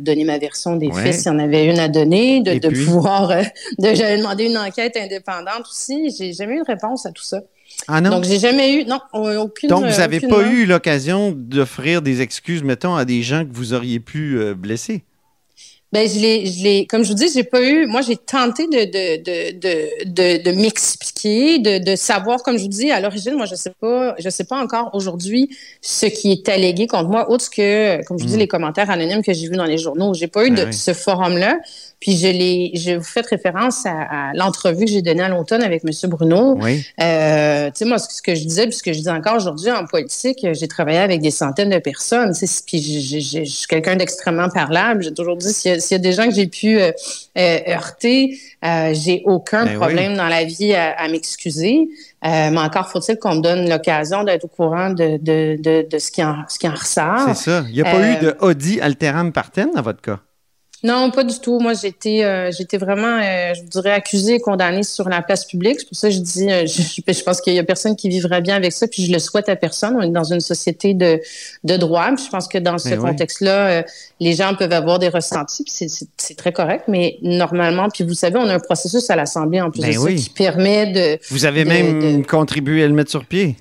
donner 0.00 0.24
ma 0.24 0.38
version 0.38 0.76
des 0.76 0.88
Ouais. 0.88 1.02
faits 1.02 1.14
s'il 1.14 1.32
y 1.32 1.34
en 1.34 1.38
avait 1.38 1.66
une 1.66 1.78
à 1.78 1.88
donner, 1.88 2.40
de, 2.40 2.54
de 2.58 2.68
pouvoir 2.84 3.28
de 3.78 3.94
j'avais 3.94 4.16
demandé 4.18 4.44
une 4.46 4.58
enquête 4.58 4.96
indépendante 4.96 5.66
aussi. 5.70 6.14
J'ai 6.18 6.32
jamais 6.32 6.54
eu 6.54 6.60
de 6.60 6.66
réponse 6.66 7.06
à 7.06 7.12
tout 7.12 7.22
ça. 7.22 7.40
Ah 7.88 8.00
non? 8.00 8.10
Donc, 8.10 8.24
j'ai 8.24 8.38
jamais 8.38 8.74
eu, 8.74 8.84
non, 8.84 9.00
aucune. 9.12 9.68
Donc, 9.68 9.84
vous 9.84 9.98
n'avez 9.98 10.20
pas 10.20 10.42
eu 10.42 10.66
l'occasion 10.66 11.32
d'offrir 11.34 12.02
des 12.02 12.20
excuses, 12.20 12.62
mettons, 12.62 12.94
à 12.94 13.04
des 13.04 13.22
gens 13.22 13.44
que 13.44 13.52
vous 13.52 13.72
auriez 13.72 14.00
pu 14.00 14.38
euh, 14.38 14.54
blesser? 14.54 15.04
Ben, 15.92 16.08
je 16.08 16.20
l'ai, 16.20 16.46
je 16.46 16.62
l'ai, 16.62 16.86
comme 16.86 17.02
je 17.02 17.08
vous 17.08 17.14
dis, 17.14 17.28
j'ai 17.34 17.42
pas 17.42 17.60
eu. 17.62 17.86
Moi, 17.86 18.00
j'ai 18.02 18.16
tenté 18.16 18.66
de 18.68 18.84
de 18.84 19.22
de 19.24 19.58
de 19.58 20.38
de, 20.38 20.42
de 20.44 20.56
m'expliquer, 20.56 21.58
de 21.58 21.78
de 21.78 21.96
savoir, 21.96 22.42
comme 22.44 22.56
je 22.58 22.62
vous 22.62 22.68
dis, 22.68 22.92
à 22.92 23.00
l'origine, 23.00 23.34
moi, 23.34 23.46
je 23.46 23.56
sais 23.56 23.72
pas, 23.80 24.14
je 24.18 24.28
sais 24.30 24.44
pas 24.44 24.62
encore 24.62 24.90
aujourd'hui 24.92 25.50
ce 25.80 26.06
qui 26.06 26.30
est 26.30 26.48
allégué 26.48 26.86
contre 26.86 27.08
moi, 27.08 27.28
autre 27.30 27.50
que, 27.50 28.04
comme 28.04 28.18
je 28.18 28.24
vous 28.24 28.30
dis, 28.30 28.36
les 28.36 28.46
commentaires 28.48 28.88
anonymes 28.88 29.22
que 29.22 29.32
j'ai 29.32 29.48
vus 29.48 29.56
dans 29.56 29.64
les 29.64 29.78
journaux. 29.78 30.14
J'ai 30.14 30.28
pas 30.28 30.44
eu 30.46 30.50
Hmm. 30.50 30.54
Ben 30.54 30.66
de 30.68 30.72
ce 30.72 30.92
forum-là. 30.94 31.58
Puis 32.00 32.16
je 32.16 32.28
l'ai, 32.28 32.70
je 32.76 32.92
vous 32.92 33.04
faites 33.04 33.26
référence 33.26 33.84
à, 33.84 33.90
à 33.90 34.32
l'entrevue 34.32 34.86
que 34.86 34.90
j'ai 34.90 35.02
donnée 35.02 35.22
à 35.22 35.28
l'automne 35.28 35.62
avec 35.62 35.82
M. 35.84 35.90
Bruno. 36.08 36.56
Oui. 36.58 36.82
Euh, 36.98 37.66
tu 37.66 37.72
sais, 37.74 37.84
moi, 37.84 37.98
ce 37.98 38.22
que 38.22 38.34
je 38.34 38.42
disais, 38.44 38.64
puis 38.66 38.72
ce 38.72 38.82
que 38.82 38.94
je 38.94 39.00
dis 39.00 39.10
encore 39.10 39.36
aujourd'hui 39.36 39.70
en 39.70 39.84
politique, 39.84 40.46
j'ai 40.50 40.66
travaillé 40.66 40.96
avec 40.98 41.20
des 41.20 41.30
centaines 41.30 41.68
de 41.68 41.78
personnes, 41.78 42.32
tu 42.32 42.46
sais, 42.46 42.62
puis 42.66 42.80
je 42.80 43.44
suis 43.44 43.66
quelqu'un 43.66 43.96
d'extrêmement 43.96 44.48
parlable. 44.48 45.02
J'ai 45.02 45.12
toujours 45.12 45.36
dit, 45.36 45.48
a- 45.68 45.79
s'il 45.80 45.96
y 45.96 46.00
a 46.00 46.02
des 46.02 46.12
gens 46.12 46.26
que 46.26 46.34
j'ai 46.34 46.46
pu 46.46 46.78
euh, 46.78 46.92
euh, 47.36 47.58
heurter, 47.68 48.38
euh, 48.64 48.92
j'ai 48.94 49.22
aucun 49.24 49.64
Ben 49.64 49.76
problème 49.76 50.16
dans 50.16 50.28
la 50.28 50.44
vie 50.44 50.74
à, 50.74 50.92
à 50.92 51.08
m'excuser. 51.08 51.88
Mais 52.22 52.58
encore 52.58 52.88
faut-il 52.90 53.18
qu'on 53.18 53.36
me 53.36 53.40
donne 53.40 53.68
l'occasion 53.68 54.24
d'être 54.24 54.44
au 54.44 54.48
courant 54.48 54.90
de, 54.90 55.16
de, 55.16 55.56
de, 55.60 55.88
de 55.88 55.98
ce, 55.98 56.10
qui 56.10 56.22
en, 56.22 56.44
ce 56.48 56.58
qui 56.58 56.68
en 56.68 56.74
ressort. 56.74 57.34
C'est 57.34 57.50
ça. 57.50 57.64
Il 57.68 57.74
n'y 57.74 57.80
a 57.80 57.84
pas 57.84 58.06
eu 58.12 58.16
de 58.18 58.36
Audi 58.40 58.80
alteram 58.80 59.32
partem 59.32 59.70
dans 59.74 59.82
votre 59.82 60.02
cas? 60.02 60.20
Non, 60.82 61.10
pas 61.10 61.24
du 61.24 61.38
tout. 61.40 61.58
Moi, 61.60 61.74
j'étais, 61.74 62.24
euh, 62.24 62.50
j'étais 62.56 62.78
vraiment, 62.78 63.18
euh, 63.22 63.52
je 63.54 63.60
vous 63.62 63.68
dirais, 63.68 63.90
accusée 63.92 64.36
et 64.36 64.40
condamnée 64.40 64.82
sur 64.82 65.08
la 65.08 65.20
place 65.20 65.44
publique. 65.44 65.80
C'est 65.80 65.88
pour 65.88 65.96
ça 65.96 66.08
que 66.08 66.14
je 66.14 66.20
dis, 66.20 66.50
euh, 66.50 66.64
je, 66.66 67.12
je 67.12 67.22
pense 67.22 67.40
qu'il 67.40 67.52
y 67.54 67.58
a 67.58 67.64
personne 67.64 67.96
qui 67.96 68.08
vivrait 68.08 68.40
bien 68.40 68.56
avec 68.56 68.72
ça, 68.72 68.86
puis 68.88 69.04
je 69.06 69.12
le 69.12 69.18
souhaite 69.18 69.48
à 69.48 69.56
personne. 69.56 69.94
On 69.98 70.02
est 70.02 70.08
dans 70.10 70.24
une 70.24 70.40
société 70.40 70.94
de, 70.94 71.20
de 71.64 71.76
droit. 71.76 72.08
Puis 72.14 72.24
je 72.24 72.30
pense 72.30 72.48
que 72.48 72.58
dans 72.58 72.78
ce 72.78 72.88
oui. 72.90 72.96
contexte-là, 72.96 73.66
euh, 73.68 73.82
les 74.20 74.32
gens 74.32 74.54
peuvent 74.54 74.72
avoir 74.72 74.98
des 74.98 75.08
ressentis, 75.08 75.64
puis 75.64 75.72
c'est, 75.74 75.88
c'est, 75.88 76.06
c'est 76.16 76.36
très 76.36 76.52
correct. 76.52 76.84
Mais 76.88 77.18
normalement, 77.22 77.88
puis 77.92 78.04
vous 78.04 78.14
savez, 78.14 78.36
on 78.38 78.48
a 78.48 78.54
un 78.54 78.58
processus 78.60 79.10
à 79.10 79.16
l'Assemblée 79.16 79.60
en 79.60 79.70
plus 79.70 79.82
Ben 79.82 79.92
de 79.92 79.98
oui. 79.98 80.18
ça 80.18 80.24
qui 80.24 80.30
permet 80.30 80.86
de. 80.92 81.18
Vous 81.30 81.44
avez 81.44 81.64
de- 81.64 81.68
même 81.68 82.20
de- 82.22 82.26
contribué 82.26 82.84
à 82.84 82.86
le 82.88 82.94
mettre 82.94 83.10
sur 83.10 83.24
pied. 83.26 83.56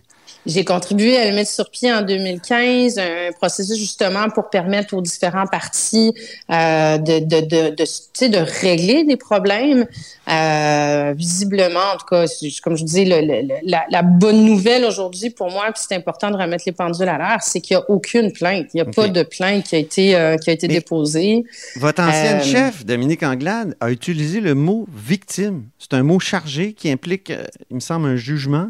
J'ai 0.45 0.63
contribué 0.63 1.17
à 1.17 1.29
le 1.29 1.35
mettre 1.35 1.51
sur 1.51 1.69
pied 1.69 1.91
en 1.91 2.01
2015, 2.01 2.97
un 2.97 3.31
processus 3.37 3.77
justement 3.77 4.29
pour 4.29 4.49
permettre 4.49 4.93
aux 4.95 5.01
différents 5.01 5.45
partis 5.45 6.13
euh, 6.49 6.97
de, 6.97 7.19
de, 7.19 7.41
de, 7.41 7.69
de, 7.75 7.83
tu 7.83 7.87
sais, 8.13 8.29
de 8.29 8.37
régler 8.37 9.03
des 9.03 9.17
problèmes. 9.17 9.85
Euh, 10.31 11.13
visiblement, 11.15 11.79
en 11.93 11.97
tout 11.97 12.05
cas, 12.05 12.25
comme 12.63 12.77
je 12.77 12.83
dis, 12.85 13.03
le- 13.03 13.19
le- 13.21 13.41
le- 13.41 13.55
la, 13.63 13.83
la 13.91 14.01
bonne 14.01 14.45
nouvelle 14.45 14.85
aujourd'hui 14.85 15.29
pour 15.29 15.51
moi, 15.51 15.65
puis 15.73 15.83
c'est 15.87 15.95
important 15.95 16.31
de 16.31 16.37
remettre 16.37 16.63
les 16.65 16.71
pendules 16.71 17.09
à 17.09 17.17
l'heure, 17.17 17.41
c'est 17.41 17.59
qu'il 17.61 17.75
n'y 17.75 17.83
a 17.83 17.89
aucune 17.89 18.31
plainte. 18.31 18.67
Il 18.73 18.77
n'y 18.77 18.81
a 18.81 18.85
pas 18.85 19.07
de 19.07 19.23
plainte 19.23 19.65
qui 19.65 19.75
a 19.75 19.79
été, 19.79 20.15
euh, 20.15 20.37
qui 20.37 20.49
a 20.49 20.53
été 20.53 20.67
Mais- 20.67 20.75
déposée. 20.75 21.43
Votre 21.75 22.01
ancienne 22.03 22.43
chef, 22.43 22.85
Dominique 22.85 23.23
Anglade, 23.23 23.75
a 23.81 23.91
utilisé 23.91 24.39
le 24.39 24.55
mot 24.55 24.87
victime. 24.95 25.63
C'est 25.79 25.93
un 25.95 26.03
mot 26.03 26.19
chargé 26.19 26.73
qui 26.73 26.89
implique, 26.89 27.33
il 27.69 27.75
me 27.75 27.79
semble, 27.81 28.07
un 28.07 28.15
jugement. 28.15 28.67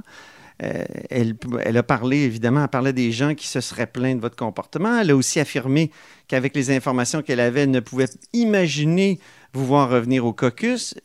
Euh, 0.62 0.84
elle, 1.10 1.78
a 1.78 1.84
parlé, 1.84 2.18
évidemment, 2.18 2.64
elle 2.64 2.70
parlait 2.70 2.94
des 2.94 3.12
gens 3.12 3.34
qui 3.34 3.48
se 3.48 3.62
seraient 3.62 3.88
plaints 3.88 4.16
de 4.16 4.22
votre 4.22 4.36
comportement. 4.36 5.00
Elle 5.00 5.12
a 5.12 5.16
aussi 5.16 5.40
affirmé 5.40 5.92
qu'avec 6.28 6.56
les 6.56 6.72
informations 6.72 7.22
qu'elle 7.22 7.40
avait, 7.40 7.62
elle 7.62 7.72
ne 7.72 7.80
pouvait 7.80 8.10
imaginer 8.34 9.20
vous 9.54 9.66
voir 9.66 9.90
revenir 9.90 10.26
au 10.26 10.34
caucus. 10.34 10.96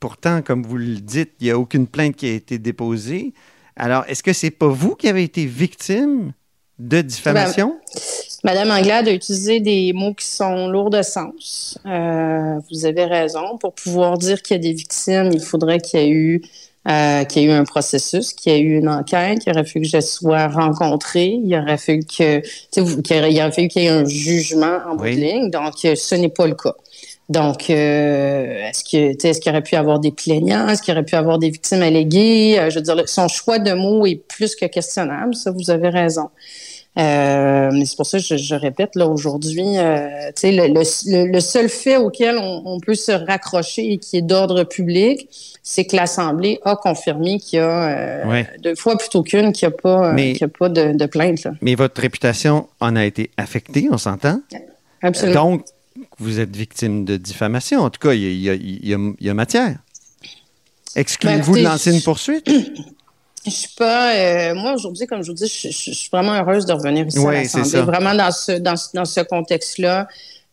Pourtant, 0.00 0.40
comme 0.42 0.62
vous 0.62 0.78
le 0.78 0.96
dites, 0.96 1.32
il 1.40 1.44
n'y 1.44 1.50
a 1.50 1.58
aucune 1.58 1.86
plainte 1.86 2.16
qui 2.16 2.26
a 2.26 2.32
été 2.32 2.58
déposée. 2.58 3.34
Alors, 3.76 4.04
est-ce 4.08 4.22
que 4.22 4.32
c'est 4.32 4.50
pas 4.50 4.68
vous 4.68 4.94
qui 4.94 5.08
avez 5.08 5.22
été 5.22 5.44
victime 5.44 6.32
de 6.78 7.00
diffamation? 7.00 7.78
Madame 8.44 8.70
Anglade 8.70 9.06
a 9.08 9.12
utilisé 9.12 9.60
des 9.60 9.92
mots 9.92 10.14
qui 10.14 10.26
sont 10.26 10.68
lourds 10.68 10.90
de 10.90 11.02
sens. 11.02 11.78
Euh, 11.86 12.58
vous 12.70 12.86
avez 12.86 13.04
raison. 13.04 13.56
Pour 13.58 13.74
pouvoir 13.74 14.18
dire 14.18 14.42
qu'il 14.42 14.56
y 14.56 14.60
a 14.60 14.62
des 14.62 14.72
victimes, 14.72 15.30
il 15.32 15.40
faudrait 15.40 15.78
qu'il 15.78 16.00
y 16.00 16.02
ait 16.02 16.10
eu 16.10 16.42
euh, 16.88 17.24
qu'il 17.24 17.42
y 17.42 17.44
ait 17.44 17.48
eu 17.48 17.52
un 17.52 17.64
processus, 17.64 18.32
qu'il 18.32 18.52
y 18.52 18.56
ait 18.56 18.60
eu 18.60 18.78
une 18.78 18.88
enquête, 18.88 19.38
qu'il 19.38 19.52
aurait 19.52 19.64
fallu 19.64 19.84
que 19.84 19.90
je 19.90 20.00
sois 20.00 20.48
rencontrée, 20.48 21.38
il 21.44 21.54
aurait 21.54 21.78
fallu 21.78 22.00
que, 22.00 22.40
qu'il 22.72 22.82
aurait, 23.18 23.32
il 23.32 23.40
aurait 23.40 23.52
fallu 23.52 23.68
qu'il 23.68 23.82
y 23.82 23.86
ait 23.86 23.90
un 23.90 24.04
jugement 24.04 24.78
en 24.88 24.96
bout 24.96 25.04
Oui. 25.04 25.16
de 25.16 25.20
ligne. 25.20 25.50
Donc, 25.50 25.74
euh, 25.84 25.94
ce 25.94 26.14
n'est 26.16 26.28
pas 26.28 26.46
le 26.46 26.54
cas. 26.54 26.74
Donc, 27.28 27.70
euh, 27.70 28.68
est-ce 28.68 28.84
que, 28.84 29.26
est-ce 29.26 29.40
qu'il 29.40 29.50
aurait 29.52 29.62
pu 29.62 29.74
y 29.74 29.78
avoir 29.78 30.00
des 30.00 30.10
plaignants? 30.12 30.68
Est-ce 30.68 30.82
qu'il 30.82 30.92
aurait 30.92 31.04
pu 31.04 31.14
y 31.14 31.18
avoir 31.18 31.38
des 31.38 31.50
victimes 31.50 31.82
alléguées? 31.82 32.58
Euh, 32.58 32.68
je 32.68 32.76
veux 32.76 32.82
dire, 32.82 33.08
son 33.08 33.28
choix 33.28 33.58
de 33.58 33.72
mots 33.72 34.04
est 34.04 34.16
plus 34.16 34.54
que 34.56 34.66
questionnable. 34.66 35.34
Ça, 35.34 35.50
vous 35.50 35.70
avez 35.70 35.88
raison. 35.88 36.28
Euh, 36.98 37.70
mais 37.72 37.86
c'est 37.86 37.96
pour 37.96 38.04
ça 38.04 38.18
que 38.18 38.24
je, 38.24 38.36
je 38.36 38.54
répète 38.54 38.96
là 38.96 39.06
aujourd'hui, 39.06 39.78
euh, 39.78 40.08
le, 40.42 40.68
le- 40.74 41.32
le 41.32 41.40
seul 41.40 41.70
fait 41.70 41.96
auquel 41.96 42.36
on, 42.36 42.62
on 42.66 42.80
peut 42.80 42.94
se 42.94 43.12
raccrocher 43.12 43.92
et 43.94 43.96
qui 43.98 44.18
est 44.18 44.22
d'ordre 44.22 44.64
public, 44.64 45.26
c'est 45.62 45.86
que 45.86 45.96
l'Assemblée 45.96 46.60
a 46.66 46.76
confirmé 46.76 47.38
qu'il 47.38 47.60
y 47.60 47.62
a 47.62 47.88
euh, 48.24 48.28
Ouais. 48.30 48.46
deux 48.62 48.74
fois 48.74 48.98
plutôt 48.98 49.22
qu'une 49.22 49.52
qu'il 49.52 49.66
n'y 49.68 49.72
a 49.74 49.76
pas, 49.76 50.12
Mais- 50.12 50.32
qu'il 50.32 50.42
y 50.42 50.44
a 50.44 50.48
pas 50.48 50.68
de, 50.68 50.92
de 50.92 51.06
plainte. 51.06 51.44
Là. 51.44 51.52
Mais 51.62 51.74
votre 51.76 51.98
réputation 52.00 52.68
en 52.80 52.94
a 52.94 53.06
été 53.06 53.30
affectée, 53.38 53.88
on 53.90 53.96
s'entend? 53.96 54.42
Absolument. 55.00 55.44
Donc, 55.52 55.64
vous 56.18 56.40
êtes 56.40 56.54
victime 56.54 57.06
de 57.06 57.16
diffamation. 57.16 57.80
En 57.80 57.88
tout 57.90 58.00
cas, 58.06 58.12
il 58.12 58.20
y 58.20 58.26
a, 58.26 58.30
il 58.30 58.42
y 58.42 58.50
a- 58.50 58.54
il 58.54 58.88
y 58.88 58.94
a- 58.94 59.12
il 59.18 59.26
y 59.26 59.30
a 59.30 59.34
matière. 59.34 59.76
Excluez-vous 60.94 61.54
Ben, 61.54 61.58
de 61.60 61.64
lancer 61.68 61.94
une 61.94 62.02
poursuite? 62.02 62.46
Je 63.44 63.50
suis 63.50 63.74
pas. 63.76 64.14
euh, 64.14 64.54
moi 64.54 64.74
aujourd'hui, 64.74 65.06
comme 65.06 65.22
je 65.22 65.28
vous 65.28 65.34
dis, 65.34 65.46
je, 65.48 65.68
je- 65.68 65.90
je 65.90 65.96
suis 65.96 66.08
vraiment 66.12 66.32
heureuse 66.34 66.64
de 66.66 66.72
revenir 66.72 67.06
ici 67.06 67.18
Oui, 67.18 67.36
à 67.36 67.44
c'est 67.44 67.58
l'Assemblée. 67.58 67.82
Vraiment 67.82 68.14
dans 68.14 68.30
ce 68.30 68.52
dans, 68.52 68.74
dans 68.94 69.04
ce 69.04 69.20
contexte-là. 69.20 70.06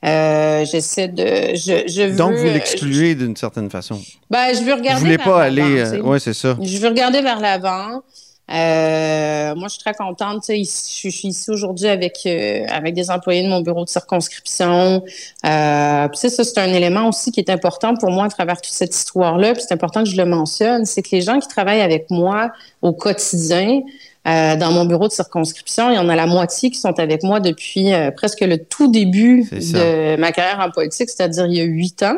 Euh, 0.05 0.65
J'essaie 0.65 1.07
de. 1.09 1.25
Je, 1.55 1.83
je 1.91 2.07
veux, 2.09 2.15
Donc, 2.15 2.33
vous 2.33 2.47
euh, 2.47 2.53
l'excluez 2.53 3.15
d'une 3.15 3.35
certaine 3.35 3.69
façon. 3.69 3.99
Ben, 4.29 4.53
je 4.55 4.61
veux 4.61 4.71
Vous 4.71 4.77
regarder. 4.79 5.01
voulez 5.01 5.17
vers 5.17 5.25
pas 5.25 5.43
aller... 5.43 5.85
sais. 5.85 5.99
oui, 6.01 6.19
c'est 6.21 6.33
ça. 6.33 6.57
Je 6.61 6.77
veux 6.77 6.87
regarder 6.87 7.21
vers 7.21 7.39
l'avant. 7.41 8.01
Euh, 8.51 9.55
moi, 9.55 9.67
je 9.67 9.73
suis 9.73 9.79
très 9.79 9.93
contente. 9.93 10.45
Je 10.47 10.63
suis, 10.63 11.11
je 11.11 11.17
suis 11.17 11.27
ici 11.27 11.51
aujourd'hui 11.51 11.87
avec 11.87 12.19
euh, 12.25 12.65
avec 12.69 12.95
des 12.95 13.11
employés 13.11 13.43
de 13.43 13.49
mon 13.49 13.61
bureau 13.61 13.83
de 13.83 13.89
circonscription. 13.89 15.03
Euh, 15.45 16.07
puis 16.07 16.29
ça, 16.29 16.43
c'est 16.43 16.57
un 16.57 16.73
élément 16.73 17.07
aussi 17.07 17.31
qui 17.31 17.39
est 17.39 17.49
important 17.49 17.95
pour 17.95 18.11
moi 18.11 18.25
à 18.25 18.29
travers 18.29 18.59
toute 18.59 18.73
cette 18.73 18.95
histoire-là. 18.95 19.53
Puis 19.53 19.63
c'est 19.67 19.73
important 19.73 20.03
que 20.03 20.09
je 20.09 20.17
le 20.17 20.25
mentionne, 20.25 20.85
c'est 20.85 21.01
que 21.01 21.09
les 21.11 21.21
gens 21.21 21.39
qui 21.39 21.47
travaillent 21.47 21.81
avec 21.81 22.09
moi 22.09 22.51
au 22.81 22.93
quotidien, 22.93 23.81
euh, 24.27 24.55
dans 24.57 24.71
mon 24.71 24.85
bureau 24.85 25.07
de 25.07 25.13
circonscription, 25.13 25.89
il 25.89 25.95
y 25.95 25.97
en 25.97 26.09
a 26.09 26.15
la 26.15 26.25
moitié 26.25 26.69
qui 26.69 26.77
sont 26.77 26.99
avec 26.99 27.23
moi 27.23 27.39
depuis 27.39 27.93
euh, 27.93 28.11
presque 28.11 28.41
le 28.41 28.57
tout 28.57 28.91
début 28.91 29.43
de 29.49 30.17
ma 30.17 30.31
carrière 30.31 30.59
en 30.59 30.69
politique, 30.71 31.09
c'est-à-dire 31.09 31.45
il 31.45 31.53
y 31.53 31.61
a 31.61 31.63
huit 31.63 32.03
ans. 32.03 32.17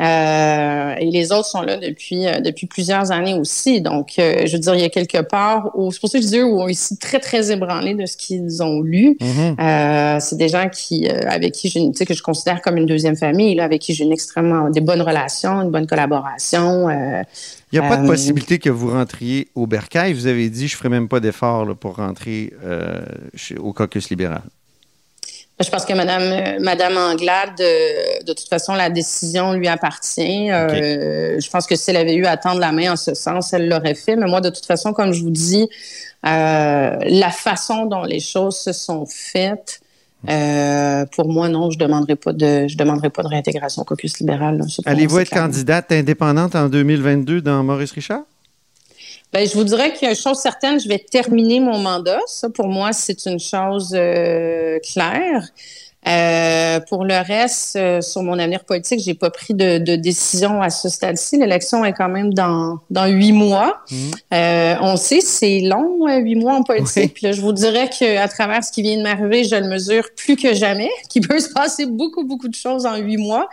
Euh, 0.00 0.94
et 0.98 1.10
les 1.10 1.30
autres 1.30 1.46
sont 1.46 1.60
là 1.60 1.76
depuis 1.76 2.26
euh, 2.26 2.40
depuis 2.40 2.66
plusieurs 2.66 3.10
années 3.10 3.34
aussi. 3.34 3.82
Donc, 3.82 4.14
euh, 4.18 4.46
je 4.46 4.52
veux 4.52 4.58
dire, 4.58 4.74
il 4.74 4.80
y 4.80 4.84
a 4.84 4.88
quelque 4.88 5.20
part 5.20 5.72
où 5.74 5.92
c'est 5.92 6.00
pour 6.00 6.08
ça 6.08 6.18
que 6.18 6.24
je 6.24 6.30
dis 6.30 6.40
ont 6.40 6.68
ici 6.68 6.96
très 6.96 7.20
très 7.20 7.52
ébranlés 7.52 7.94
de 7.94 8.06
ce 8.06 8.16
qu'ils 8.16 8.62
ont 8.62 8.80
lu. 8.80 9.18
Mm-hmm. 9.20 10.20
c'est 10.20 10.36
des 10.36 10.48
gens 10.48 10.68
qui 10.68 11.08
avec 11.08 11.52
qui 11.52 11.70
sais 11.94 12.06
que 12.06 12.14
je 12.14 12.22
considère 12.22 12.62
comme 12.62 12.76
une 12.76 12.86
deuxième 12.86 13.16
famille, 13.16 13.54
là, 13.54 13.64
avec 13.64 13.82
qui 13.82 13.92
j'ai 13.92 14.04
une 14.04 14.12
extrêmement 14.12 14.70
des 14.70 14.80
bonnes 14.80 15.02
relations, 15.02 15.60
une 15.60 15.70
bonne 15.70 15.86
collaboration. 15.86 16.88
il 16.88 17.24
n'y 17.72 17.78
a 17.78 17.88
pas 17.88 17.98
de 17.98 18.06
possibilité 18.06 18.58
que 18.58 18.70
vous 18.70 18.90
rentriez 18.90 19.48
au 19.54 19.66
Bercail. 19.66 20.14
Vous 20.14 20.26
avez 20.26 20.48
dit, 20.48 20.66
je 20.68 20.74
ne 20.74 20.78
ferai 20.78 20.88
même 20.88 21.08
pas 21.08 21.20
d'effort 21.20 21.76
pour 21.76 21.96
rentrer 21.96 22.52
chez, 23.34 23.56
au 23.56 23.72
caucus 23.72 24.08
libéral. 24.08 24.42
Je 25.62 25.68
pense 25.68 25.84
que 25.84 25.92
Madame, 25.92 26.22
euh, 26.22 26.58
Madame 26.60 26.96
Anglade, 26.96 27.56
de, 27.58 28.24
de 28.24 28.32
toute 28.32 28.48
façon, 28.48 28.72
la 28.72 28.88
décision 28.88 29.52
lui 29.52 29.68
appartient. 29.68 30.50
Euh, 30.50 31.38
je 31.38 31.50
pense 31.50 31.66
que 31.66 31.76
si 31.76 31.90
elle 31.90 31.98
avait 31.98 32.14
eu 32.14 32.24
à 32.24 32.36
tendre 32.38 32.60
la 32.60 32.72
main 32.72 32.92
en 32.92 32.96
ce 32.96 33.14
sens, 33.14 33.52
elle 33.52 33.68
l'aurait 33.68 33.94
fait. 33.94 34.16
Mais 34.16 34.26
moi, 34.26 34.40
de 34.40 34.48
toute 34.48 34.64
façon, 34.64 34.92
comme 34.92 35.12
je 35.12 35.22
vous 35.22 35.30
dis, 35.30 35.68
euh, 36.26 36.96
la 37.02 37.30
façon 37.30 37.86
dont 37.86 38.04
les 38.04 38.20
choses 38.20 38.56
se 38.56 38.72
sont 38.72 39.04
faites, 39.06 39.80
euh, 40.28 41.06
pour 41.14 41.28
moi, 41.28 41.48
non, 41.48 41.70
je 41.70 41.78
demanderai 41.78 42.16
pas 42.16 42.32
de, 42.32 42.66
je 42.68 42.76
demanderai 42.76 43.10
pas 43.10 43.22
de 43.22 43.28
réintégration 43.28 43.82
au 43.82 43.84
caucus 43.84 44.18
libéral. 44.18 44.62
Allez-vous 44.84 45.18
être 45.18 45.30
candidate 45.30 45.92
indépendante 45.92 46.54
en 46.54 46.68
2022 46.68 47.40
dans 47.40 47.62
Maurice 47.62 47.92
Richard? 47.92 48.22
Ben, 49.32 49.46
je 49.46 49.54
vous 49.54 49.64
dirais 49.64 49.92
qu'il 49.92 50.02
y 50.02 50.06
a 50.06 50.10
une 50.10 50.16
chose 50.16 50.38
certaine, 50.38 50.80
je 50.80 50.88
vais 50.88 50.98
terminer 50.98 51.60
mon 51.60 51.78
mandat. 51.78 52.20
Ça, 52.26 52.50
pour 52.50 52.66
moi, 52.66 52.92
c'est 52.92 53.26
une 53.26 53.38
chose 53.38 53.92
euh, 53.94 54.78
claire. 54.80 55.48
Euh, 56.08 56.80
pour 56.88 57.04
le 57.04 57.14
reste, 57.14 57.76
euh, 57.76 58.00
sur 58.00 58.22
mon 58.22 58.38
avenir 58.38 58.64
politique, 58.64 59.00
j'ai 59.04 59.12
pas 59.12 59.28
pris 59.28 59.52
de, 59.52 59.76
de 59.76 59.96
décision 59.96 60.62
à 60.62 60.70
ce 60.70 60.88
stade-ci. 60.88 61.36
L'élection 61.36 61.84
est 61.84 61.92
quand 61.92 62.08
même 62.08 62.32
dans 62.32 62.78
dans 62.88 63.06
huit 63.06 63.32
mois. 63.32 63.82
Mmh. 63.90 63.96
Euh, 64.32 64.74
on 64.80 64.96
sait 64.96 65.20
c'est 65.20 65.60
long 65.60 66.08
huit 66.08 66.36
mois 66.36 66.54
en 66.54 66.62
politique. 66.62 67.14
Puis 67.14 67.26
là, 67.26 67.32
je 67.32 67.42
vous 67.42 67.52
dirais 67.52 67.88
que 67.88 68.16
à 68.16 68.28
travers 68.28 68.64
ce 68.64 68.72
qui 68.72 68.80
vient 68.80 68.96
de 68.96 69.02
m'arriver, 69.02 69.44
je 69.44 69.56
le 69.56 69.68
mesure 69.68 70.08
plus 70.16 70.36
que 70.36 70.54
jamais, 70.54 70.88
qu'il 71.10 71.26
peut 71.26 71.38
se 71.38 71.50
passer 71.50 71.84
beaucoup 71.84 72.24
beaucoup 72.24 72.48
de 72.48 72.54
choses 72.54 72.86
en 72.86 72.96
huit 72.96 73.18
mois. 73.18 73.48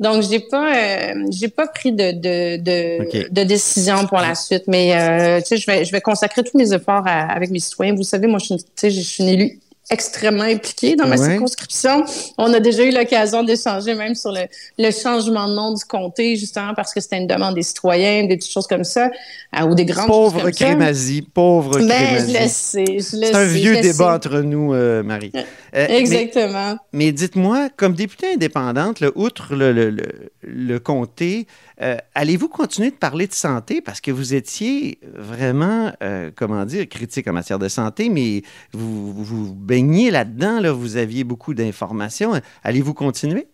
Donc, 0.00 0.22
j'ai 0.22 0.40
pas, 0.40 0.74
euh, 0.74 1.26
j'ai 1.30 1.48
pas 1.48 1.66
pris 1.66 1.92
de, 1.92 2.12
de, 2.12 2.56
de, 2.56 3.28
de, 3.28 3.44
décision 3.44 4.06
pour 4.06 4.16
la 4.16 4.34
suite, 4.34 4.62
mais 4.66 4.94
euh, 4.94 5.40
tu 5.42 5.48
sais, 5.48 5.56
je 5.58 5.66
vais, 5.66 5.84
je 5.84 5.92
vais 5.92 6.00
consacrer 6.00 6.42
tous 6.42 6.56
mes 6.56 6.72
efforts 6.72 7.06
avec 7.06 7.50
mes 7.50 7.58
citoyens. 7.58 7.94
Vous 7.94 8.02
savez, 8.02 8.26
moi, 8.26 8.38
je 8.38 8.46
suis, 8.46 8.56
je 8.82 9.00
suis 9.02 9.22
une 9.22 9.28
élue 9.28 9.60
extrêmement 9.90 10.44
impliqué 10.44 10.94
dans 10.94 11.06
ma 11.06 11.16
circonscription. 11.16 12.04
On 12.38 12.52
a 12.52 12.60
déjà 12.60 12.84
eu 12.84 12.92
l'occasion 12.92 13.42
d'échanger 13.42 13.94
même 13.94 14.14
sur 14.14 14.30
le, 14.30 14.42
le, 14.78 14.90
changement 14.90 15.48
de 15.48 15.54
nom 15.54 15.72
du 15.72 15.84
comté, 15.84 16.36
justement 16.36 16.74
parce 16.74 16.94
que 16.94 17.00
c'était 17.00 17.18
une 17.18 17.26
demande 17.26 17.54
des 17.54 17.62
citoyens, 17.62 18.24
des 18.24 18.36
petites 18.36 18.52
choses 18.52 18.66
comme 18.66 18.84
ça, 18.84 19.10
euh, 19.58 19.64
ou 19.64 19.74
des 19.74 19.84
grandes 19.84 20.06
pauvre 20.06 20.50
Crémazie, 20.50 21.22
pauvre 21.22 21.78
ben, 21.78 22.18
je 22.18 22.32
le 22.32 22.48
sais, 22.48 22.84
je 22.86 23.16
le 23.16 23.26
C'est 23.26 23.34
un 23.34 23.44
vieux 23.44 23.80
débat 23.80 24.14
entre 24.14 24.40
nous, 24.40 24.72
euh, 24.74 25.02
Marie. 25.02 25.32
Euh, 25.74 25.86
Exactement. 25.88 26.76
Mais, 26.92 27.10
dites-moi, 27.12 27.68
comme 27.76 27.94
députée 27.94 28.34
indépendante, 28.34 29.02
outre 29.14 29.54
le, 29.54 29.72
le, 29.72 29.90
le, 29.90 30.30
le 30.42 30.78
comté, 30.78 31.46
euh, 31.82 31.96
allez-vous 32.14 32.48
continuer 32.48 32.90
de 32.90 32.96
parler 32.96 33.26
de 33.26 33.32
santé? 33.32 33.80
Parce 33.80 34.00
que 34.00 34.10
vous 34.10 34.34
étiez 34.34 34.98
vraiment, 35.14 35.92
euh, 36.02 36.30
comment 36.34 36.64
dire, 36.64 36.88
critique 36.88 37.26
en 37.26 37.32
matière 37.32 37.58
de 37.58 37.68
santé, 37.68 38.08
mais 38.08 38.42
vous 38.72 39.12
vous 39.12 39.54
baignez 39.54 40.10
là-dedans, 40.10 40.60
là, 40.60 40.72
vous 40.72 40.96
aviez 40.96 41.24
beaucoup 41.24 41.54
d'informations. 41.54 42.32
Allez-vous 42.62 42.94
continuer? 42.94 43.46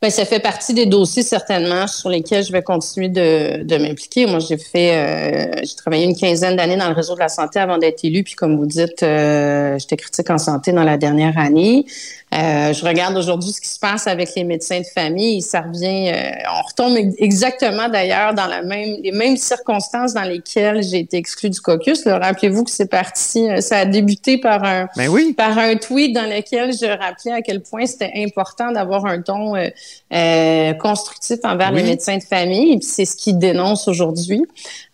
Bien, 0.00 0.10
ça 0.10 0.26
fait 0.26 0.40
partie 0.40 0.74
des 0.74 0.84
dossiers 0.84 1.22
certainement 1.22 1.86
sur 1.86 2.10
lesquels 2.10 2.44
je 2.44 2.52
vais 2.52 2.62
continuer 2.62 3.08
de, 3.08 3.62
de 3.62 3.76
m'impliquer. 3.78 4.26
Moi, 4.26 4.40
j'ai 4.40 4.58
fait, 4.58 4.94
euh, 4.94 5.60
j'ai 5.64 5.74
travaillé 5.74 6.04
une 6.04 6.16
quinzaine 6.16 6.56
d'années 6.56 6.76
dans 6.76 6.88
le 6.88 6.94
réseau 6.94 7.14
de 7.14 7.20
la 7.20 7.30
santé 7.30 7.58
avant 7.58 7.78
d'être 7.78 8.04
élu, 8.04 8.22
puis 8.22 8.34
comme 8.34 8.56
vous 8.58 8.66
dites, 8.66 9.00
j'étais 9.00 9.96
critique 9.96 10.28
en 10.28 10.38
santé 10.38 10.72
dans 10.72 10.84
la 10.84 10.98
dernière 10.98 11.38
année. 11.38 11.86
Euh, 12.34 12.72
je 12.72 12.84
regarde 12.84 13.16
aujourd'hui 13.16 13.52
ce 13.52 13.60
qui 13.60 13.68
se 13.68 13.78
passe 13.78 14.08
avec 14.08 14.34
les 14.34 14.42
médecins 14.42 14.80
de 14.80 14.86
famille. 14.86 15.40
Ça 15.42 15.60
revient, 15.60 16.10
euh, 16.12 16.30
on 16.58 16.62
retombe 16.62 17.14
exactement 17.18 17.88
d'ailleurs 17.88 18.34
dans 18.34 18.46
la 18.46 18.62
même, 18.62 18.96
les 19.00 19.12
mêmes 19.12 19.36
circonstances 19.36 20.12
dans 20.12 20.24
lesquelles 20.24 20.82
j'ai 20.82 20.98
été 20.98 21.18
exclue 21.18 21.50
du 21.50 21.60
caucus. 21.60 22.04
Rappelez-vous 22.04 22.64
que 22.64 22.70
c'est 22.70 22.90
parti, 22.90 23.48
euh, 23.48 23.60
ça 23.60 23.78
a 23.78 23.84
débuté 23.84 24.38
par 24.38 24.64
un, 24.64 24.88
ben 24.96 25.08
oui. 25.08 25.34
par 25.34 25.56
un 25.56 25.76
tweet 25.76 26.14
dans 26.14 26.28
lequel 26.28 26.72
je 26.72 26.86
rappelais 26.86 27.32
à 27.32 27.42
quel 27.42 27.62
point 27.62 27.86
c'était 27.86 28.12
important 28.16 28.72
d'avoir 28.72 29.06
un 29.06 29.22
ton 29.22 29.54
euh, 29.54 30.72
constructif 30.74 31.38
envers 31.44 31.70
les 31.70 31.84
médecins 31.84 32.18
de 32.18 32.24
famille. 32.24 32.72
Et 32.72 32.78
puis 32.78 32.88
c'est 32.88 33.04
ce 33.04 33.14
qu'ils 33.14 33.38
dénoncent 33.38 33.86
aujourd'hui. 33.86 34.42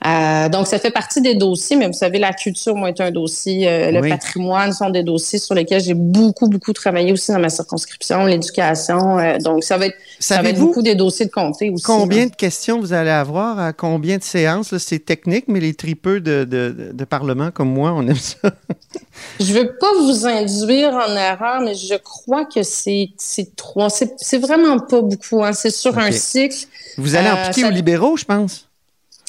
donc 0.04 0.66
ça 0.66 0.78
fait 0.78 0.90
partie 0.90 1.22
des 1.22 1.34
dossiers, 1.34 1.76
mais 1.76 1.86
vous 1.86 1.92
savez, 1.94 2.18
la 2.18 2.34
culture, 2.34 2.76
moi, 2.76 2.90
est 2.90 3.00
un 3.00 3.10
dossier. 3.10 3.90
le 3.90 4.06
patrimoine 4.06 4.72
sont 4.72 4.90
des 4.90 5.02
dossiers 5.02 5.38
sur 5.38 5.54
lesquels 5.54 5.82
j'ai 5.82 5.94
beaucoup, 5.94 6.48
beaucoup 6.48 6.72
travaillé 6.72 7.12
aussi 7.12 7.21
dans 7.30 7.38
ma 7.38 7.50
circonscription, 7.50 8.24
l'éducation. 8.24 9.18
Euh, 9.18 9.38
donc, 9.38 9.62
ça 9.64 9.78
va 9.78 9.86
être, 9.86 9.96
ça 10.18 10.42
va 10.42 10.48
être 10.48 10.58
beaucoup 10.58 10.82
des 10.82 10.94
dossiers 10.94 11.26
de 11.26 11.30
comté 11.30 11.70
aussi. 11.70 11.84
Combien 11.84 12.26
de 12.26 12.34
questions 12.34 12.80
vous 12.80 12.92
allez 12.92 13.10
avoir 13.10 13.58
à 13.58 13.72
combien 13.72 14.18
de 14.18 14.22
séances? 14.22 14.76
C'est 14.78 15.04
technique, 15.04 15.44
mais 15.48 15.60
les 15.60 15.74
tripeux 15.74 16.20
de, 16.20 16.44
de, 16.44 16.92
de, 16.92 17.04
Parlement 17.04 17.50
comme 17.50 17.68
moi, 17.68 17.92
on 17.94 18.06
aime 18.08 18.16
ça. 18.16 18.38
je 19.40 19.52
veux 19.52 19.76
pas 19.78 19.92
vous 20.00 20.26
induire 20.26 20.94
en 20.94 21.14
erreur, 21.14 21.60
mais 21.60 21.74
je 21.74 21.94
crois 21.96 22.46
que 22.46 22.62
c'est 22.62 23.12
trois. 23.56 23.90
C'est 23.90 24.38
vraiment 24.38 24.78
pas 24.78 25.02
beaucoup. 25.02 25.44
Hein. 25.44 25.52
C'est 25.52 25.70
sur 25.70 25.98
un 25.98 26.10
cycle. 26.10 26.66
Vous 26.96 27.14
allez 27.14 27.30
en 27.30 27.48
piquer 27.48 27.64
euh, 27.64 27.68
aux 27.68 27.72
libéraux, 27.72 28.16
je 28.16 28.24
pense. 28.24 28.68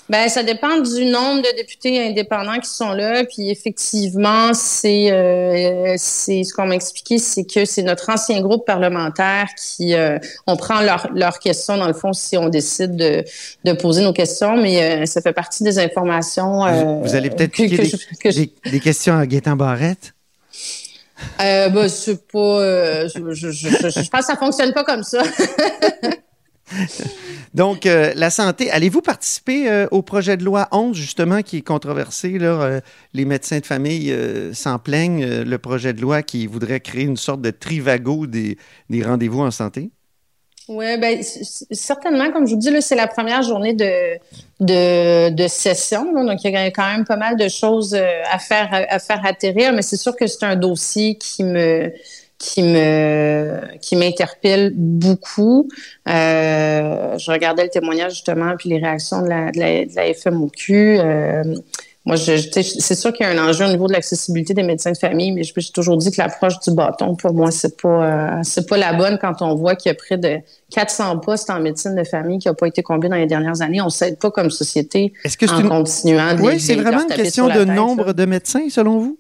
Ben, 0.10 0.28
ça 0.28 0.44
dépend 0.44 0.80
du 0.80 1.06
nombre 1.06 1.42
de 1.42 1.56
députés 1.56 2.06
indépendants 2.06 2.60
qui 2.60 2.70
sont 2.70 2.92
là. 2.92 3.24
Puis 3.24 3.50
effectivement, 3.50 4.54
c'est 4.54 5.12
euh, 5.12 5.96
c'est 5.98 6.44
ce 6.44 6.54
qu'on 6.54 6.66
m'a 6.66 6.76
expliqué, 6.76 7.18
c'est 7.20 7.46
que 7.46 7.64
c'est 7.64 7.84
notre 7.84 8.10
ancien 8.10 8.42
groupe 8.42 8.66
parlementaire 8.66 9.48
qui 9.58 9.96
euh, 9.96 10.20
on 10.46 10.58
prend 10.58 10.82
leurs 10.82 11.10
leur 11.14 11.40
questions 11.40 11.78
dans 11.78 11.88
le 11.88 11.94
fond 11.94 12.12
si 12.12 12.38
on 12.38 12.50
décide 12.50 12.98
de, 12.98 13.24
de 13.64 13.74
poser 13.74 14.04
nos 14.04 14.12
questions, 14.12 14.58
mais 14.58 15.04
euh, 15.04 15.06
ça 15.06 15.22
fait 15.22 15.32
partie 15.32 15.64
des 15.64 15.80
informations. 15.80 16.66
Euh, 16.66 17.00
vous, 17.02 17.16
allez 17.16 17.30
peut-être 17.30 17.52
piquer 17.52 17.78
des, 17.78 18.52
des, 18.72 18.80
questions 18.82 19.18
à 19.18 19.26
Gaétan 19.26 19.56
Barrette? 19.56 20.14
Euh, 21.42 21.70
ben, 21.70 21.88
c'est 21.88 22.28
pas. 22.28 23.08
je, 23.08 23.32
je, 23.32 23.52
je, 23.52 23.70
je 23.70 24.10
pense 24.10 24.20
que 24.20 24.26
ça 24.26 24.36
fonctionne 24.36 24.74
pas 24.74 24.84
comme 24.84 25.04
ça. 25.04 25.24
Donc, 27.54 27.86
euh, 27.86 28.14
la 28.16 28.30
santé, 28.30 28.72
allez-vous 28.72 29.02
participer 29.02 29.70
euh, 29.70 29.88
au 29.92 30.02
projet 30.02 30.38
de 30.38 30.44
loi 30.44 30.68
11, 30.72 30.96
justement, 30.96 31.42
qui 31.42 31.58
est 31.58 31.62
controversé? 31.62 32.40
Là, 32.40 32.62
euh, 32.62 32.82
les 33.14 33.26
médecins 33.26 33.60
de 33.60 33.66
famille 33.66 34.16
s'en 34.54 34.80
plaignent, 34.80 35.44
le 35.44 35.58
projet 35.58 35.94
de 35.94 36.02
loi 36.02 36.24
qui 36.24 36.48
voudrait 36.48 36.80
créer 36.80 37.04
une 37.04 37.18
sorte 37.18 37.42
de 37.42 37.52
trivago 37.52 38.28
des, 38.28 38.58
des 38.90 39.04
rendez-vous 39.04 39.42
en 39.42 39.52
santé? 39.52 39.92
Oui, 40.70 40.98
bien, 40.98 41.20
certainement, 41.72 42.32
comme 42.32 42.48
je 42.48 42.54
vous 42.54 42.60
dis, 42.60 42.82
c'est 42.82 42.96
la 42.96 43.08
première 43.08 43.44
journée 43.44 43.74
de, 43.74 44.18
de, 44.62 45.30
de 45.30 45.48
session. 45.50 46.14
donc, 46.14 46.42
il 46.44 46.52
y 46.52 46.56
a 46.56 46.72
quand 46.72 46.88
même 46.90 47.04
pas 47.04 47.18
mal 47.18 47.36
de 47.36 47.50
choses 47.50 47.94
à 47.94 48.40
faire, 48.40 48.70
à 48.72 48.98
faire 49.00 49.26
atterrir, 49.26 49.74
mais 49.74 49.82
c'est 49.82 49.98
sûr 49.98 50.16
que 50.16 50.26
c'est 50.26 50.46
un 50.46 50.56
dossier 50.56 51.18
qui 51.18 51.44
me 51.44 51.92
qui 52.44 52.62
me 52.62 53.78
qui 53.80 53.96
m'interpelle 53.96 54.74
beaucoup. 54.76 55.70
Euh, 56.10 57.18
je 57.18 57.32
regardais 57.32 57.64
le 57.64 57.70
témoignage 57.70 58.12
justement 58.12 58.56
puis 58.58 58.70
les 58.70 58.80
réactions 58.80 59.22
de 59.22 59.30
la, 59.30 59.52
de 59.52 59.60
la, 59.60 59.86
de 59.86 59.96
la 59.96 60.14
FMOQ. 60.14 61.00
Euh, 61.00 61.56
moi, 62.06 62.18
je, 62.18 62.34
c'est 62.36 62.96
sûr 62.96 63.14
qu'il 63.14 63.26
y 63.26 63.30
a 63.30 63.32
un 63.32 63.48
enjeu 63.48 63.64
au 63.64 63.70
niveau 63.70 63.88
de 63.88 63.94
l'accessibilité 63.94 64.54
des 64.54 64.64
médecins 64.64 64.92
de 64.92 64.98
famille, 64.98 65.32
mais 65.32 65.44
je 65.44 65.54
j'ai 65.56 65.72
toujours 65.72 65.96
dit 65.96 66.12
que 66.12 66.22
l'approche 66.22 66.60
du 66.60 66.72
bâton, 66.74 67.16
pour 67.16 67.34
moi, 67.34 67.50
c'est 67.50 67.82
pas 67.82 68.36
euh, 68.36 68.40
c'est 68.44 68.68
pas 68.68 68.76
la 68.76 68.92
bonne 68.92 69.18
quand 69.18 69.42
on 69.42 69.56
voit 69.56 69.78
qu'il 69.78 69.90
y 69.90 69.94
a 69.94 69.96
près 69.96 70.18
de 70.18 70.40
400 70.72 71.20
postes 71.20 71.50
en 71.50 71.62
médecine 71.62 71.96
de 71.96 72.04
famille 72.04 72.40
qui 72.40 72.50
n'ont 72.50 72.56
pas 72.56 72.68
été 72.68 72.84
comblés 72.84 73.08
dans 73.08 73.16
les 73.16 73.26
dernières 73.26 73.62
années. 73.62 73.80
On 73.80 73.86
ne 73.86 73.90
s'aide 73.90 74.20
pas 74.20 74.32
comme 74.32 74.52
société 74.52 75.14
Est-ce 75.24 75.38
que 75.38 75.46
en 75.46 75.66
continuant. 75.70 76.36
Oui, 76.42 76.60
c'est 76.60 76.76
vraiment 76.76 77.04
une 77.04 77.16
question 77.16 77.48
de 77.48 77.64
nombre 77.64 78.12
de 78.12 78.26
médecins, 78.26 78.68
selon 78.70 79.00
vous? 79.00 79.18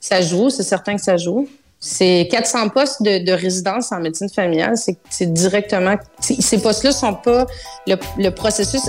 Ça 0.00 0.22
joue, 0.22 0.48
c'est 0.48 0.62
certain 0.62 0.96
que 0.96 1.02
ça 1.02 1.18
joue. 1.18 1.46
C'est 1.78 2.26
400 2.30 2.70
postes 2.70 3.02
de, 3.02 3.24
de 3.24 3.32
résidence 3.32 3.92
en 3.92 4.00
médecine 4.00 4.30
familiale. 4.30 4.74
C'est- 4.76 5.26
directement. 5.32 5.96
Ces 6.20 6.58
postes-là 6.60 6.92
sont 6.92 7.14
pas. 7.14 7.46
Le, 7.86 8.30
processus 8.30 8.82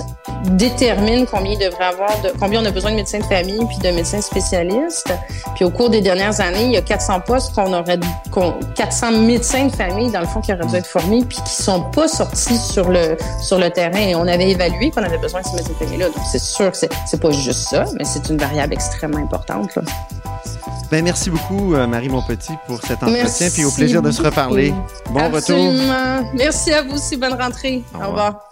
détermine 0.52 1.26
combien 1.26 1.52
il 1.52 1.58
devrait 1.58 1.84
avoir, 1.84 2.10
de, 2.22 2.30
combien 2.40 2.62
on 2.62 2.64
a 2.64 2.70
besoin 2.70 2.90
de 2.90 2.96
médecins 2.96 3.18
de 3.18 3.24
famille 3.24 3.60
puis 3.66 3.78
de 3.78 3.94
médecins 3.94 4.20
spécialistes. 4.20 5.12
Puis 5.54 5.64
au 5.64 5.70
cours 5.70 5.90
des 5.90 6.00
dernières 6.00 6.40
années, 6.40 6.64
il 6.64 6.72
y 6.72 6.76
a 6.76 6.82
400 6.82 7.20
postes 7.20 7.54
qu'on 7.54 7.72
aurait, 7.72 7.98
qu'on, 8.30 8.54
400 8.74 9.12
médecins 9.12 9.66
de 9.66 9.74
famille 9.74 10.10
dans 10.10 10.20
le 10.20 10.26
fond 10.26 10.40
qui 10.40 10.52
auraient 10.52 10.66
dû 10.66 10.76
être 10.76 10.86
formés 10.86 11.24
puis 11.24 11.38
qui 11.44 11.62
sont 11.62 11.82
pas 11.90 12.08
sortis 12.08 12.58
sur 12.58 12.88
le 12.88 13.16
sur 13.42 13.58
le 13.58 13.70
terrain. 13.70 13.98
Et 13.98 14.14
on 14.14 14.26
avait 14.26 14.50
évalué 14.50 14.90
qu'on 14.90 15.02
avait 15.02 15.18
besoin 15.18 15.42
de 15.42 15.46
ces 15.46 15.52
médecins 15.54 15.72
de 15.72 15.84
famille-là. 15.84 16.06
Donc 16.06 16.24
c'est 16.30 16.40
sûr 16.40 16.70
que 16.70 16.76
c'est, 16.76 17.20
pas 17.20 17.30
juste 17.32 17.68
ça, 17.68 17.84
mais 17.98 18.04
c'est 18.04 18.28
une 18.28 18.38
variable 18.38 18.72
extrêmement 18.72 19.18
importante. 19.18 19.78
Ben, 20.90 21.04
merci 21.04 21.28
beaucoup, 21.28 21.74
euh, 21.74 21.86
Marie 21.86 22.08
Monpetit, 22.08 22.54
pour 22.66 22.77
cet 22.82 23.02
entretien, 23.02 23.22
Merci 23.22 23.50
puis 23.50 23.64
au 23.64 23.70
plaisir 23.70 24.02
de 24.02 24.10
se 24.10 24.22
reparler. 24.22 24.72
Bon 25.10 25.30
retour. 25.30 25.72
Merci 26.34 26.72
à 26.72 26.82
vous 26.82 26.94
aussi. 26.96 27.16
Bonne 27.16 27.34
rentrée. 27.34 27.82
Au 27.94 27.96
Au 27.96 28.08
revoir. 28.08 28.26
revoir. 28.26 28.44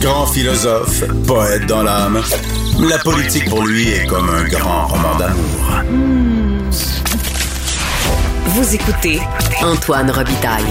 Grand 0.00 0.26
philosophe, 0.26 1.02
poète 1.26 1.66
dans 1.66 1.82
l'âme. 1.82 2.22
La 2.88 2.98
politique 2.98 3.48
pour 3.48 3.62
lui 3.66 3.88
est 3.88 4.06
comme 4.06 4.28
un 4.30 4.44
grand 4.44 4.86
roman 4.86 5.16
d'amour. 5.16 5.82
Vous 8.46 8.74
écoutez 8.74 9.20
Antoine 9.62 10.10
Robitaille, 10.10 10.64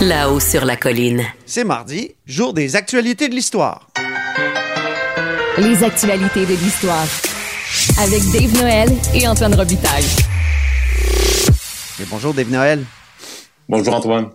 là-haut 0.00 0.40
sur 0.40 0.64
la 0.64 0.76
colline. 0.76 1.22
C'est 1.46 1.64
mardi, 1.64 2.14
jour 2.26 2.52
des 2.52 2.76
actualités 2.76 3.28
de 3.28 3.34
l'histoire. 3.34 3.88
Les 5.58 5.82
actualités 5.82 6.44
de 6.44 6.52
l'histoire. 6.52 7.06
Avec 7.98 8.22
Dave 8.30 8.52
Noël 8.60 8.88
et 9.14 9.26
Antoine 9.26 9.54
Robitaille. 9.54 10.04
Et 12.00 12.04
bonjour, 12.10 12.34
Dave 12.34 12.50
Noël. 12.50 12.84
Bonjour 13.68 13.94
Antoine. 13.94 14.30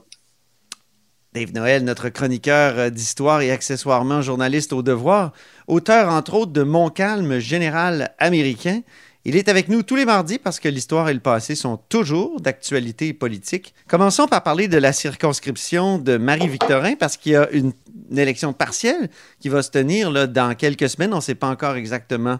Dave 1.34 1.54
Noël, 1.54 1.84
notre 1.84 2.10
chroniqueur 2.10 2.78
euh, 2.78 2.90
d'histoire 2.90 3.42
et 3.42 3.52
accessoirement 3.52 4.22
journaliste 4.22 4.74
au 4.74 4.82
devoir, 4.82 5.32
auteur 5.68 6.10
entre 6.10 6.34
autres 6.34 6.52
de 6.52 6.64
Montcalm 6.64 7.40
général 7.40 8.14
américain. 8.18 8.82
Il 9.24 9.36
est 9.36 9.50
avec 9.50 9.70
nous 9.70 9.84
tous 9.84 9.96
les 9.96 10.06
mardis 10.06 10.40
parce 10.40 10.60
que 10.60 10.68
l'histoire 10.68 11.08
et 11.10 11.14
le 11.14 11.20
passé 11.20 11.54
sont 11.54 11.78
toujours 11.90 12.42
d'actualité 12.42 13.14
politique. 13.14 13.76
Commençons 13.88 14.26
par 14.26 14.42
parler 14.42 14.68
de 14.68 14.78
la 14.78 14.94
circonscription 14.94 16.00
de 16.00 16.18
Marie-Victorin 16.18 16.96
parce 16.96 17.18
qu'il 17.18 17.34
y 17.34 17.36
a 17.36 17.48
une, 17.52 17.74
élection 18.18 18.52
partielle 18.52 19.10
qui 19.40 19.48
va 19.48 19.62
se 19.62 19.70
tenir 19.70 20.10
là, 20.10 20.26
dans 20.26 20.56
quelques 20.56 20.90
semaines. 20.90 21.14
On 21.14 21.18
ne 21.18 21.22
sait 21.22 21.36
pas 21.36 21.50
encore 21.50 21.76
exactement 21.76 22.40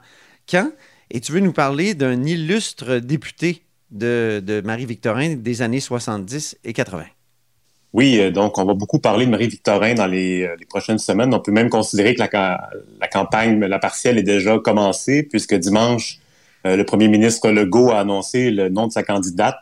quand. 0.50 0.72
Et 1.12 1.22
tu 1.22 1.32
veux 1.34 1.40
nous 1.40 1.54
parler 1.54 1.94
d'un 1.94 2.24
illustre 2.24 2.98
député 2.98 3.64
de, 3.92 4.62
Marie-Victorin 4.66 5.36
des 5.36 5.62
années 5.62 5.82
70 5.82 6.58
et 6.64 6.74
80. 6.74 7.06
Oui, 7.94 8.20
euh, 8.20 8.32
donc 8.32 8.58
on 8.58 8.66
va 8.66 8.74
beaucoup 8.74 9.00
parler 9.00 9.26
de 9.26 9.32
Marie-Victorin 9.32 9.94
dans 9.94 10.08
les, 10.08 10.44
euh, 10.44 10.56
prochaines 10.70 10.98
semaines. 10.98 11.34
On 11.34 11.40
peut 11.42 11.52
même 11.52 11.70
considérer 11.70 12.16
que 12.16 12.20
la, 12.20 12.30
ca- 12.32 12.70
la 13.00 13.08
campagne, 13.08 13.60
la 13.60 13.80
partielle 13.80 14.18
est 14.18 14.24
déjà 14.24 14.58
commencée, 14.60 15.24
puisque 15.24 15.54
dimanche, 15.56 16.21
le 16.64 16.84
premier 16.84 17.08
ministre 17.08 17.50
Legault 17.50 17.92
a 17.92 18.00
annoncé 18.00 18.52
le 18.52 18.70
nom 18.70 18.88
de 18.88 18.92
sa 18.92 19.04
candidate, 19.04 19.58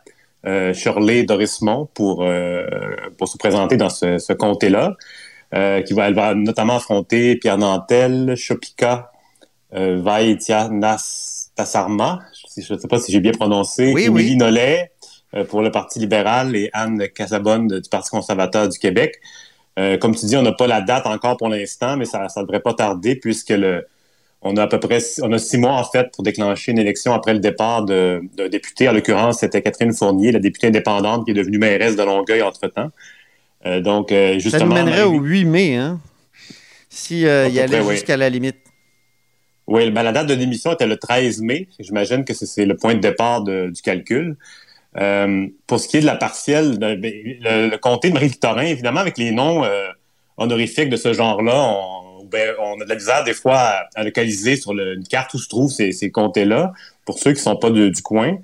euh, 0.46 0.72
Shirley 0.72 1.24
Dorismont, 1.24 1.88
pour, 1.94 2.22
euh, 2.22 2.66
pour 3.18 3.28
se 3.28 3.36
présenter 3.36 3.76
dans 3.76 3.90
ce, 3.90 4.18
ce 4.18 4.32
comté-là. 4.32 4.96
Euh, 5.52 5.82
qui 5.82 5.94
va, 5.94 6.06
elle 6.06 6.14
va 6.14 6.32
notamment 6.32 6.76
affronter 6.76 7.34
Pierre 7.34 7.58
Nantel, 7.58 8.36
Chopika, 8.36 9.10
euh, 9.74 10.00
Vaitianastasarma, 10.00 12.20
je 12.56 12.72
ne 12.72 12.78
sais 12.78 12.86
pas 12.86 13.00
si 13.00 13.10
j'ai 13.10 13.18
bien 13.18 13.32
prononcé, 13.32 13.92
Oui, 13.92 14.04
Émilie 14.04 14.30
oui. 14.30 14.36
Nollet 14.36 14.92
euh, 15.34 15.44
pour 15.44 15.62
le 15.62 15.72
Parti 15.72 15.98
libéral 15.98 16.54
et 16.54 16.70
Anne 16.72 17.08
Casabonne 17.08 17.66
du 17.66 17.88
Parti 17.88 18.10
conservateur 18.10 18.68
du 18.68 18.78
Québec. 18.78 19.16
Euh, 19.80 19.98
comme 19.98 20.14
tu 20.14 20.24
dis, 20.26 20.36
on 20.36 20.42
n'a 20.42 20.52
pas 20.52 20.68
la 20.68 20.82
date 20.82 21.06
encore 21.06 21.36
pour 21.36 21.48
l'instant, 21.48 21.96
mais 21.96 22.04
ça 22.04 22.28
ne 22.36 22.42
devrait 22.42 22.60
pas 22.60 22.74
tarder 22.74 23.16
puisque 23.16 23.50
le, 23.50 23.88
on 24.42 24.56
a 24.56 24.62
à 24.62 24.66
peu 24.66 24.80
près 24.80 24.98
on 25.22 25.32
a 25.32 25.38
six 25.38 25.58
mois 25.58 25.72
en 25.72 25.84
fait 25.84 26.10
pour 26.12 26.24
déclencher 26.24 26.72
une 26.72 26.78
élection 26.78 27.12
après 27.12 27.32
le 27.34 27.40
départ 27.40 27.84
de- 27.84 28.22
d'un 28.36 28.48
député. 28.48 28.88
En 28.88 28.92
l'occurrence, 28.92 29.40
c'était 29.40 29.60
Catherine 29.62 29.92
Fournier, 29.92 30.32
la 30.32 30.38
députée 30.38 30.68
indépendante 30.68 31.24
qui 31.26 31.32
est 31.32 31.34
devenue 31.34 31.58
mairesse 31.58 31.96
de 31.96 32.02
Longueuil 32.02 32.42
entre-temps. 32.42 32.90
Euh, 33.66 33.80
donc, 33.80 34.10
euh, 34.12 34.32
Ça 34.34 34.38
justement... 34.38 34.66
nous 34.66 34.72
mènerait 34.84 35.02
au 35.02 35.18
8 35.20 35.44
mai, 35.44 35.76
hein? 35.76 36.00
Si 36.88 37.26
euh, 37.26 37.48
il 37.48 37.60
allait 37.60 37.80
oui. 37.80 37.94
jusqu'à 37.94 38.16
la 38.16 38.28
limite. 38.30 38.56
Oui, 39.66 39.90
ben, 39.90 40.02
la 40.02 40.12
date 40.12 40.26
de 40.26 40.34
démission 40.34 40.72
était 40.72 40.86
le 40.86 40.96
13 40.96 41.40
mai. 41.42 41.68
J'imagine 41.78 42.24
que 42.24 42.32
c'est- 42.34 42.64
le 42.64 42.76
point 42.76 42.94
de 42.94 43.00
départ 43.00 43.42
de- 43.42 43.68
du 43.68 43.82
calcul. 43.82 44.36
Euh, 44.96 45.46
pour 45.68 45.78
ce 45.78 45.86
qui 45.86 45.98
est 45.98 46.00
de 46.00 46.06
la 46.06 46.16
partielle, 46.16 46.78
de- 46.78 46.94
ben, 46.96 47.12
le, 47.14 47.68
le 47.70 47.76
comté 47.78 48.08
de 48.08 48.14
Marie-Victorin, 48.14 48.62
évidemment, 48.62 49.00
avec 49.00 49.18
les 49.18 49.30
noms 49.30 49.62
honorifiques 50.38 50.88
de 50.88 50.96
ce 50.96 51.12
genre-là, 51.12 51.54
on, 51.54 51.99
ben, 52.30 52.54
on 52.58 52.80
a 52.80 52.84
de 52.84 52.88
la 52.88 52.94
misère 52.94 53.24
des 53.24 53.34
fois 53.34 53.86
à, 53.94 54.04
localiser 54.04 54.56
sur 54.56 54.72
une 54.72 55.06
carte 55.08 55.34
où 55.34 55.38
se 55.38 55.48
trouvent 55.48 55.70
ces, 55.70 56.10
comtés-là, 56.10 56.72
pour 57.04 57.18
ceux 57.18 57.32
qui 57.32 57.40
sont 57.40 57.56
pas 57.56 57.70
du 57.70 58.02
coin. 58.02 58.38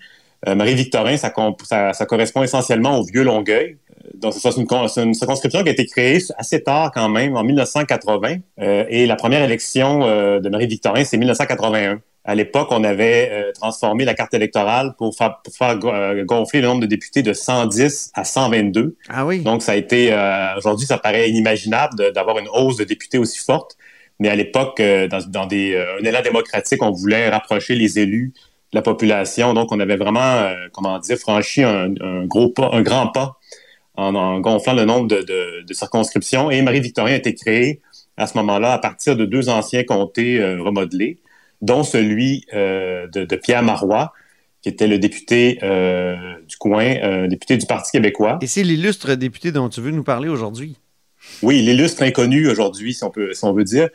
Euh, 0.46 0.54
Marie-Victorin, 0.54 1.16
ça, 1.16 1.30
correspond 1.30 2.42
essentiellement 2.42 2.98
au 2.98 3.04
vieux 3.04 3.24
Longueuil. 3.24 3.78
Euh, 3.90 4.10
Donc, 4.14 4.34
c'est 4.34 5.02
une, 5.02 5.14
circonscription 5.14 5.62
qui 5.62 5.68
a 5.70 5.72
été 5.72 5.86
créée 5.86 6.22
assez 6.36 6.62
tard 6.62 6.92
quand 6.92 7.08
même, 7.08 7.36
en 7.36 7.42
1980. 7.42 8.36
Euh, 8.60 8.84
et 8.88 9.06
la 9.06 9.16
première 9.16 9.42
élection 9.42 10.00
de 10.40 10.48
Marie-Victorin, 10.48 11.04
c'est 11.04 11.16
1981. 11.16 12.00
À 12.28 12.34
l'époque, 12.34 12.68
on 12.72 12.82
avait 12.82 13.28
euh, 13.30 13.52
transformé 13.52 14.04
la 14.04 14.14
carte 14.14 14.34
électorale 14.34 14.94
pour 14.98 15.14
faire, 15.16 15.36
pour 15.44 15.54
faire 15.54 15.78
go- 15.78 15.92
euh, 15.92 16.24
gonfler 16.24 16.60
le 16.60 16.66
nombre 16.66 16.80
de 16.80 16.86
députés 16.86 17.22
de 17.22 17.32
110 17.32 18.10
à 18.14 18.24
122. 18.24 18.96
Ah 19.08 19.24
oui? 19.24 19.40
Donc, 19.40 19.62
ça 19.62 19.72
a 19.72 19.76
été... 19.76 20.12
euh, 20.12 20.56
Aujourd'hui, 20.56 20.86
ça 20.86 20.98
paraît 20.98 21.30
inimaginable 21.30 22.12
d'avoir 22.12 22.38
une 22.38 22.48
hausse 22.52 22.76
de 22.76 22.84
députés 22.84 23.18
aussi 23.18 23.38
forte. 23.38 23.76
Mais 24.18 24.28
à 24.28 24.34
l'époque, 24.34 24.80
dans, 24.82 25.20
dans 25.28 25.46
des, 25.46 25.76
un 26.00 26.04
élan 26.04 26.22
démocratique, 26.22 26.82
on 26.82 26.90
voulait 26.90 27.28
rapprocher 27.28 27.74
les 27.76 27.98
élus 27.98 28.32
de 28.72 28.78
la 28.78 28.82
population. 28.82 29.54
Donc, 29.54 29.70
on 29.70 29.78
avait 29.78 29.96
vraiment, 29.96 30.50
comment 30.72 30.98
dire, 30.98 31.18
franchi 31.18 31.62
un, 31.62 31.90
un 32.00 32.24
gros 32.26 32.48
pas, 32.48 32.70
un 32.72 32.82
grand 32.82 33.08
pas 33.08 33.36
en, 33.94 34.14
en 34.14 34.40
gonflant 34.40 34.72
le 34.74 34.84
nombre 34.84 35.06
de, 35.06 35.18
de- 35.22 35.62
de 35.66 35.74
circonscriptions. 35.74 36.50
Et 36.50 36.60
Marie-Victorin 36.62 37.12
a 37.12 37.16
été 37.16 37.34
créée 37.34 37.80
à 38.16 38.26
ce 38.26 38.36
moment-là 38.38 38.72
à 38.72 38.78
partir 38.78 39.14
de 39.16 39.26
deux 39.26 39.48
anciens 39.50 39.84
comtés 39.84 40.42
remodelés, 40.58 41.18
dont 41.62 41.82
celui 41.82 42.44
euh, 42.54 43.06
de, 43.08 43.24
de 43.24 43.36
Pierre 43.36 43.62
Marois, 43.62 44.12
qui 44.62 44.68
était 44.68 44.86
le 44.88 44.98
député 44.98 45.58
euh, 45.62 46.16
du 46.48 46.56
coin, 46.56 46.84
euh, 47.02 47.26
député 47.28 47.56
du 47.56 47.66
Parti 47.66 47.92
québécois. 47.92 48.38
Et 48.42 48.46
c'est 48.46 48.62
l'illustre 48.62 49.14
député 49.14 49.52
dont 49.52 49.68
tu 49.68 49.80
veux 49.80 49.90
nous 49.92 50.02
parler 50.04 50.28
aujourd'hui. 50.28 50.76
Oui, 51.42 51.60
l'illustre 51.62 52.02
inconnu 52.02 52.48
aujourd'hui, 52.48 52.94
si 52.94 53.00
si 53.32 53.44
on 53.44 53.52
veut 53.52 53.64
dire, 53.64 53.88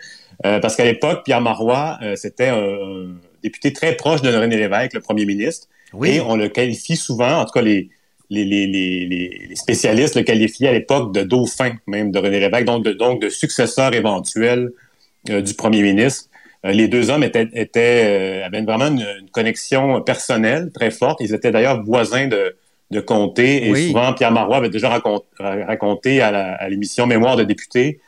parce 0.43 0.76
qu'à 0.76 0.84
l'époque, 0.86 1.21
Pierre 1.24 1.39
Marois, 1.39 1.97
c'était 2.15 2.47
un, 2.50 3.13
député 3.43 3.71
très 3.74 3.95
proche 3.95 4.21
de 4.21 4.30
René 4.30 4.58
Lévesque, 4.58 4.93
le 4.93 5.00
premier 5.02 5.26
ministre, 5.26 5.67
Oui. 5.93 6.10
et 6.15 6.21
on 6.21 6.36
le 6.36 6.50
qualifie 6.50 6.95
souvent, 6.97 7.39
en 7.39 7.45
tout 7.45 7.54
cas 7.54 7.62
les, 7.62 7.89
les, 8.30 8.43
les, 8.45 8.67
les, 8.67 9.06
les- 9.06 9.45
les 9.50 9.56
spécialistes 9.56 10.15
le 10.15 10.24
qualifiaient 10.24 10.67
à 10.69 10.74
l'époque 10.74 11.13
de 11.13 11.24
dauphin 11.24 11.74
même 11.88 12.12
de 12.12 12.19
René 12.19 12.39
Lévesque, 12.39 12.65
donc 12.65 12.84
de, 12.84 12.91
donc 12.93 13.21
de 13.21 13.30
successeur 13.30 13.93
éventuel 13.93 14.71
euh, 15.30 15.41
du 15.41 15.54
premier 15.54 15.82
ministre. 15.84 16.30
Euh, 16.65 16.71
les 16.71 16.88
deux 16.88 17.10
hommes 17.10 17.24
étaient, 17.24 17.50
étaient, 17.54 18.41
euh, 18.41 18.45
avaient 18.45 18.62
vraiment 18.62 18.88
une, 18.88 19.06
une 19.21 19.30
connexion 19.32 20.02
personnelle 20.02 20.71
très 20.71 20.91
forte. 20.91 21.19
Ils 21.21 21.34
étaient 21.34 21.52
d'ailleurs 21.52 21.84
voisins 21.84 22.28
de, 22.28 22.56
de 22.91 23.00
comté 23.00 23.67
et 23.67 23.71
Oui. 23.71 23.88
souvent 23.88 24.13
Pierre 24.13 24.32
Marois 24.32 24.58
avait 24.58 24.69
déjà 24.69 24.89
racont- 24.89 25.24
raconté 25.39 26.21
à 26.21 26.30
la- 26.32 26.54
à 26.56 26.69
l'émission 26.69 27.08
Mémoire 27.08 27.36
de 27.36 27.43
député 27.43 28.00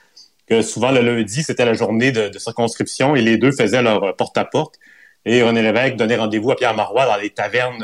que 0.48 0.62
souvent 0.62 0.92
le 0.92 1.02
lundi, 1.02 1.42
c'était 1.42 1.66
la 1.66 1.74
journée 1.74 2.12
de, 2.12 2.30
de 2.30 2.38
circonscription 2.38 3.16
et 3.16 3.22
les 3.22 3.38
deux 3.38 3.52
faisaient 3.52 3.82
leur 3.82 4.04
euh, 4.04 4.12
porte-à-porte. 4.14 4.76
Et 5.26 5.42
René 5.42 5.62
Lévesque 5.62 5.96
donnait 5.96 6.18
rendez-vous 6.18 6.52
à 6.52 6.56
Pierre 6.56 6.76
Marois 6.76 7.06
dans 7.06 7.16
les 7.16 7.30
tavernes 7.30 7.84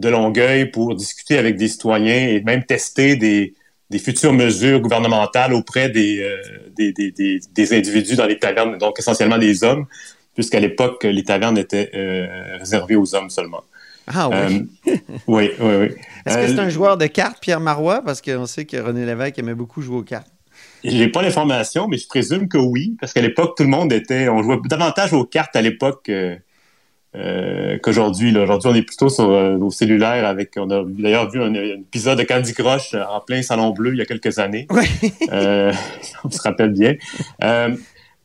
de 0.00 0.08
Longueuil 0.08 0.70
pour 0.70 0.94
discuter 0.94 1.36
avec 1.38 1.56
des 1.56 1.68
citoyens 1.68 2.26
et 2.28 2.40
même 2.40 2.64
tester 2.64 3.16
des, 3.16 3.54
des 3.90 3.98
futures 3.98 4.32
mesures 4.32 4.80
gouvernementales 4.80 5.52
auprès 5.52 5.88
des, 5.88 6.20
euh, 6.20 6.36
des, 6.76 6.92
des, 6.92 7.10
des, 7.10 7.40
des 7.52 7.76
individus 7.76 8.16
dans 8.16 8.26
les 8.26 8.38
tavernes, 8.38 8.78
donc 8.78 8.98
essentiellement 8.98 9.38
des 9.38 9.62
hommes, 9.62 9.86
puisqu'à 10.34 10.60
l'époque, 10.60 11.04
les 11.04 11.22
tavernes 11.22 11.58
étaient 11.58 11.90
euh, 11.94 12.56
réservées 12.58 12.96
aux 12.96 13.14
hommes 13.14 13.30
seulement. 13.30 13.62
Ah 14.06 14.28
oui. 14.28 14.68
Euh, 14.88 14.96
oui, 15.26 15.50
oui, 15.60 15.74
oui. 15.80 15.88
Est-ce 16.26 16.36
que 16.38 16.46
c'est 16.48 16.58
un 16.58 16.68
joueur 16.68 16.96
de 16.98 17.06
cartes, 17.06 17.38
Pierre 17.40 17.60
Marois? 17.60 18.02
Parce 18.04 18.20
qu'on 18.20 18.46
sait 18.46 18.64
que 18.64 18.76
René 18.76 19.06
Lévesque 19.06 19.38
aimait 19.38 19.54
beaucoup 19.54 19.80
jouer 19.80 19.96
aux 19.96 20.02
cartes. 20.02 20.30
J'ai 20.82 21.08
pas 21.08 21.22
l'information, 21.22 21.88
mais 21.88 21.96
je 21.96 22.06
présume 22.06 22.48
que 22.48 22.58
oui, 22.58 22.96
parce 23.00 23.12
qu'à 23.14 23.22
l'époque, 23.22 23.54
tout 23.56 23.62
le 23.62 23.70
monde 23.70 23.92
était. 23.92 24.28
On 24.28 24.42
jouait 24.42 24.58
davantage 24.66 25.14
aux 25.14 25.24
cartes 25.24 25.56
à 25.56 25.62
l'époque 25.62 26.10
euh, 27.16 27.74
euh, 27.74 27.78
qu'aujourd'hui. 27.78 28.36
Aujourd'hui, 28.36 28.70
on 28.70 28.74
est 28.74 28.82
plutôt 28.82 29.08
sur 29.08 29.30
euh, 29.30 29.56
nos 29.56 29.70
cellulaires 29.70 30.26
avec. 30.26 30.52
On 30.56 30.70
a 30.70 30.82
d'ailleurs 30.86 31.30
vu 31.30 31.42
un, 31.42 31.54
un 31.54 31.80
épisode 31.80 32.18
de 32.18 32.24
Candy 32.24 32.52
Crush 32.52 32.94
en 32.94 33.20
plein 33.20 33.42
salon 33.42 33.70
bleu 33.70 33.92
il 33.92 33.98
y 33.98 34.02
a 34.02 34.06
quelques 34.06 34.38
années. 34.38 34.66
Euh, 35.32 35.72
on 36.24 36.30
se 36.30 36.40
rappelle 36.42 36.72
bien. 36.72 36.94
Euh, 37.42 37.74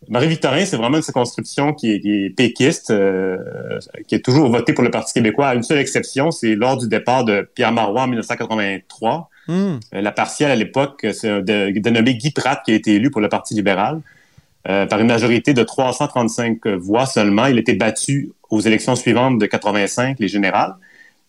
Marie-Victorin, 0.08 0.66
c'est 0.66 0.78
vraiment 0.78 0.98
une 0.98 1.04
circonscription 1.04 1.74
qui 1.74 1.92
est, 1.92 2.00
qui 2.00 2.26
est 2.26 2.30
péquiste, 2.30 2.90
euh, 2.90 3.38
qui 4.08 4.16
est 4.16 4.24
toujours 4.24 4.50
votée 4.50 4.74
pour 4.74 4.84
le 4.84 4.90
Parti 4.90 5.14
québécois, 5.14 5.50
à 5.50 5.56
une 5.56 5.64
seule 5.64 5.78
exception, 5.80 6.32
c'est 6.32 6.56
lors 6.56 6.78
du 6.78 6.88
départ 6.88 7.26
de 7.26 7.48
Pierre 7.54 7.72
Marois 7.72 8.04
en 8.04 8.08
1983. 8.08 9.30
Hmm. 9.48 9.54
Euh, 9.54 10.02
la 10.02 10.12
partielle 10.12 10.52
à 10.52 10.56
l'époque, 10.56 11.06
c'est 11.14 11.30
un 11.30 11.42
dénommé 11.42 12.16
Guy 12.16 12.32
Pratt 12.32 12.62
qui 12.64 12.72
a 12.72 12.76
été 12.76 12.96
élu 12.96 13.12
pour 13.12 13.22
le 13.22 13.30
Parti 13.30 13.54
libéral 13.54 14.02
euh, 14.68 14.86
par 14.86 15.00
une 15.00 15.08
majorité 15.08 15.54
de 15.54 15.64
335 15.64 16.66
voix 16.68 17.06
seulement. 17.06 17.46
Il 17.48 17.58
a 17.58 17.60
été 17.60 17.74
battu 17.74 18.32
aux 18.50 18.62
élections 18.62 18.96
suivantes 18.96 19.40
de 19.40 19.46
85, 19.46 20.18
les 20.20 20.28
générales. 20.28 20.76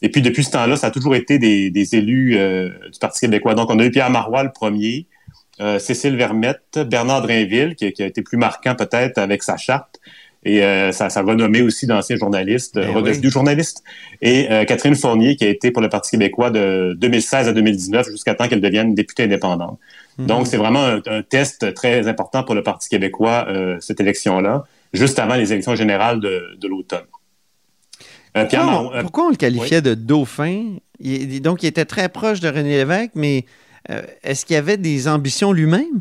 Et 0.03 0.09
puis 0.09 0.23
depuis 0.23 0.45
ce 0.45 0.51
temps-là, 0.53 0.77
ça 0.77 0.89
a 0.89 0.91
toujours 0.91 1.15
été 1.15 1.39
des, 1.39 1.71
des 1.71 1.95
élus 1.95 2.37
euh, 2.37 2.71
du 2.91 2.99
Parti 2.99 3.21
québécois. 3.21 3.55
Donc 3.55 3.71
on 3.71 3.79
a 3.79 3.85
eu 3.85 3.91
Pierre 3.91 4.11
Marois 4.11 4.43
le 4.43 4.51
premier, 4.51 5.07
euh, 5.61 5.79
Cécile 5.79 6.17
Vermette, 6.17 6.79
Bernard 6.87 7.23
Drainville, 7.23 7.75
qui, 7.75 7.93
qui 7.93 8.03
a 8.03 8.07
été 8.07 8.23
plus 8.23 8.39
marquant 8.39 8.75
peut-être 8.75 9.19
avec 9.19 9.43
sa 9.43 9.59
charte, 9.59 10.01
et 10.43 10.63
euh, 10.63 10.91
sa, 10.91 11.11
sa 11.11 11.21
renommée 11.21 11.61
aussi 11.61 11.87
d'ancien 11.87 12.17
journaliste, 12.17 12.77
Ben 12.77 12.95
redevenu 12.95 13.27
oui. 13.27 13.31
journaliste, 13.31 13.85
et 14.23 14.51
euh, 14.51 14.65
Catherine 14.65 14.97
Fournier, 14.97 15.37
qui 15.37 15.45
a 15.45 15.49
été 15.49 15.71
pour 15.71 15.83
le 15.83 15.91
Parti 15.91 16.13
québécois 16.13 16.51
de 16.51 16.97
2016 16.99 17.49
à 17.49 17.53
2019 17.53 18.09
jusqu'à 18.09 18.35
temps 18.35 18.49
qu'elle 18.49 18.63
devienne 18.63 18.95
députée 18.95 19.25
indépendante. 19.25 19.79
Mhm. 20.17 20.27
Donc, 20.27 20.47
c'est 20.47 20.57
vraiment 20.57 20.83
un, 20.83 21.03
un 21.07 21.23
test 21.23 21.75
très 21.75 22.09
important 22.09 22.43
pour 22.43 22.55
le 22.55 22.63
Parti 22.63 22.89
québécois, 22.89 23.47
cette 23.81 24.01
élection-là, 24.01 24.65
juste 24.93 25.19
avant 25.19 25.37
les 25.37 25.53
élections 25.53 25.75
générales 25.75 26.21
de, 26.21 26.57
de 26.61 26.69
l'automne. 26.69 27.05
Euh, 28.37 28.45
Pourquoi, 28.45 28.97
euh, 28.97 29.03
pourquoi 29.03 29.27
on 29.27 29.31
le 29.31 29.37
qualifiait 29.37 29.83
de 29.83 29.95
dauphin? 29.95 30.77
Il- 31.01 31.41
donc, 31.43 31.63
il 31.63 31.67
était 31.67 31.85
très 31.85 32.09
proche 32.09 32.41
de 32.41 32.49
René 32.49 32.77
Lévesque, 32.77 33.13
mais 33.15 33.45
euh, 33.91 34.03
est-ce 34.23 34.45
qu'il 34.47 34.57
avait 34.57 34.77
des 34.77 35.09
ambitions 35.09 35.53
lui-même? 35.53 36.01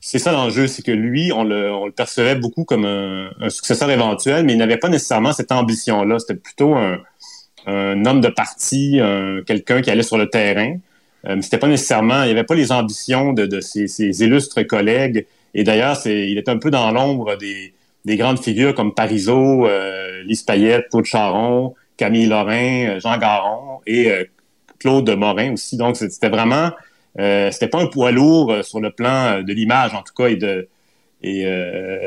C'est 0.00 0.18
ça 0.18 0.32
l'enjeu, 0.32 0.66
c'est 0.68 0.82
que 0.82 0.92
lui, 0.92 1.32
on 1.32 1.44
le, 1.44 1.72
on 1.72 1.84
le 1.86 1.92
percevait 1.92 2.36
beaucoup 2.36 2.64
comme 2.64 2.84
un, 2.84 3.30
un 3.40 3.50
successeur 3.50 3.90
éventuel, 3.90 4.44
mais 4.44 4.52
il 4.54 4.58
n'avait 4.58 4.76
pas 4.78 4.88
nécessairement 4.88 5.32
cette 5.32 5.52
ambition-là. 5.52 6.18
C'était 6.20 6.36
plutôt 6.36 6.74
un, 6.74 6.98
un 7.66 8.06
homme 8.06 8.20
de 8.20 8.28
parti, 8.28 9.00
un- 9.00 9.42
quelqu'un 9.44 9.82
qui 9.82 9.90
allait 9.90 10.02
sur 10.04 10.16
le 10.16 10.30
terrain. 10.30 10.76
Mais 11.24 11.42
c'était 11.42 11.58
pas 11.58 11.66
nécessairement, 11.66 12.22
il 12.22 12.26
n'y 12.26 12.30
avait 12.30 12.44
pas 12.44 12.54
les 12.54 12.70
ambitions 12.70 13.32
de, 13.32 13.44
de 13.44 13.60
ses, 13.60 13.88
ses 13.88 14.22
illustres 14.22 14.62
collègues. 14.66 15.26
Et 15.54 15.64
d'ailleurs, 15.64 15.96
c'est, 15.96 16.28
il 16.28 16.38
est 16.38 16.48
un 16.48 16.58
peu 16.58 16.70
dans 16.70 16.90
l'ombre 16.90 17.36
des, 17.36 17.72
des 18.04 18.16
grandes 18.16 18.42
figures 18.42 18.74
comme 18.74 18.94
Parizeau, 18.94 19.66
euh, 19.66 20.22
Lise 20.24 20.42
Payette, 20.42 20.88
Claude 20.90 21.04
Charon, 21.04 21.74
Camille 21.96 22.26
Lorrain, 22.26 22.96
euh, 22.96 23.00
Jean 23.00 23.18
Garon 23.18 23.80
et 23.86 24.10
euh, 24.10 24.24
Claude 24.78 25.08
Morin 25.10 25.54
aussi. 25.54 25.76
Donc, 25.76 25.96
c'était 25.96 26.28
vraiment, 26.28 26.70
euh, 27.18 27.50
c'était 27.50 27.68
pas 27.68 27.80
un 27.80 27.86
poids 27.86 28.12
lourd 28.12 28.52
euh, 28.52 28.62
sur 28.62 28.80
le 28.80 28.90
plan 28.90 29.42
de 29.42 29.52
l'image, 29.52 29.94
en 29.94 30.02
tout 30.02 30.14
cas, 30.16 30.28
et 30.28 30.36
de, 30.36 30.68
et 31.22 31.44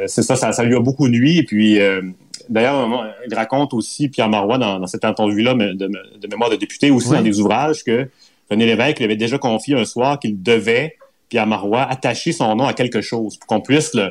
c'est 0.08 0.21
ça, 0.21 0.38
ça, 0.38 0.54
ça 0.54 0.63
lui 0.63 0.75
a 0.75 0.80
beaucoup 0.80 1.10
nuit. 1.10 1.39
Et 1.39 1.43
puis, 1.43 1.80
d'ailleurs, 2.47 3.13
il 3.27 3.36
raconte 3.36 3.73
aussi, 3.73 4.08
Pierre 4.08 4.30
Marois, 4.30 4.58
dans, 4.58 4.80
dans 4.80 4.88
cette 4.88 5.04
entrevue-là 5.04 5.54
de, 5.54 5.73
de 5.73 6.27
mémoire 6.30 6.49
de 6.49 6.56
député, 6.56 6.91
aussi 6.91 7.10
Oui. 7.10 7.17
dans 7.17 7.21
des 7.21 7.41
ouvrages, 7.41 7.84
que 7.84 8.08
René 8.49 8.65
Lévesque 8.65 8.99
lui 8.99 9.06
avait 9.06 9.17
déjà 9.17 9.38
confié 9.38 9.75
un 9.75 9.84
soir 9.84 10.17
qu'il 10.17 10.41
devait, 10.41 10.95
Pierre 11.32 11.48
Marois, 11.48 11.84
attacher 11.89 12.34
son 12.34 12.56
nom 12.58 12.65
à 12.65 12.74
quelque 12.74 13.00
chose 13.02 13.38
pour 13.38 13.48
qu'on 13.48 13.62
puisse, 13.62 13.94
le, 13.96 14.10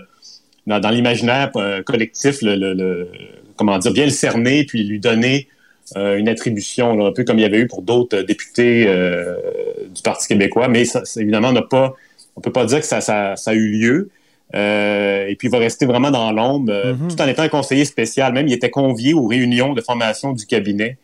dans, 0.66 0.80
dans 0.80 0.88
l'imaginaire 0.90 1.50
euh, 1.56 1.82
collectif, 1.82 2.40
le, 2.42 2.56
le- 2.56 2.72
le- 2.74 3.08
comment 3.56 3.78
dire, 3.78 3.92
bien 3.92 4.06
le 4.06 4.10
cerner, 4.10 4.64
puis 4.64 4.82
lui 4.84 4.98
donner 4.98 5.46
euh, 5.96 6.16
une 6.16 6.28
attribution, 6.30 6.96
là, 6.96 7.08
un 7.08 7.12
peu 7.12 7.24
comme 7.24 7.38
il 7.38 7.42
y 7.42 7.44
avait 7.44 7.58
eu 7.58 7.66
pour 7.66 7.82
d'autres 7.82 8.16
euh, 8.18 8.22
députés 8.22 8.86
euh, 8.88 9.34
du 9.94 10.00
Parti 10.02 10.28
québécois. 10.28 10.68
Mais 10.68 10.86
ça, 10.86 11.04
ça, 11.04 11.20
évidemment, 11.20 11.48
on 11.48 11.52
n'a 11.52 11.62
pas, 11.62 11.92
on 12.36 12.40
peut 12.40 12.52
pas 12.52 12.64
dire 12.64 12.80
que 12.80 12.86
ça, 12.86 13.02
ça, 13.02 13.36
ça 13.36 13.50
a 13.50 13.54
eu 13.54 13.68
lieu. 13.70 14.08
Euh, 14.54 15.26
et 15.28 15.36
puis, 15.36 15.48
il 15.48 15.50
va 15.50 15.58
rester 15.58 15.84
vraiment 15.84 16.10
dans 16.10 16.32
l'ombre, 16.32 16.72
euh, 16.72 16.94
Mhm. 16.94 17.08
tout 17.08 17.20
en 17.20 17.28
étant 17.28 17.42
un 17.42 17.48
conseiller 17.48 17.84
spécial. 17.84 18.32
Même, 18.32 18.48
il 18.48 18.54
était 18.54 18.70
convié 18.70 19.12
aux 19.12 19.26
réunions 19.26 19.74
de 19.74 19.82
formation 19.82 20.32
du 20.32 20.46
cabinet 20.46 20.96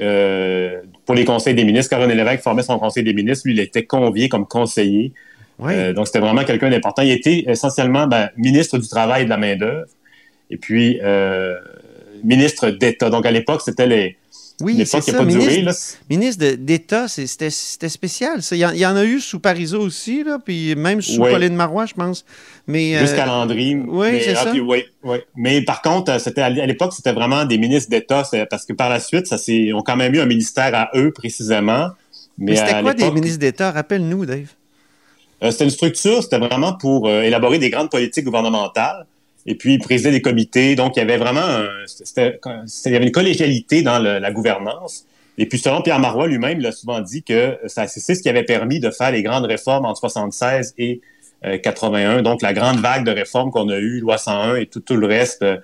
euh, 0.00 0.80
pour 1.06 1.14
les 1.14 1.24
conseils 1.24 1.54
des 1.54 1.64
ministres. 1.64 1.96
René 1.96 2.14
Lévesque 2.14 2.42
formait 2.42 2.62
son 2.62 2.78
conseil 2.78 3.04
des 3.04 3.14
ministres, 3.14 3.46
lui, 3.48 3.54
il 3.54 3.60
était 3.60 3.84
convié 3.84 4.28
comme 4.28 4.46
conseiller. 4.46 5.12
Oui. 5.58 5.72
Euh, 5.74 5.92
donc, 5.92 6.06
c'était 6.06 6.20
vraiment 6.20 6.44
quelqu'un 6.44 6.70
d'important. 6.70 7.02
Il 7.02 7.10
était 7.10 7.44
essentiellement 7.48 8.06
ben, 8.06 8.30
ministre 8.36 8.78
du 8.78 8.88
Travail 8.88 9.22
et 9.22 9.24
de 9.24 9.30
la 9.30 9.38
main-d'œuvre. 9.38 9.86
Et 10.50 10.56
puis, 10.56 11.00
euh, 11.02 11.54
ministre 12.22 12.70
d'État. 12.70 13.10
Donc, 13.10 13.26
à 13.26 13.30
l'époque, 13.30 13.62
c'était 13.64 13.86
les, 13.86 14.16
oui, 14.60 14.74
l'époque 14.74 15.02
c'est 15.02 15.10
qui 15.10 15.12
n'a 15.12 15.18
ça. 15.18 15.24
pas 15.24 15.30
duré. 15.30 15.56
Ministre, 15.58 15.64
Là. 15.64 15.98
ministre 16.16 16.46
d'État, 16.56 17.08
c'était 17.08 17.50
spécial. 17.50 18.42
ça. 18.42 18.56
Il 18.56 18.60
y, 18.60 18.86
en, 18.86 18.96
a 18.96 19.04
eu 19.04 19.20
sous 19.20 19.38
Parizeau 19.38 19.80
aussi, 19.80 20.24
là, 20.24 20.38
puis 20.42 20.74
même 20.74 21.02
sous 21.02 21.20
Oui. 21.20 21.30
Pauline 21.30 21.54
Marois, 21.54 21.86
je 21.86 21.94
pense. 21.94 22.24
Mais, 22.66 22.96
euh, 22.96 23.00
Jusqu'à 23.00 23.26
Landry. 23.26 23.76
oui, 23.86 24.20
c'est 24.22 24.34
ah, 24.36 24.44
ça. 24.44 24.50
puis, 24.50 24.60
oui, 24.60 24.84
oui. 25.02 25.18
Mais 25.36 25.60
par 25.62 25.82
contre, 25.82 26.18
c'était 26.20 26.40
à 26.40 26.50
l'époque, 26.50 26.94
c'était 26.94 27.12
vraiment 27.12 27.44
des 27.44 27.58
ministres 27.58 27.90
d'État, 27.90 28.22
parce 28.48 28.64
que 28.64 28.72
par 28.72 28.88
la 28.88 29.00
suite, 29.00 29.26
ça 29.26 29.36
ils 29.48 29.74
ont 29.74 29.82
quand 29.82 29.96
même 29.96 30.14
eu 30.14 30.20
un 30.20 30.26
ministère 30.26 30.74
à 30.74 30.90
eux 30.94 31.12
précisément. 31.12 31.88
Mais, 32.38 32.52
mais 32.52 32.56
c'était 32.56 32.80
quoi 32.82 32.94
des 32.94 33.10
ministres 33.10 33.38
d'État? 33.38 33.72
Rappelle-nous, 33.72 34.26
Dave. 34.26 34.48
Euh, 35.42 35.50
c'était 35.50 35.64
une 35.64 35.70
structure, 35.70 36.22
c'était 36.22 36.38
vraiment 36.38 36.74
pour 36.74 37.08
euh, 37.08 37.22
élaborer 37.22 37.58
des 37.58 37.70
grandes 37.70 37.90
politiques 37.90 38.24
gouvernementales. 38.24 39.06
Et 39.48 39.54
puis, 39.54 39.74
ils 39.74 39.78
présidaient 39.78 40.10
des 40.10 40.22
comités. 40.22 40.74
Donc, 40.74 40.96
il 40.96 40.98
y 41.00 41.02
avait 41.02 41.18
vraiment 41.18 41.40
un- 41.40 41.68
c'était- 41.86 42.40
il 42.86 42.92
y 42.92 42.96
avait 42.96 43.06
une 43.06 43.12
collégialité 43.12 43.82
dans 43.82 43.98
le- 44.00 44.18
la 44.18 44.32
gouvernance. 44.32 45.04
Et 45.38 45.46
puis, 45.46 45.58
selon 45.58 45.82
Pierre 45.82 46.00
Marois 46.00 46.26
lui-même, 46.26 46.58
il 46.60 46.66
a 46.66 46.72
souvent 46.72 47.00
dit 47.00 47.22
que 47.22 47.56
ça- 47.66 47.86
c'est 47.86 48.14
ce 48.14 48.22
qui 48.22 48.28
avait 48.28 48.42
permis 48.42 48.80
de 48.80 48.90
faire 48.90 49.12
les 49.12 49.22
grandes 49.22 49.44
réformes 49.44 49.84
entre 49.84 50.00
76 50.00 50.74
et 50.78 51.00
euh, 51.44 51.58
81. 51.58 52.22
Donc, 52.22 52.40
la 52.42 52.54
grande 52.54 52.80
vague 52.80 53.04
de 53.04 53.10
réformes 53.12 53.50
qu'on 53.50 53.68
a 53.68 53.76
eue, 53.76 54.00
loi 54.00 54.16
101 54.18 54.56
et 54.56 54.66
tout, 54.66 54.80
tout 54.80 54.96
le 54.96 55.06
reste, 55.06 55.42
euh, 55.42 55.58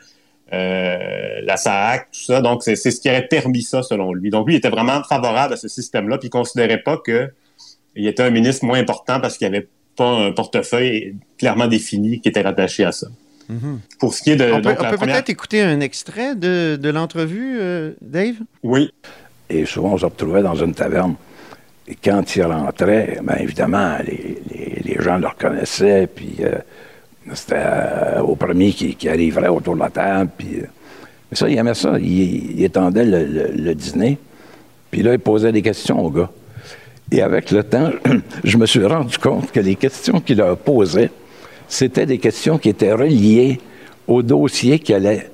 euh, 0.53 1.41
la 1.45 1.57
SAAC, 1.57 2.09
tout 2.13 2.21
ça. 2.21 2.41
Donc, 2.41 2.63
c'est 2.63 2.77
c'est 2.77 2.91
ce 2.91 3.01
qui 3.01 3.09
avait 3.09 3.27
permis 3.27 3.63
ça, 3.63 3.83
selon 3.83 4.13
lui. 4.13 4.31
Donc, 4.31 4.47
lui, 4.47 4.55
il 4.55 4.59
était 4.59 4.69
vraiment 4.69 5.03
favorable 5.03 5.55
à 5.55 5.57
ce 5.57 5.69
système-là, 5.69 6.19
puis 6.19 6.29
il 6.29 6.31
considérait 6.31 6.83
pas 6.83 6.99
que 6.99 7.31
il 7.97 8.07
était 8.07 8.23
un 8.23 8.31
ministre 8.31 8.65
moins 8.65 8.79
important 8.79 9.21
parce 9.21 9.37
qu'il 9.39 9.49
n'y 9.51 9.57
avait 9.57 9.69
pas 9.97 10.09
un 10.09 10.33
portefeuille 10.33 11.15
clairement 11.39 11.67
défini 11.67 12.21
qui 12.21 12.29
était 12.29 12.41
rattaché 12.43 12.85
à 12.85 12.93
ça. 12.93 13.09
Mhm. 13.49 13.81
Pour 13.99 14.15
ce 14.15 14.23
qui 14.23 14.31
est 14.31 14.37
de 14.37 14.45
on 14.51 14.57
peut, 14.57 14.63
donc, 14.63 14.77
on 14.81 14.83
la 14.85 14.91
peut 14.91 14.97
première... 14.97 15.17
peut-être 15.17 15.31
écouter 15.31 15.61
un 15.63 15.81
extrait 15.81 16.35
de, 16.35 16.77
de 16.77 16.89
l'entrevue, 16.91 17.59
euh, 17.61 17.93
Dave? 18.01 18.37
Oui. 18.63 18.91
Et 19.51 19.67
souvent, 19.67 19.93
on 19.95 19.99
se 19.99 20.05
retrouvait 20.07 20.43
dans 20.43 20.55
une 20.55 20.75
taverne. 20.75 21.17
Et 21.87 21.97
quand 21.97 22.37
il 22.37 22.43
rentrait, 22.45 23.19
bien 23.23 23.37
évidemment, 23.37 23.99
les, 24.07 24.39
les- 24.51 24.83
les 24.85 25.03
gens 25.03 25.19
le 25.19 25.27
reconnaissaient. 25.27 26.07
Puis 26.07 26.37
euh, 26.41 26.53
c'était 27.35 27.57
euh, 27.59 28.21
au 28.23 28.37
premier 28.37 28.73
qui, 28.73 28.95
qui 28.95 29.09
arriverait 29.09 29.49
autour 29.49 29.75
de 29.75 29.81
la 29.81 29.91
table. 29.91 30.31
Puis, 30.39 30.61
euh, 30.61 30.67
mais 31.31 31.37
ça, 31.37 31.49
il 31.51 31.59
aimait 31.59 31.75
ça. 31.75 31.99
Il, 31.99 32.59
il 32.59 32.65
étendait 32.65 33.05
le, 33.05 33.25
le- 33.27 33.53
le 33.55 33.75
dîner. 33.75 34.17
Puis 34.91 35.03
là, 35.03 35.13
il 35.13 35.19
posait 35.19 35.53
des 35.53 35.63
questions 35.63 36.03
aux 36.03 36.11
gars. 36.11 36.31
Et 37.13 37.21
avec 37.21 37.51
le 37.51 37.63
temps, 37.63 37.91
je 38.45 38.57
me 38.57 38.65
suis 38.65 38.85
rendu 38.85 39.19
compte 39.19 39.53
que 39.53 39.61
les 39.61 39.77
questions 39.77 40.19
qu'il 40.21 40.39
leur 40.39 40.57
posait, 40.57 41.11
c'était 41.69 42.07
des 42.07 42.19
questions 42.19 42.57
qui 42.59 42.71
étaient 42.71 42.93
reliées 42.95 43.61
au 44.07 44.23
dossier 44.23 44.79
qui 44.79 44.95
allait 44.95 45.31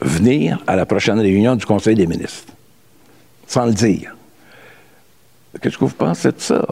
venir 0.00 0.62
à 0.66 0.76
la 0.76 0.84
prochaine 0.84 1.18
réunion 1.18 1.56
du 1.56 1.64
Conseil 1.64 1.94
des 1.94 2.06
ministres 2.06 2.52
sans 3.46 3.66
le 3.66 3.72
dire. 3.72 4.14
Qu'est-ce 5.60 5.78
que 5.78 5.84
vous 5.84 5.94
pensez 5.94 6.28
de 6.28 6.38
ça? 6.40 6.66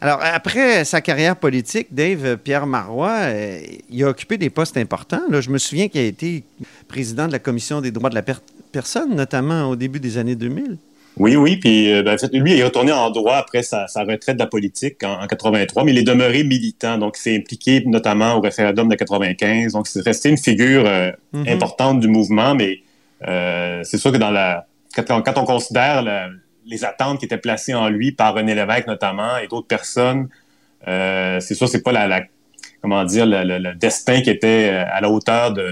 Alors, 0.00 0.18
après 0.22 0.84
sa 0.84 1.00
carrière 1.00 1.36
politique, 1.36 1.88
Dave 1.90 2.24
euh, 2.24 2.36
Pierre 2.36 2.66
Marois, 2.66 3.16
euh, 3.22 3.60
il 3.88 4.04
a 4.04 4.08
occupé 4.08 4.36
des 4.36 4.50
postes 4.50 4.76
importants. 4.76 5.22
Là, 5.30 5.40
je 5.40 5.48
me 5.50 5.56
souviens 5.58 5.88
qu'il 5.88 6.00
a 6.00 6.04
été 6.04 6.44
président 6.88 7.26
de 7.26 7.32
la 7.32 7.38
Commission 7.38 7.80
des 7.80 7.90
droits 7.90 8.10
de 8.10 8.14
la 8.14 8.22
per- 8.22 8.34
personne, 8.72 9.14
notamment 9.14 9.70
au 9.70 9.76
début 9.76 10.00
des 10.00 10.18
années 10.18 10.34
2000. 10.34 10.76
Oui, 11.16 11.36
oui. 11.36 11.56
Puis, 11.58 11.92
euh, 11.92 12.02
ben, 12.02 12.14
en 12.14 12.18
fait, 12.18 12.32
lui, 12.34 12.52
il 12.54 12.58
est 12.58 12.64
retourné 12.64 12.90
en 12.90 13.08
droit 13.10 13.36
après 13.36 13.62
sa, 13.62 13.86
sa 13.86 14.02
retraite 14.02 14.34
de 14.36 14.40
la 14.40 14.48
politique 14.48 15.02
en, 15.04 15.22
en 15.22 15.26
83, 15.28 15.84
mais 15.84 15.92
il 15.92 15.98
est 15.98 16.02
demeuré 16.02 16.42
militant. 16.42 16.98
Donc, 16.98 17.16
il 17.18 17.22
s'est 17.22 17.36
impliqué 17.36 17.82
notamment 17.86 18.34
au 18.34 18.40
référendum 18.40 18.88
de 18.88 18.96
95. 18.96 19.72
Donc, 19.74 19.86
c'est 19.86 20.02
resté 20.02 20.28
une 20.30 20.38
figure 20.38 20.84
euh, 20.86 21.12
Mhm. 21.32 21.48
importante 21.48 22.00
du 22.00 22.08
mouvement, 22.08 22.54
mais 22.54 22.80
euh, 23.28 23.80
c'est 23.84 23.98
sûr 23.98 24.10
que 24.12 24.16
dans 24.16 24.30
la 24.30 24.66
quand, 24.96 25.04
on- 25.10 25.22
quand 25.22 25.38
on 25.38 25.44
considère 25.44 26.02
la- 26.02 26.28
les 26.66 26.84
attentes 26.84 27.18
qui 27.18 27.24
étaient 27.26 27.38
placées 27.38 27.74
en 27.74 27.88
lui 27.88 28.12
par 28.12 28.34
René 28.34 28.54
Lévesque 28.54 28.86
notamment 28.86 29.36
et 29.38 29.46
d'autres 29.48 29.66
personnes, 29.66 30.28
euh, 30.88 31.38
c'est 31.40 31.54
sûr 31.54 31.68
c'est 31.68 31.82
pas 31.82 31.92
la, 31.92 32.06
la- 32.06 32.22
comment 32.82 33.02
dire 33.04 33.26
le, 33.26 33.42
le- 33.44 33.58
le 33.58 33.74
destin 33.74 34.20
qui 34.20 34.30
était 34.30 34.68
à 34.68 35.00
la 35.00 35.10
hauteur 35.10 35.52
de, 35.52 35.66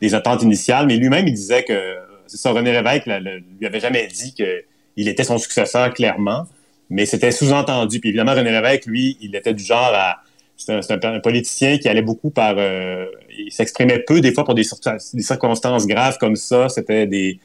des 0.00 0.14
attentes 0.14 0.42
initiales, 0.42 0.86
mais 0.86 0.96
lui-même 0.96 1.26
il 1.28 1.34
disait 1.34 1.64
que 1.64 1.78
c'est 2.26 2.36
ça 2.38 2.50
René 2.52 2.72
Lévesque 2.72 3.06
le- 3.06 3.42
lui 3.60 3.66
avait 3.66 3.80
jamais 3.80 4.06
dit 4.06 4.34
que 4.34 4.64
il 4.96 5.08
était 5.08 5.24
son 5.24 5.38
successeur 5.38 5.92
clairement, 5.92 6.46
mais 6.90 7.06
c'était 7.06 7.32
sous-entendu. 7.32 8.00
Puis 8.00 8.10
évidemment 8.10 8.34
René 8.34 8.50
Lévesque 8.52 8.86
lui 8.86 9.16
il 9.20 9.34
était 9.34 9.54
du 9.54 9.64
genre 9.64 9.92
à 9.94 10.18
c'est 10.56 11.04
un, 11.04 11.20
politicien 11.20 11.78
qui 11.78 11.88
allait 11.88 12.02
beaucoup 12.02 12.30
par... 12.30 12.54
euh, 12.58 13.06
il 13.36 13.52
s'exprimait 13.52 13.98
peu, 13.98 14.20
des 14.20 14.32
fois, 14.32 14.44
pour 14.44 14.54
des, 14.54 14.62
cir- 14.62 15.12
des 15.12 15.22
circonstances 15.22 15.86
graves 15.86 16.16
comme 16.18 16.36
ça. 16.36 16.68
C'était 16.68 17.06
des, 17.06 17.38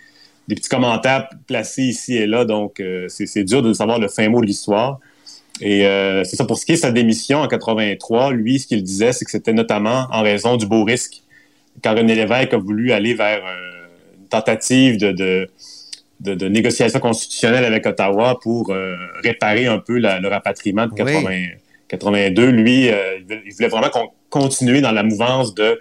des 0.47 0.56
petits 0.56 0.70
commentaires 0.70 1.28
placés 1.47 1.84
ici 1.84 2.16
et 2.16 2.28
là. 2.28 2.45
Donc, 2.45 2.80
euh, 2.80 3.08
c'est 3.10 3.43
dur 3.43 3.62
de 3.62 3.74
savoir 3.74 4.00
le 4.00 4.08
fin 4.08 4.30
mot 4.30 4.41
de 4.41 4.45
l'histoire. 4.45 5.00
Et 5.62 5.86
euh, 5.86 6.24
c'est 6.24 6.36
ça, 6.36 6.45
pour 6.45 6.58
ce 6.58 6.66
qui 6.66 6.74
est 6.74 6.76
de 6.76 6.82
sa 6.82 6.91
démission 6.91 7.39
en 7.39 7.47
83, 7.47 8.32
lui, 8.32 8.60
ce 8.60 8.68
qu'il 8.68 8.82
disait, 8.84 9.12
c'est 9.12 9.26
que 9.26 9.32
c'était 9.32 9.54
notamment 9.54 10.08
en 10.12 10.22
raison 10.22 10.56
du 10.56 10.66
beau 10.66 10.84
risque. 10.84 11.24
Quand 11.84 11.95
René 11.95 12.16
Lévesque 12.16 12.54
a 12.54 12.58
voulu 12.58 12.91
aller 12.91 13.14
vers 13.14 13.41
euh, 13.45 13.88
une 14.20 14.28
tentative 14.28 14.97
de, 14.97 15.50
de, 16.20 16.34
de 16.36 16.47
négociation 16.47 16.99
constitutionnelle 16.99 17.63
avec 17.65 17.86
Ottawa 17.86 18.39
pour 18.41 18.72
euh, 18.72 18.95
réparer 19.24 19.67
un 19.67 19.80
peu 19.80 19.97
la- 19.97 20.20
le 20.20 20.28
rapatriement 20.28 20.86
de 20.88 20.93
80 20.93 21.47
82, 21.88 22.49
lui, 22.51 22.89
euh, 22.89 23.17
il 23.45 23.53
voulait- 23.53 23.67
vraiment 23.67 23.89
con- 23.89 24.09
continuer 24.30 24.80
dans 24.82 24.91
la 24.91 25.01
mouvance 25.03 25.55
de, 25.55 25.80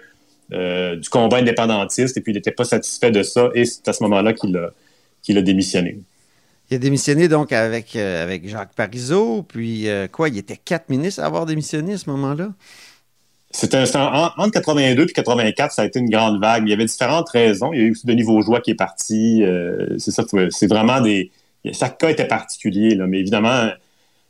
euh, 0.53 0.95
du 0.95 1.07
combat 1.09 1.37
indépendantiste, 1.37 2.17
et 2.17 2.21
puis 2.21 2.31
il 2.31 2.35
n'était 2.35 2.51
pas 2.51 2.63
satisfait 2.63 3.11
de 3.11 3.21
ça, 3.21 3.49
et 3.53 3.65
c'est 3.65 3.87
à 3.87 3.93
ce 3.93 4.01
moment-là 4.03 4.33
qu'il 4.33 4.55
a, 4.57 4.71
qu'il 5.21 5.37
a 5.37 5.41
démissionné. 5.41 5.99
Il 6.71 6.75
a 6.75 6.77
démissionné 6.79 7.27
donc 7.27 7.51
avec, 7.51 7.95
avec 7.95 8.47
Jacques 8.47 8.73
Parizeau, 8.75 9.43
puis 9.43 9.87
quoi, 10.11 10.29
il 10.29 10.37
était 10.37 10.57
quatre 10.57 10.89
ministres 10.89 11.21
à 11.21 11.25
avoir 11.25 11.45
démissionné 11.45 11.93
à 11.93 11.97
ce 11.97 12.09
moment-là? 12.09 12.49
C'était 13.51 13.85
c'était 13.87 13.97
en- 13.97 14.29
entre 14.37 14.51
82 14.51 15.03
et 15.09 15.13
84, 15.13 15.71
ça 15.71 15.81
a 15.81 15.85
été 15.85 15.99
une 15.99 16.09
grande 16.09 16.39
vague. 16.39 16.63
Il 16.67 16.69
y 16.69 16.73
avait 16.73 16.85
différentes 16.85 17.29
raisons. 17.29 17.73
Il 17.73 17.79
y 17.79 17.81
a 17.83 17.85
eu 17.85 17.91
aussi 17.91 18.05
Denis 18.05 18.21
Vaugeois 18.23 18.61
qui 18.61 18.71
est 18.71 18.75
parti. 18.75 19.43
euh, 19.43 19.97
c'est 19.97 20.11
ça, 20.11 20.23
c'est 20.51 20.67
vraiment 20.67 21.01
des. 21.01 21.31
Chaque 21.73 21.97
cas 21.97 22.09
était 22.09 22.27
particulier, 22.27 22.95
là, 22.95 23.05
mais 23.07 23.19
évidemment, 23.19 23.69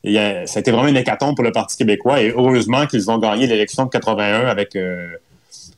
il 0.03 0.13
y 0.13 0.17
a- 0.17 0.47
ça 0.47 0.59
a 0.59 0.61
été 0.61 0.71
vraiment 0.71 0.87
une 0.87 0.97
hécatombe 0.97 1.35
pour 1.35 1.43
le 1.43 1.51
Parti 1.51 1.75
québécois. 1.77 2.21
Et 2.21 2.29
heureusement 2.31 2.87
qu'ils 2.87 3.11
ont 3.11 3.17
gagné 3.19 3.45
l'élection 3.45 3.85
de 3.85 3.89
81 3.89 4.45
avec 4.47 4.75
euh, 4.77 5.09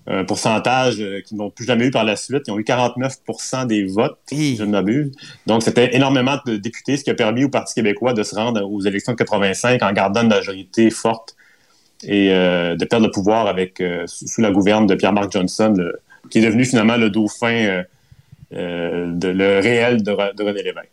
un 0.07 0.23
pourcentage 0.23 0.99
euh, 1.01 1.21
qu'ils 1.21 1.37
n'ont 1.37 1.49
plus 1.49 1.65
jamais 1.65 1.85
eu 1.87 1.91
par 1.91 2.03
la 2.05 2.15
suite. 2.15 2.43
Ils 2.47 2.51
ont 2.51 2.59
eu 2.59 2.63
49% 2.63 3.65
des 3.65 3.85
votes, 3.85 4.17
si 4.29 4.55
je 4.55 4.63
ne 4.63 4.69
m'abuse. 4.71 5.11
Donc, 5.47 5.63
c'était 5.63 5.95
énormément 5.95 6.37
de 6.45 6.57
députés, 6.57 6.95
ce 6.97 7.03
qui 7.03 7.09
a 7.09 7.15
permis 7.15 7.43
au 7.43 7.49
Parti 7.49 7.73
québécois 7.73 8.13
de 8.13 8.21
se 8.23 8.35
rendre 8.35 8.61
aux 8.63 8.81
élections 8.81 9.13
de 9.13 9.17
85 9.17 9.81
en 9.83 9.91
gardant 9.93 10.21
une 10.21 10.29
majorité 10.29 10.89
forte 10.91 11.35
et 12.03 12.31
euh, 12.31 12.75
de 12.75 12.85
perdre 12.85 13.05
le 13.07 13.11
pouvoir 13.11 13.47
avec 13.47 13.79
euh, 13.81 14.05
sous 14.07 14.27
sous 14.27 14.41
la 14.41 14.51
gouverne 14.51 14.87
de 14.87 14.95
Pierre-Marc 14.95 15.31
Johnson, 15.31 15.73
le- 15.77 15.99
qui 16.29 16.39
est 16.39 16.45
devenu 16.45 16.65
finalement 16.65 16.97
le 16.97 17.09
dauphin, 17.09 17.83
euh, 18.53 19.11
de, 19.13 19.27
le 19.27 19.59
réel 19.59 20.03
de, 20.03 20.11
Re- 20.11 20.35
de 20.35 20.43
René 20.43 20.63
Lévesque. 20.63 20.91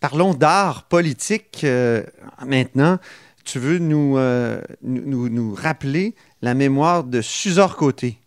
Parlons 0.00 0.34
d'art 0.34 0.84
politique 0.84 1.64
maintenant. 2.44 2.98
Tu 3.44 3.58
veux 3.58 3.78
nous, 3.78 4.18
nous, 4.82 5.54
rappeler 5.54 6.14
la 6.42 6.54
mémoire 6.54 7.02
de 7.04 7.20
Suzor 7.22 7.76
Côté, 7.76 8.18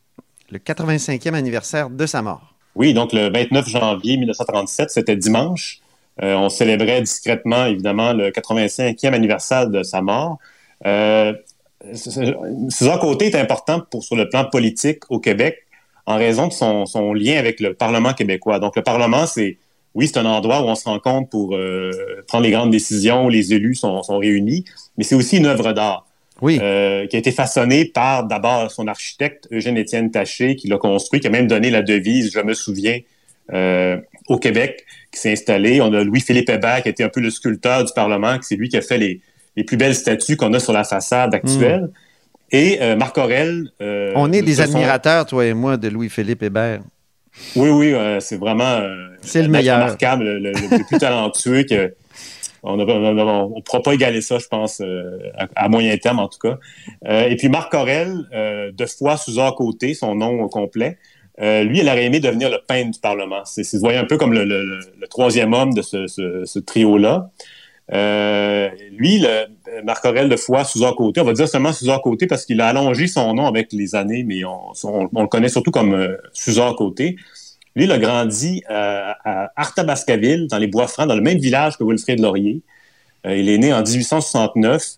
le 0.50 0.58
85e 0.60 1.34
anniversaire 1.34 1.90
de 1.90 2.06
sa 2.06 2.22
mort. 2.22 2.56
Oui, 2.76 2.94
donc 2.94 3.14
le 3.14 3.30
29 3.30 3.68
janvier 3.70 4.18
1937, 4.18 4.90
c'était 4.90 5.16
dimanche. 5.16 5.80
Euh, 6.24 6.36
on 6.36 6.50
célébrait 6.50 7.02
discrètement, 7.02 7.66
évidemment, 7.66 8.14
le 8.14 8.30
85e 8.32 9.14
anniversaire 9.14 9.68
de 9.68 9.84
sa 9.84 10.02
mort. 10.02 10.38
Euh, 10.86 11.34
César 11.94 13.00
Côté 13.00 13.28
est 13.28 13.36
important 13.36 13.82
pour, 13.90 14.04
sur 14.04 14.16
le 14.16 14.28
plan 14.30 14.46
politique 14.46 15.10
au 15.10 15.20
Québec 15.20 15.66
en 16.06 16.18
raison 16.18 16.48
de 16.48 16.54
son, 16.54 16.86
son 16.86 17.14
lien 17.14 17.38
avec 17.38 17.60
le 17.60 17.74
Parlement 17.74 18.14
québécois. 18.14 18.60
Donc, 18.60 18.76
le 18.76 18.82
Parlement, 18.82 19.28
c'est, 19.28 19.58
oui, 19.94 20.08
c'est 20.08 20.18
un 20.18 20.26
endroit 20.26 20.62
où 20.62 20.66
on 20.66 20.76
se 20.76 20.86
rencontre 20.86 21.30
pour 21.30 21.56
euh, 21.56 21.92
prendre 22.28 22.44
les 22.44 22.52
grandes 22.52 22.72
décisions, 22.72 23.26
où 23.26 23.30
les 23.30 23.54
élus 23.54 23.76
sont, 23.76 24.02
sont 24.02 24.18
réunis, 24.18 24.66
mais 24.98 25.04
c'est 25.04 25.16
aussi 25.16 25.38
une 25.38 25.46
œuvre 25.46 25.72
d'art. 25.74 26.06
Euh, 26.42 27.06
qui 27.08 27.18
a 27.18 27.20
été 27.20 27.32
façonnée 27.32 27.84
par 27.84 28.26
d'abord 28.26 28.72
son 28.72 28.88
architecte 28.88 29.50
Eugène-Étienne 29.52 30.10
Taché, 30.10 30.56
qui 30.56 30.70
l'a 30.70 30.78
construit, 30.78 31.20
qui 31.20 31.28
a 31.28 31.30
même 31.30 31.48
donné 31.48 31.70
la 31.70 31.82
devise, 31.82 32.32
je 32.34 32.40
me 32.40 32.54
souviens, 32.54 32.98
euh, 33.52 33.98
au 34.30 34.38
Québec, 34.38 34.86
qui 35.12 35.20
s'est 35.20 35.34
installé. 35.34 35.82
On 35.82 35.94
a 35.94 36.02
Louis-Philippe 36.02 36.50
Hébert, 36.50 36.82
qui 36.82 36.88
a 36.88 36.92
été 36.92 37.04
un 37.04 37.10
peu 37.10 37.20
le 37.20 37.30
sculpteur 37.30 37.84
du 37.84 37.92
Parlement, 37.94 38.38
qui 38.38 38.46
c'est 38.46 38.56
lui 38.56 38.70
qui 38.70 38.78
a 38.78 38.82
fait 38.82 38.98
les, 38.98 39.20
les 39.56 39.64
plus 39.64 39.78
belles 39.78 39.96
statues 39.96 40.38
qu'on 40.38 40.54
a 40.54 40.60
sur 40.60 40.74
la 40.74 40.84
façade 40.84 41.34
actuelle. 41.34 41.90
Et 42.52 42.80
euh, 42.82 42.96
Marc 42.96 43.18
Aurel. 43.18 43.70
euh, 43.82 44.12
On 44.16 44.32
est 44.32 44.42
de 44.42 44.46
des 44.48 44.56
son- 44.56 44.62
admirateurs, 44.64 45.26
toi 45.26 45.46
et 45.46 45.54
moi, 45.54 45.78
de 45.78 45.88
Louis-Philippe 45.88 46.42
Hébert. 46.44 46.82
Oui, 47.56 47.70
oui, 47.70 47.94
euh, 47.94 48.20
c'est 48.20 48.38
vraiment. 48.38 48.82
C'est 49.22 49.42
le 49.42 49.46
un 49.50 49.52
meilleur. 49.52 49.78
Remarquable, 49.82 50.24
le, 50.26 50.40
le- 50.40 50.52
le 50.52 50.86
plus 50.88 50.98
talentueux 50.98 51.64
que. 51.64 51.94
On 52.62 52.76
ne 52.76 53.62
pourra 53.62 53.82
pas 53.82 53.94
égaler 53.94 54.20
ça, 54.20 54.38
je 54.38 54.48
pense, 54.48 54.82
à, 55.38 55.48
à 55.56 55.70
moyen 55.70 55.96
terme 55.98 56.20
en 56.20 56.28
tout 56.28 56.40
cas. 56.40 56.58
Et 57.10 57.38
puis 57.38 57.48
Marc 57.48 57.74
Aurel, 57.74 58.14
de 58.34 58.86
fois 58.86 59.16
Suzor 59.16 59.56
Côté, 59.56 59.94
son 59.94 60.16
nom 60.16 60.46
complet, 60.50 60.98
euh, 61.42 61.64
lui, 61.64 61.80
il 61.80 61.88
aurait 61.88 62.04
aimé 62.04 62.20
devenir 62.20 62.50
le 62.50 62.58
peintre 62.68 62.92
du 62.92 63.00
Parlement. 63.00 63.46
C'est, 63.46 63.64
voyez 63.78 63.98
un 63.98 64.04
peu 64.04 64.18
comme 64.18 64.34
le, 64.34 64.44
le- 64.44 64.66
le- 64.66 64.80
le 65.00 65.08
troisième 65.08 65.54
homme 65.54 65.74
de 65.74 65.82
ce, 65.82 66.08
ce- 66.08 66.44
ce 66.44 66.60
trio-là. 66.60 67.30
Euh, 67.92 68.70
lui, 68.92 69.20
le, 69.20 69.48
Marc 69.84 70.06
Aurel 70.06 70.30
de 70.30 70.36
Foix, 70.36 70.64
Suzor 70.64 70.96
Côté, 70.96 71.22
on 71.22 71.24
va 71.24 71.34
dire 71.34 71.48
seulement 71.48 71.74
Suzor 71.74 72.02
Côté 72.02 72.28
parce 72.28 72.46
qu'il 72.46 72.62
a 72.62 72.68
allongé 72.68 73.08
son 73.08 73.34
nom 73.34 73.48
avec 73.48 73.74
les 73.74 73.96
années, 73.96 74.24
mais 74.24 74.44
on, 74.46 74.74
le 75.12 75.28
connaît 75.28 75.50
surtout 75.50 75.72
comme 75.72 75.94
euh, 75.94 76.18
Suzor 76.34 76.76
Côté. 76.76 77.16
Lui, 77.76 77.86
il 77.86 77.92
a 77.92 77.98
grandi 77.98 78.64
euh, 78.70 79.12
à 79.24 79.52
Arthabascaville, 79.56 80.48
dans 80.48 80.58
les 80.58 80.68
Bois-Francs, 80.68 81.08
dans 81.08 81.16
le 81.16 81.22
même 81.22 81.38
village 81.38 81.78
que 81.78 81.84
Wilfrid 81.84 82.20
Laurier. 82.20 82.62
Euh, 83.26 83.36
il 83.36 83.50
est 83.50 83.58
né 83.58 83.74
en 83.74 83.82
1869 83.82 84.98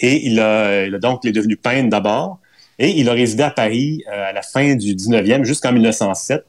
et 0.00 0.26
il 0.26 0.40
a, 0.40 0.88
donc 0.98 1.20
il 1.24 1.30
est 1.30 1.32
devenu 1.32 1.56
peintre 1.56 1.90
d'abord. 1.90 2.38
Et 2.78 2.90
il 3.00 3.08
a 3.08 3.12
résidé 3.12 3.42
à 3.42 3.50
Paris 3.50 4.04
à 4.06 4.32
la 4.32 4.42
fin 4.42 4.76
du 4.76 4.94
19e 4.94 5.42
jusqu'en 5.42 5.72
1907. 5.72 6.44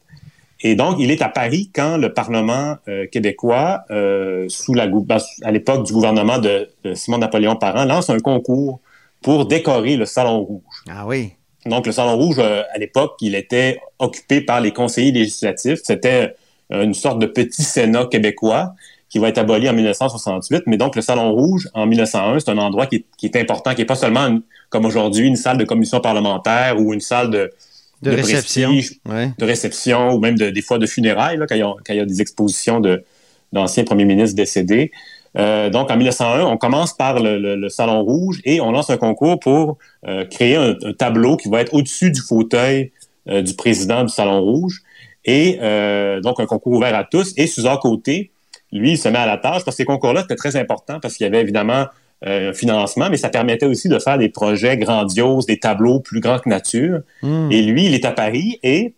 Et 0.61 0.75
donc, 0.75 0.97
il 0.99 1.09
est 1.11 1.21
à 1.21 1.29
Paris 1.29 1.71
quand 1.73 1.97
le 1.97 2.13
Parlement 2.13 2.75
euh, 2.87 3.05
québécois, 3.07 3.83
euh, 3.91 4.45
sous 4.49 4.73
la, 4.73 4.87
ben, 4.87 5.17
à 5.43 5.51
l'époque 5.51 5.85
du 5.85 5.93
gouvernement 5.93 6.37
de, 6.37 6.67
de 6.83 6.93
Simon-Napoléon 6.93 7.55
Parent, 7.55 7.85
lance 7.85 8.09
un 8.09 8.19
concours 8.19 8.81
pour 9.21 9.45
décorer 9.45 9.95
le 9.95 10.05
Salon 10.05 10.39
Rouge. 10.43 10.83
Ah 10.89 11.05
oui. 11.07 11.31
Donc, 11.65 11.85
le 11.85 11.91
Salon 11.93 12.17
Rouge, 12.17 12.37
euh, 12.39 12.63
à 12.73 12.77
l'époque, 12.77 13.13
il 13.21 13.35
était 13.35 13.79
occupé 13.99 14.41
par 14.41 14.59
les 14.59 14.71
conseillers 14.71 15.11
législatifs. 15.13 15.79
C'était 15.83 16.35
euh, 16.73 16.83
une 16.83 16.93
sorte 16.93 17.19
de 17.19 17.25
petit 17.25 17.63
Sénat 17.63 18.05
québécois 18.05 18.73
qui 19.09 19.17
va 19.17 19.29
être 19.29 19.37
aboli 19.39 19.67
en 19.69 19.73
1968. 19.73 20.63
Mais 20.67 20.77
donc, 20.77 20.95
le 20.95 21.01
Salon 21.01 21.31
Rouge, 21.31 21.67
en 21.73 21.85
1901, 21.85 22.39
c'est 22.41 22.49
un 22.51 22.57
endroit 22.57 22.85
qui 22.85 22.97
est, 22.97 23.05
qui 23.17 23.25
est 23.27 23.35
important, 23.37 23.71
qui 23.73 23.81
n'est 23.81 23.85
pas 23.85 23.95
seulement, 23.95 24.27
une- 24.27 24.41
comme 24.69 24.85
aujourd'hui, 24.85 25.25
une 25.27 25.35
salle 25.35 25.57
de 25.57 25.63
commission 25.65 25.99
parlementaire 25.99 26.79
ou 26.79 26.93
une 26.93 26.99
salle 27.01 27.31
de, 27.31 27.51
De 28.01 28.11
réception. 28.11 28.69
prestige, 28.71 28.99
Ouais. 29.07 29.31
de 29.37 29.45
réception 29.45 30.11
ou 30.13 30.19
même 30.19 30.37
de- 30.37 30.49
des 30.49 30.61
fois 30.61 30.77
de 30.77 30.85
funérailles, 30.85 31.37
là, 31.37 31.45
quand, 31.47 31.55
il 31.55 31.59
y 31.59 31.63
a, 31.63 31.73
quand 31.85 31.93
il 31.93 31.97
y 31.97 31.99
a 31.99 32.05
des 32.05 32.21
expositions 32.21 32.79
de- 32.79 33.03
d'anciens 33.53 33.83
premiers 33.83 34.05
ministres 34.05 34.35
décédés. 34.35 34.91
Euh, 35.37 35.69
donc, 35.69 35.91
en 35.91 35.97
1901, 35.97 36.45
on 36.45 36.57
commence 36.57 36.93
par 36.95 37.19
le, 37.19 37.37
le- 37.39 37.55
le 37.55 37.69
Salon 37.69 38.01
Rouge 38.03 38.39
et 38.45 38.61
on 38.61 38.71
lance 38.71 38.89
un 38.89 38.97
concours 38.97 39.39
pour 39.39 39.77
euh, 40.07 40.25
créer 40.25 40.55
un, 40.55 40.75
un 40.83 40.93
tableau 40.93 41.35
qui 41.37 41.49
va 41.49 41.61
être 41.61 41.73
au-dessus 41.73 42.11
du 42.11 42.21
fauteuil 42.21 42.91
euh, 43.27 43.41
du 43.41 43.53
président 43.53 44.03
du 44.03 44.09
Salon 44.11 44.41
Rouge. 44.41 44.81
Et 45.25 45.57
donc, 46.23 46.39
un 46.39 46.45
concours 46.47 46.73
ouvert 46.73 46.95
à 46.95 47.03
tous. 47.03 47.33
Et 47.37 47.45
Suzanne 47.45 47.77
Côté, 47.79 48.31
lui, 48.71 48.91
il 48.93 48.97
se 48.97 49.09
met 49.09 49.19
à 49.19 49.25
la 49.27 49.37
tâche 49.37 49.63
parce 49.65 49.75
que 49.75 49.83
ces 49.83 49.85
concours-là, 49.85 50.21
c'était 50.21 50.35
très 50.37 50.55
important 50.55 50.99
parce 50.99 51.15
qu'il 51.15 51.25
y 51.25 51.27
avait 51.27 51.41
évidemment 51.41 51.85
euh, 52.25 52.49
un 52.49 52.53
financement, 52.53 53.09
mais 53.09 53.17
ça 53.17 53.29
permettait 53.29 53.65
aussi 53.65 53.87
de 53.87 53.97
faire 53.99 54.17
des 54.17 54.29
projets 54.29 54.77
grandioses, 54.77 55.45
des 55.45 55.57
tableaux 55.59 55.99
plus 55.99 56.19
grands 56.19 56.39
que 56.39 56.49
nature. 56.49 56.99
Hmm. 57.21 57.49
Et 57.51 57.61
lui, 57.61 57.85
il 57.85 57.93
est 57.93 58.05
à 58.05 58.11
Paris 58.11 58.59
et 58.63 58.93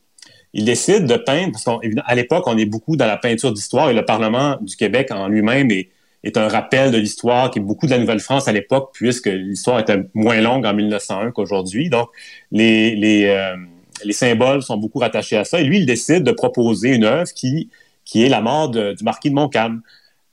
il 0.53 0.65
décide 0.65 1.05
de 1.05 1.15
peindre, 1.15 1.51
parce 1.53 1.63
qu'à 1.65 2.15
l'époque, 2.15 2.43
on 2.47 2.57
est 2.57 2.65
beaucoup 2.65 2.97
dans 2.97 3.05
la 3.07 3.17
peinture 3.17 3.53
d'histoire 3.53 3.89
et 3.89 3.93
le 3.93 4.03
Parlement 4.05 4.57
du 4.61 4.75
Québec 4.75 5.09
en 5.11 5.27
lui-même 5.27 5.71
est, 5.71 5.89
est 6.23 6.35
un 6.35 6.47
rappel 6.47 6.91
de 6.91 6.97
l'histoire 6.97 7.51
qui 7.51 7.59
est 7.59 7.61
beaucoup 7.61 7.85
de 7.85 7.91
la 7.91 7.99
Nouvelle-France 7.99 8.47
à 8.47 8.51
l'époque, 8.51 8.89
puisque 8.93 9.27
l'histoire 9.27 9.79
était 9.79 9.99
moins 10.13 10.41
longue 10.41 10.65
en 10.65 10.73
1901 10.73 11.31
qu'aujourd'hui. 11.31 11.89
Donc, 11.89 12.09
les, 12.51 12.95
les, 12.95 13.25
euh, 13.27 13.55
les 14.03 14.13
symboles 14.13 14.61
sont 14.61 14.77
beaucoup 14.77 14.99
rattachés 14.99 15.37
à 15.37 15.45
ça. 15.45 15.61
Et 15.61 15.63
lui, 15.63 15.77
il 15.79 15.85
décide 15.85 16.23
de 16.23 16.31
proposer 16.31 16.95
une 16.95 17.05
œuvre 17.05 17.31
qui, 17.33 17.69
qui 18.03 18.23
est 18.23 18.29
la 18.29 18.41
mort 18.41 18.69
de- 18.69 18.93
du 18.93 19.03
marquis 19.03 19.29
de 19.29 19.35
Montcalm 19.35 19.81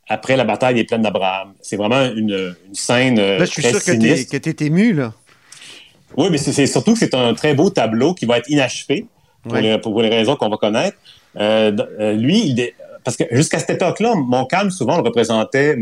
après 0.09 0.36
la 0.36 0.44
bataille 0.44 0.74
des 0.74 0.84
plaines 0.84 1.02
d'Abraham. 1.02 1.52
C'est 1.61 1.76
vraiment 1.76 2.04
une, 2.04 2.54
une 2.66 2.74
scène 2.74 3.18
euh, 3.18 3.38
Là, 3.38 3.44
je 3.44 3.50
suis 3.50 3.62
très 3.62 3.72
sûr 3.72 3.80
que 3.80 3.92
t'es, 3.92 4.16
sinistre. 4.16 4.38
que 4.38 4.64
ému, 4.64 4.92
là. 4.92 5.12
Oui, 6.16 6.28
mais 6.30 6.38
c'est 6.38 6.66
surtout 6.66 6.94
que 6.94 6.98
c'est 6.98 7.14
un 7.14 7.34
très 7.34 7.54
beau 7.54 7.68
tableau 7.68 8.14
qui 8.14 8.24
va 8.24 8.38
être 8.38 8.48
inachevé 8.48 9.06
pour, 9.42 9.56
les, 9.56 9.78
pour 9.78 10.00
les 10.00 10.09
raisons 10.09 10.36
qu'on 10.36 10.48
va 10.48 10.56
connaître. 10.56 10.96
Euh, 11.36 11.70
euh, 12.00 12.12
lui, 12.14 12.46
il 12.46 12.72
parce 13.04 13.16
que 13.16 13.24
jusqu'à 13.30 13.59
cette 13.59 13.70
époque-là, 13.70 14.14
Montcalm, 14.16 14.70
souvent, 14.70 14.96
le 14.96 15.02
représentait 15.02 15.78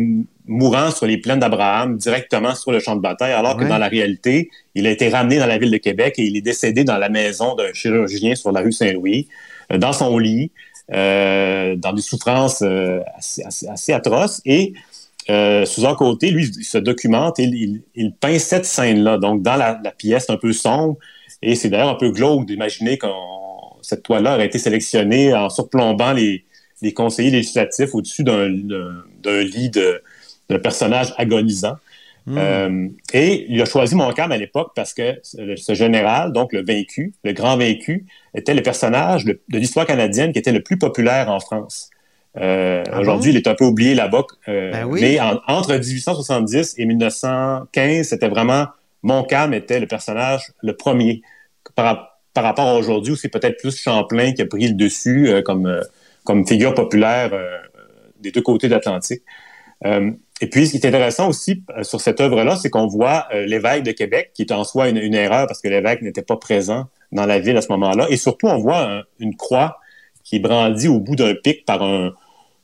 mourant 0.46 0.92
sur 0.92 1.06
les 1.06 1.18
plaines 1.18 1.40
d'Abraham, 1.40 1.96
directement 1.96 2.54
sur 2.54 2.70
le 2.70 2.78
champ 2.78 2.94
de 2.94 3.00
bataille, 3.00 3.32
alors 3.32 3.56
que 3.56 3.64
dans 3.64 3.78
la 3.78 3.88
réalité, 3.88 4.50
il 4.76 4.86
a 4.86 4.90
été 4.90 5.08
ramené 5.08 5.38
dans 5.38 5.46
la 5.46 5.58
ville 5.58 5.72
de 5.72 5.78
Québec 5.78 6.14
et 6.18 6.24
il 6.24 6.36
est 6.36 6.42
décédé 6.42 6.84
dans 6.84 6.98
la 6.98 7.08
maison 7.08 7.56
d'un 7.56 7.72
chirurgien 7.72 8.36
sur 8.36 8.52
la 8.52 8.60
rue 8.60 8.70
Saint-Louis, 8.70 9.26
dans 9.76 9.92
son 9.92 10.18
lit, 10.18 10.52
dans 10.90 11.92
des 11.92 12.02
souffrances 12.02 12.62
euh, 12.62 13.00
assez, 13.16 13.42
assez- 13.42 13.68
assez 13.68 13.92
atroces. 13.92 14.40
Et 14.44 14.74
euh, 15.28 15.64
Suzanne 15.64 15.96
Côté, 15.96 16.30
lui, 16.30 16.46
il 16.46 16.64
se 16.64 16.78
documente 16.78 17.38
et 17.38 17.44
il, 17.44 17.82
il 17.94 18.12
peint 18.12 18.38
cette 18.38 18.64
scène-là, 18.64 19.18
donc 19.18 19.42
dans 19.42 19.56
la, 19.56 19.80
la, 19.82 19.90
pièce 19.90 20.30
un 20.30 20.36
peu 20.36 20.52
sombre. 20.52 20.96
Et 21.42 21.54
c'est 21.56 21.68
d'ailleurs 21.68 21.88
un 21.88 21.96
peu 21.96 22.10
glauque 22.10 22.46
d'imaginer 22.46 22.98
que 22.98 23.06
cette 23.82 24.02
toile-là 24.02 24.34
aurait 24.34 24.46
été 24.46 24.58
sélectionnée 24.58 25.34
en 25.34 25.48
surplombant 25.50 26.12
les, 26.12 26.44
les 26.82 26.92
conseillers 26.92 27.30
législatifs 27.30 27.94
au-dessus 27.94 28.22
d'un 28.24 28.48
lit 28.48 29.70
de, 29.70 30.02
d'un 30.48 30.58
personnage 30.58 31.12
agonisant. 31.16 31.76
Hmm. 32.26 32.38
Euh, 32.38 32.88
et 33.12 33.46
il 33.48 33.62
a 33.62 33.64
choisi 33.66 33.94
Montcalm 33.94 34.32
à 34.32 34.36
l'époque 34.36 34.72
parce 34.74 34.92
que 34.92 35.20
ce 35.22 35.74
général, 35.74 36.32
donc 36.32 36.52
le 36.52 36.64
vaincu, 36.64 37.12
le 37.22 37.32
grand 37.32 37.56
vaincu, 37.56 38.06
était 38.34 38.54
le 38.54 38.62
personnage 38.62 39.24
de 39.24 39.38
l'histoire 39.50 39.86
canadienne 39.86 40.32
qui 40.32 40.40
était 40.40 40.52
le 40.52 40.62
plus 40.62 40.76
populaire 40.76 41.30
en 41.30 41.38
France. 41.38 41.90
Euh, 42.36 42.82
ah 42.90 43.00
aujourd'hui, 43.00 43.30
il 43.30 43.36
est 43.36 43.46
un 43.46 43.54
peu 43.54 43.64
oublié 43.64 43.94
là-bas. 43.94 44.24
Euh, 44.48 44.72
ben 44.72 44.88
Mais 44.90 45.20
entre 45.20 45.72
1870 45.72 46.74
et 46.78 46.84
1915, 46.84 48.08
c'était 48.08 48.28
vraiment 48.28 48.66
Montcalm 49.02 49.54
était 49.54 49.78
le 49.78 49.86
personnage 49.86 50.52
le 50.62 50.74
premier 50.74 51.22
par, 51.76 52.18
par 52.34 52.42
rapport 52.42 52.66
à 52.66 52.74
aujourd'hui 52.74 53.12
où 53.12 53.16
c'est 53.16 53.28
peut-être 53.28 53.56
plus 53.58 53.80
Champlain 53.80 54.32
qui 54.32 54.42
a 54.42 54.46
pris 54.46 54.66
le 54.66 54.74
dessus 54.74 55.30
comme, 55.44 55.80
comme 56.24 56.44
figure 56.46 56.74
populaire 56.74 57.30
des 58.18 58.32
deux 58.32 58.42
côtés 58.42 58.66
de 58.66 58.72
l'Atlantique. 58.72 59.22
Et 60.40 60.48
puis, 60.48 60.66
ce 60.66 60.72
qui 60.72 60.76
est 60.78 60.86
intéressant 60.86 61.28
aussi 61.28 61.62
euh, 61.76 61.82
sur 61.82 62.00
cette 62.00 62.20
œuvre-là, 62.20 62.56
c'est 62.56 62.68
qu'on 62.68 62.86
voit 62.86 63.26
euh, 63.32 63.46
l'évêque 63.46 63.82
de 63.82 63.92
Québec, 63.92 64.32
qui 64.34 64.42
est 64.42 64.52
en 64.52 64.64
soi 64.64 64.88
une, 64.88 65.14
erreur 65.14 65.46
parce 65.46 65.60
que 65.62 65.68
l'évêque 65.68 66.02
n'était 66.02 66.22
pas 66.22 66.36
présent 66.36 66.86
dans 67.12 67.24
la 67.24 67.38
ville 67.38 67.56
à 67.56 67.62
ce 67.62 67.68
moment-là. 67.72 68.06
Et 68.10 68.16
surtout, 68.16 68.46
on 68.46 68.58
voit 68.58 69.02
une 69.18 69.34
croix 69.34 69.80
qui 70.24 70.36
est 70.36 70.40
brandie 70.40 70.88
au 70.88 71.00
bout 71.00 71.16
d'un 71.16 71.34
pic 71.34 71.64
par 71.64 71.82
un, 71.82 72.12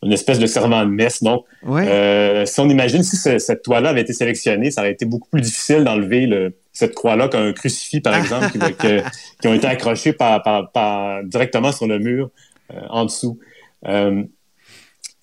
une 0.03 0.13
espèce 0.13 0.39
de 0.39 0.47
serment 0.47 0.85
de 0.85 0.91
messe. 0.91 1.23
Donc, 1.23 1.45
euh, 1.67 2.45
si 2.45 2.61
on 2.61 2.69
imagine 2.69 3.03
si 3.03 3.17
cette 3.17 3.63
toile-là 3.63 3.91
avait 3.91 4.03
été 4.03 4.13
sélectionnée, 4.13 4.71
ça 4.71 4.83
aurait 4.83 4.93
été 4.93 5.07
beaucoup 5.07 5.29
plus 5.31 5.41
difficile 5.41 5.85
d'enlever 5.85 6.51
cette 6.73 6.95
croix-là 6.95 7.29
qu'un 7.29 7.53
crucifix, 7.53 8.01
par 8.01 8.17
exemple, 8.17 8.51
qui, 8.51 8.59
qui, 9.41 9.49
ont 9.49 9.55
été 9.55 9.67
accrochés 9.67 10.13
par, 10.13 10.43
par, 10.73 11.23
directement 11.25 11.73
sur 11.73 11.87
le 11.87 11.99
mur 12.01 12.31
en 12.91 13.05
dessous. 13.05 13.39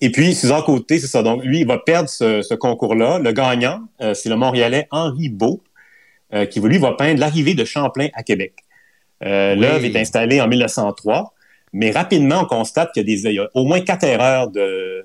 Et 0.00 0.10
puis, 0.10 0.34
Suzanne 0.34 0.62
Côté, 0.62 0.98
c'est 0.98 1.06
ça. 1.06 1.22
Donc, 1.22 1.44
lui, 1.44 1.60
il 1.60 1.66
va 1.66 1.78
perdre 1.78 2.08
ce, 2.08 2.54
concours-là. 2.54 3.18
Le 3.18 3.32
gagnant, 3.32 3.80
euh, 4.00 4.14
c'est 4.14 4.30
le 4.30 4.36
Montréalais 4.36 4.88
Henri 4.90 5.28
Beau, 5.28 5.62
euh, 6.32 6.46
qui, 6.46 6.60
lui, 6.60 6.78
va 6.78 6.92
peindre 6.92 7.20
l'arrivée 7.20 7.54
de 7.54 7.64
Champlain 7.64 8.08
à 8.14 8.22
Québec. 8.22 8.54
Euh, 9.22 9.54
L'œuvre 9.54 9.84
est 9.84 9.96
installée 9.96 10.40
en 10.40 10.48
1903, 10.48 11.34
mais 11.74 11.90
rapidement, 11.90 12.40
on 12.42 12.44
constate 12.46 12.92
qu'il 12.92 13.08
y, 13.08 13.38
a 13.38 13.48
au 13.54 13.64
moins 13.64 13.80
quatre 13.80 14.04
erreurs 14.04 14.48
de, 14.48 15.04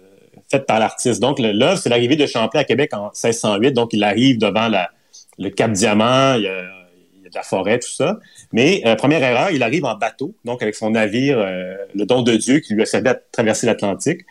faites 0.50 0.66
par 0.66 0.80
l'artiste. 0.80 1.22
Donc, 1.22 1.40
l'œuvre, 1.40 1.78
c'est 1.78 1.90
l'arrivée 1.90 2.16
de 2.16 2.26
Champlain 2.26 2.62
à 2.62 2.64
Québec 2.64 2.92
en 2.94 3.08
1608. 3.08 3.74
Donc, 3.74 3.92
il 3.92 4.04
arrive 4.04 4.38
devant 4.38 4.70
la, 4.70 4.92
le 5.38 5.50
Cap 5.50 5.74
Diamant, 5.74 6.36
il 6.36 6.44
y, 6.44 6.48
a, 6.48 6.62
de 6.62 7.36
la 7.36 7.44
forêt, 7.44 7.80
tout 7.80 7.90
ça. 7.90 8.18
Mais 8.54 8.82
première 8.98 9.22
erreur, 9.22 9.52
il 9.52 9.62
arrive 9.62 9.84
en 9.84 9.96
bateau, 9.96 10.34
donc 10.46 10.62
avec 10.62 10.76
son 10.76 10.92
navire, 10.92 11.38
le 11.38 12.06
Don 12.06 12.22
de 12.22 12.38
Dieu, 12.38 12.60
qui 12.60 12.74
lui 12.74 12.84
a 12.84 12.86
servi 12.86 13.10
à 13.10 13.16
traverser 13.16 13.66
l'Atlantique. 13.66 14.22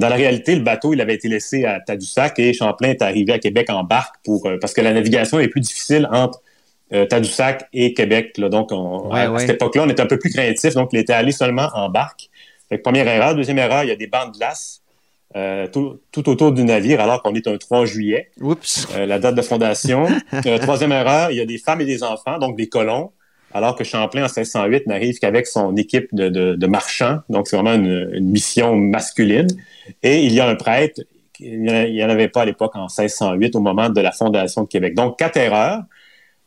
Dans 0.00 0.08
la 0.08 0.16
réalité, 0.16 0.54
le 0.54 0.62
bateau, 0.62 0.94
il 0.94 1.00
avait 1.02 1.14
été 1.14 1.28
laissé 1.28 1.66
à 1.66 1.78
Tadoussac 1.78 2.38
et 2.38 2.54
Champlain 2.54 2.88
est 2.88 3.02
arrivé 3.02 3.34
à 3.34 3.38
Québec 3.38 3.68
en 3.68 3.84
barque 3.84 4.14
pour 4.24 4.46
euh, 4.46 4.56
parce 4.58 4.72
que 4.72 4.80
la 4.80 4.94
navigation 4.94 5.38
est 5.38 5.48
plus 5.48 5.60
difficile 5.60 6.08
entre 6.10 6.40
euh, 6.94 7.04
Tadoussac 7.04 7.68
et 7.74 7.92
Québec. 7.92 8.38
Là. 8.38 8.48
Donc, 8.48 8.70
à, 9.12 9.38
cette 9.38 9.50
époque-là, 9.50 9.82
on 9.84 9.90
était 9.90 10.00
un 10.00 10.06
peu 10.06 10.18
plus 10.18 10.32
craintif. 10.32 10.72
Donc, 10.72 10.88
il 10.94 10.98
était 10.98 11.12
allé 11.12 11.32
seulement 11.32 11.68
en 11.74 11.90
barque. 11.90 12.30
première 12.82 13.06
erreur. 13.06 13.34
Deuxième 13.34 13.58
erreur, 13.58 13.84
il 13.84 13.88
y 13.88 13.92
a 13.92 13.96
des 13.96 14.06
bancs 14.06 14.32
de 14.32 14.38
glace 14.38 14.80
euh, 15.36 15.66
tout, 15.66 16.00
autour 16.30 16.52
du 16.52 16.64
navire 16.64 17.02
alors 17.02 17.22
qu'on 17.22 17.34
est 17.34 17.46
un 17.46 17.58
3 17.58 17.84
juillet. 17.84 18.30
Oups. 18.40 18.88
la 18.96 19.18
date 19.18 19.34
de 19.34 19.42
fondation. 19.42 20.06
troisième 20.62 20.92
erreur, 20.92 21.30
il 21.30 21.36
y 21.36 21.42
a 21.42 21.46
des 21.46 21.58
femmes 21.58 21.82
et 21.82 21.86
des 21.86 22.02
enfants, 22.02 22.38
donc 22.38 22.56
des 22.56 22.70
colons 22.70 23.12
alors 23.52 23.74
que 23.74 23.84
Champlain, 23.84 24.22
en 24.22 24.26
1608, 24.26 24.86
n'arrive 24.86 25.18
qu'avec 25.18 25.46
son 25.46 25.76
équipe 25.76 26.14
de, 26.14 26.66
marchands. 26.66 27.18
Donc, 27.28 27.48
c'est 27.48 27.56
vraiment 27.56 27.74
une, 27.74 28.20
mission 28.20 28.76
masculine. 28.76 29.48
Et 30.02 30.24
il 30.24 30.32
y 30.32 30.40
a 30.40 30.48
un 30.48 30.54
prêtre, 30.54 31.00
il 31.40 31.62
n'y 31.62 32.04
en 32.04 32.08
avait 32.08 32.28
pas 32.28 32.42
à 32.42 32.44
l'époque 32.44 32.76
en 32.76 32.86
1608, 32.86 33.56
au 33.56 33.60
moment 33.60 33.88
de 33.88 34.00
la 34.00 34.12
fondation 34.12 34.62
de 34.62 34.68
Québec. 34.68 34.94
Donc, 34.94 35.18
quatre 35.18 35.36
erreurs. 35.36 35.82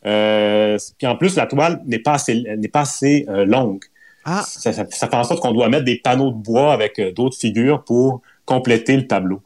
Euh, 0.05 0.77
puis 0.97 1.07
en 1.07 1.15
plus, 1.15 1.35
la 1.35 1.45
toile 1.45 1.81
n'est 1.85 1.99
pas 1.99 2.13
assez, 2.13 2.43
n'est 2.57 2.67
pas 2.67 2.81
assez 2.81 3.25
euh, 3.29 3.45
longue. 3.45 3.83
Ah. 4.25 4.43
Ça, 4.45 4.71
fait 4.71 5.13
en 5.13 5.23
sorte 5.23 5.41
qu'on 5.41 5.51
doit 5.51 5.67
mettre 5.67 5.85
des 5.85 5.97
panneaux 5.97 6.31
de 6.31 6.37
bois 6.37 6.71
avec 6.71 6.99
euh, 6.99 7.11
d'autres 7.11 7.37
figures 7.37 7.83
pour 7.83 8.21
compléter 8.45 8.95
le 8.95 9.07
tableau. 9.07 9.41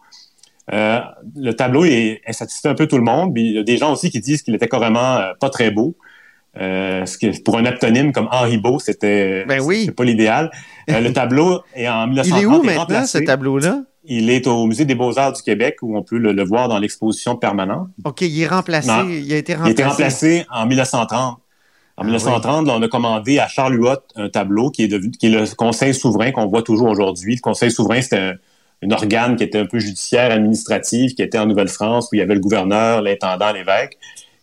le 0.71 1.51
tableau 1.53 1.85
est 1.85 2.21
insatisfait 2.27 2.69
un 2.69 2.75
peu 2.75 2.87
tout 2.87 2.97
le 2.97 3.03
monde. 3.03 3.33
Puis 3.33 3.43
il 3.43 3.55
y 3.55 3.59
a 3.59 3.63
des 3.63 3.77
gens 3.77 3.93
aussi 3.93 4.11
qui 4.11 4.19
disent 4.19 4.43
qu'il 4.43 4.53
était 4.53 4.67
carrément 4.67 5.19
pas 5.39 5.49
très 5.49 5.71
beau. 5.71 5.95
Euh, 6.59 7.05
ce 7.05 7.17
que 7.17 7.41
pour 7.43 7.57
un 7.57 7.65
aptonyme 7.65 8.11
comme 8.11 8.27
Henri 8.31 8.57
Beau, 8.57 8.79
c'était 8.79 9.45
ben 9.45 9.61
oui. 9.61 9.91
pas 9.91 10.03
l'idéal. 10.03 10.49
Euh, 10.89 10.99
le 10.99 11.13
tableau 11.13 11.61
est 11.75 11.87
en 11.87 12.07
1930. 12.07 12.25
Il 12.25 12.41
est 12.41 12.45
où 12.45 12.63
maintenant, 12.63 13.05
ce 13.05 13.17
tableau-là? 13.19 13.83
Il 14.05 14.29
est 14.29 14.47
au 14.47 14.65
Musée 14.65 14.85
des 14.85 14.95
Beaux-Arts 14.95 15.33
du 15.33 15.41
Québec 15.41 15.77
où 15.81 15.97
on 15.97 16.01
peut 16.01 16.17
le, 16.17 16.43
voir 16.43 16.69
dans 16.69 16.79
l'exposition 16.79 17.35
permanente. 17.35 17.89
OK, 18.05 18.21
il 18.21 18.41
est 18.41 18.47
remplacé. 18.47 18.89
il 19.09 19.33
a 19.33 19.37
été 19.37 19.53
remplacé. 19.53 19.65
Il 19.65 19.67
a 19.67 19.71
été 19.71 19.83
remplacé 19.83 20.45
en 20.49 20.65
1930. 20.65 21.39
En 21.99 22.03
1930, 22.03 22.67
ah 22.69 22.73
on 22.77 22.81
a 22.81 22.87
commandé 22.87 23.39
à 23.39 23.47
Charles 23.47 23.75
Huot 23.75 23.97
un 24.15 24.29
tableau 24.29 24.69
qui 24.69 24.83
est, 24.83 24.87
devenu, 24.87 25.11
qui 25.11 25.25
est 25.25 25.29
le 25.29 25.55
Conseil 25.55 25.95
souverain 25.95 26.31
qu'on 26.31 26.45
voit 26.45 26.61
toujours 26.61 26.89
aujourd'hui. 26.89 27.35
Le 27.35 27.41
Conseil 27.41 27.71
souverain, 27.71 28.01
c'était 28.01 28.17
un, 28.17 28.33
un, 28.83 28.91
organe 28.91 29.35
qui 29.35 29.43
était 29.43 29.57
un 29.57 29.65
peu 29.65 29.79
judiciaire, 29.79 30.31
administratif, 30.31 31.15
qui 31.15 31.23
était 31.23 31.39
en 31.39 31.47
Nouvelle-France, 31.47 32.09
où 32.11 32.15
il 32.15 32.19
y 32.19 32.21
avait 32.21 32.35
le 32.35 32.39
gouverneur, 32.39 33.01
l'intendant, 33.01 33.51
l'évêque. 33.51 33.97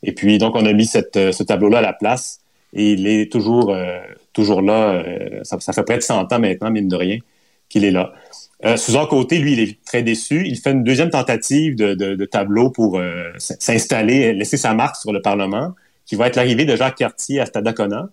Et 0.04 0.12
puis, 0.12 0.38
donc, 0.38 0.54
on 0.54 0.64
a 0.64 0.72
mis 0.72 0.88
euh, 1.16 1.32
ce 1.32 1.42
tableau-là 1.42 1.78
à 1.78 1.82
la 1.82 1.92
place 1.92 2.40
et 2.74 2.92
il 2.92 3.06
est 3.06 3.30
toujours, 3.30 3.72
euh, 3.72 3.98
toujours 4.32 4.60
là. 4.60 4.94
Euh, 4.94 5.40
ça, 5.42 5.72
fait 5.72 5.82
près 5.84 5.96
de 5.96 6.02
100 6.02 6.32
ans 6.32 6.38
maintenant, 6.38 6.70
mine 6.70 6.88
de 6.88 6.96
rien, 6.96 7.18
qu'il 7.68 7.84
est 7.84 7.90
là. 7.90 8.12
Euh, 8.64 8.76
Suzanne 8.76 9.06
Côté, 9.06 9.38
lui, 9.38 9.52
il 9.52 9.60
est 9.60 9.84
très 9.84 10.02
déçu. 10.02 10.44
Il 10.46 10.58
fait 10.58 10.72
une 10.72 10.82
deuxième 10.82 11.10
tentative 11.10 11.76
de, 11.76 12.24
tableau 12.24 12.70
pour 12.70 13.00
s'installer, 13.38 14.32
laisser 14.32 14.56
sa 14.56 14.74
marque 14.74 14.96
sur 14.96 15.12
le 15.12 15.22
Parlement, 15.22 15.74
qui 16.04 16.16
va 16.16 16.26
être 16.26 16.36
l'arrivée 16.36 16.64
de 16.64 16.74
Jacques 16.74 16.96
Cartier 16.96 17.40
à 17.40 17.46
Stadacona. 17.46 18.08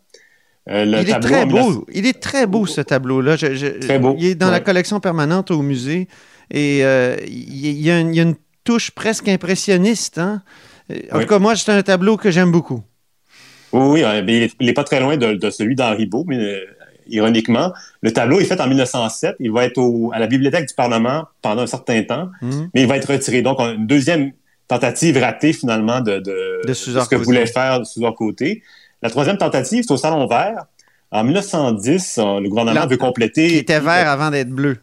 il 0.67 0.93
est 0.93 1.19
très 1.19 1.45
beau. 1.45 1.85
Il 1.91 2.05
est 2.05 2.19
très 2.19 2.45
beau, 2.45 2.65
ce 2.65 2.81
tableau-là. 2.81 3.37
très 3.37 3.99
beau. 3.99 4.15
Il 4.19 4.25
est 4.25 4.35
dans 4.35 4.51
la 4.51 4.59
collection 4.59 4.99
permanente 4.99 5.51
au 5.51 5.61
musée. 5.61 6.07
Et 6.51 6.79
il, 6.79 7.81
y 7.81 7.89
a 7.89 7.99
une, 7.99 8.09
il, 8.09 8.15
y 8.15 8.19
a 8.19 8.23
une, 8.23 8.35
touche 8.63 8.91
presque 8.91 9.27
impressionniste. 9.27 10.19
Hein? 10.19 10.43
En 11.11 11.19
tout 11.19 11.27
cas, 11.27 11.39
moi, 11.39 11.55
c'est 11.55 11.71
un 11.71 11.81
tableau 11.81 12.17
que 12.17 12.31
j'aime 12.31 12.51
beaucoup. 12.51 12.83
Oui, 13.71 14.03
oui 14.03 14.51
il 14.59 14.65
n'est 14.65 14.73
pas 14.73 14.83
très 14.83 14.99
loin 14.99 15.17
de, 15.17 15.49
celui 15.49 15.75
d'Henri 15.75 16.05
Beau, 16.05 16.25
mais 16.27 16.37
euh, 16.37 16.65
ironiquement, 17.07 17.73
le 18.01 18.11
tableau 18.11 18.39
est 18.39 18.45
fait 18.45 18.59
en 18.59 18.67
1907. 18.67 19.35
Il 19.39 19.51
va 19.51 19.65
être 19.65 19.81
à 20.13 20.19
la 20.19 20.27
Bibliothèque 20.27 20.67
du 20.67 20.75
Parlement 20.75 21.25
pendant 21.41 21.63
un 21.63 21.67
certain 21.67 22.03
temps, 22.03 22.29
mhm. 22.41 22.69
mais 22.73 22.81
il 22.81 22.87
va 22.87 22.97
être 22.97 23.11
retiré. 23.11 23.41
Donc, 23.41 23.59
une 23.59 23.87
deuxième 23.87 24.31
tentative 24.67 25.17
ratée, 25.17 25.53
finalement, 25.53 26.01
de, 26.01 26.21
ce 26.73 27.09
que 27.09 27.15
voulait 27.15 27.45
faire 27.45 27.85
Suzanne 27.85 28.13
Côté. 28.13 28.63
La 29.01 29.09
troisième 29.09 29.37
tentative, 29.37 29.83
c'est 29.85 29.93
au 29.93 29.97
Salon 29.97 30.27
Vert. 30.27 30.65
En 31.13 31.25
1910, 31.25 32.19
le 32.41 32.47
gouvernement 32.47 32.87
veut 32.87 32.95
compléter... 32.95 33.47
Il 33.47 33.57
était 33.57 33.81
vert 33.81 34.07
avant 34.07 34.31
d'être 34.31 34.49
bleu. 34.49 34.77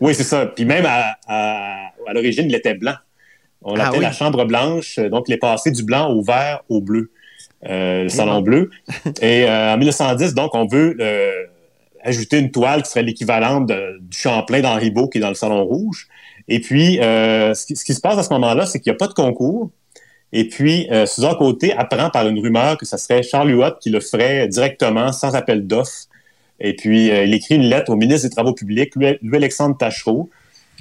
oui, 0.00 0.14
c'est 0.14 0.24
ça. 0.24 0.44
Puis 0.44 0.66
même 0.66 0.84
à, 0.86 1.16
à 1.26 2.12
l'origine, 2.12 2.44
il 2.46 2.54
était 2.54 2.74
blanc. 2.74 2.94
On 3.64 3.74
ah 3.76 3.90
la 3.98 4.12
chambre 4.12 4.44
blanche. 4.44 4.98
Donc, 4.98 5.28
il 5.28 5.34
est 5.34 5.38
passé 5.38 5.70
du 5.70 5.82
blanc 5.82 6.10
au 6.10 6.22
vert 6.22 6.62
au 6.68 6.80
bleu, 6.80 7.10
euh, 7.68 8.04
le 8.04 8.08
salon 8.08 8.40
bleu. 8.40 8.70
Et 9.20 9.44
euh, 9.44 9.74
en 9.74 9.78
1910, 9.78 10.34
donc, 10.34 10.54
on 10.54 10.66
veut 10.66 10.96
euh, 11.00 11.30
ajouter 12.02 12.38
une 12.38 12.50
toile 12.50 12.82
qui 12.82 12.90
serait 12.90 13.02
l'équivalente 13.02 13.68
du 13.68 14.16
Champlain 14.16 14.60
d'Henri 14.60 14.90
Beau 14.90 15.08
qui 15.08 15.18
est 15.18 15.20
dans 15.20 15.28
le 15.28 15.34
salon 15.34 15.64
rouge. 15.64 16.08
Et 16.48 16.60
puis, 16.60 16.96
ce 16.96 17.66
qui, 17.66 17.94
se 17.94 18.00
passe 18.00 18.18
à 18.18 18.22
ce 18.22 18.32
moment-là, 18.32 18.66
c'est 18.66 18.80
qu'il 18.80 18.90
n'y 18.90 18.96
a 18.96 18.98
pas 18.98 19.06
de 19.06 19.14
concours. 19.14 19.70
Et 20.32 20.48
puis, 20.48 20.88
Suzanne 21.06 21.36
Côté 21.36 21.72
apprend 21.72 22.10
par 22.10 22.26
une 22.26 22.40
rumeur 22.40 22.76
que 22.78 22.84
ce 22.84 22.96
serait 22.96 23.22
Charles 23.22 23.52
Huot 23.52 23.78
qui 23.80 23.90
le 23.90 24.00
ferait 24.00 24.48
directement, 24.48 25.12
sans 25.12 25.36
appel 25.36 25.66
d'offres. 25.66 26.08
Et 26.58 26.74
puis, 26.74 27.08
il 27.08 27.32
écrit 27.32 27.54
une 27.54 27.62
lettre 27.62 27.92
au 27.92 27.96
ministre 27.96 28.28
des 28.28 28.34
Travaux 28.34 28.54
publics, 28.54 28.92
Louis-Alexandre 28.96 29.76
Tachereau, 29.76 30.30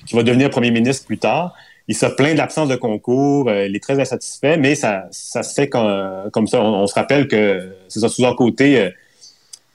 qui 0.07 0.15
va 0.15 0.23
devenir 0.23 0.49
premier 0.49 0.71
ministre 0.71 1.05
plus 1.05 1.19
tard 1.19 1.53
il 1.91 1.95
se 1.95 2.05
plaint 2.05 2.31
de 2.31 2.37
l'absence 2.37 2.69
de 2.69 2.77
concours, 2.77 3.49
euh, 3.49 3.67
il 3.67 3.75
est 3.75 3.83
très 3.83 3.99
insatisfait, 3.99 4.55
mais 4.55 4.75
ça, 4.75 5.07
ça 5.11 5.43
se 5.43 5.53
fait 5.53 5.67
comme, 5.67 6.47
ça. 6.47 6.61
On, 6.61 6.87
se 6.87 6.93
rappelle 6.93 7.27
que 7.27 7.75
c'est 7.89 7.99
ça, 7.99 8.07
sous 8.07 8.25
un 8.25 8.33
côté. 8.33 8.79
Euh, 8.79 8.89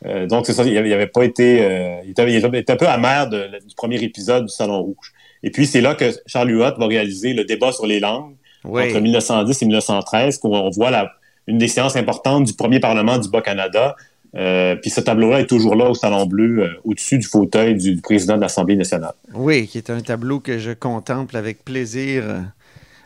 euh, 0.06 0.26
donc, 0.26 0.46
c'est 0.46 0.54
ça, 0.54 0.64
il 0.64 0.72
n'avait 0.72 1.08
pas 1.08 1.24
été. 1.24 1.58
il, 2.06 2.10
était, 2.10 2.72
un 2.72 2.76
peu 2.76 2.88
amer 2.88 3.28
du 3.28 3.74
premier 3.76 4.02
épisode 4.02 4.46
du 4.46 4.52
Salon 4.52 4.82
Rouge. 4.82 5.12
Et 5.42 5.50
puis, 5.50 5.66
c'est 5.66 5.82
là 5.82 5.94
que 5.94 6.06
Charles 6.24 6.52
Huot 6.52 6.78
va 6.78 6.86
réaliser 6.86 7.34
le 7.34 7.44
débat 7.44 7.70
sur 7.70 7.86
les 7.86 8.00
langues 8.00 8.34
entre 8.64 8.98
1910 8.98 9.62
et 9.62 9.66
1913, 9.66 10.40
où 10.42 10.56
on 10.56 10.70
voit 10.70 10.90
la, 10.90 11.12
une 11.46 11.58
des 11.58 11.68
séances 11.68 11.96
importantes 11.96 12.44
du 12.44 12.54
premier 12.54 12.80
Parlement 12.80 13.18
du 13.18 13.28
Bas-Canada, 13.28 13.94
euh, 14.36 14.76
puis 14.76 14.90
ce 14.90 15.00
tableau-là 15.00 15.40
est 15.40 15.46
toujours 15.46 15.74
là 15.74 15.88
au 15.90 15.94
Salon 15.94 16.26
Bleu, 16.26 16.62
euh, 16.62 16.68
au-dessus 16.84 17.18
du 17.18 17.26
fauteuil 17.26 17.74
du, 17.74 18.00
président 18.00 18.36
de 18.36 18.42
l'Assemblée 18.42 18.76
nationale. 18.76 19.14
Oui, 19.34 19.66
qui 19.66 19.78
est 19.78 19.90
un 19.90 20.00
tableau 20.00 20.40
que 20.40 20.58
je 20.58 20.72
contemple 20.72 21.36
avec 21.36 21.64
plaisir 21.64 22.24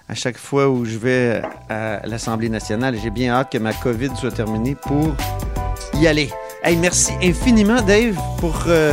à 0.08 0.14
chaque 0.14 0.38
fois 0.38 0.68
où 0.68 0.84
je 0.84 0.98
vais 0.98 1.40
à 1.68 2.04
l'Assemblée 2.06 2.48
nationale. 2.48 2.96
J'ai 3.00 3.10
bien 3.10 3.32
hâte 3.32 3.52
que 3.52 3.58
ma 3.58 3.72
COVID 3.72 4.10
soit 4.16 4.32
terminée 4.32 4.74
pour 4.74 5.14
y 5.94 6.06
aller. 6.06 6.30
Hey, 6.62 6.76
merci 6.76 7.12
infiniment, 7.22 7.80
Dave, 7.80 8.18
pour 8.38 8.64
euh, 8.66 8.92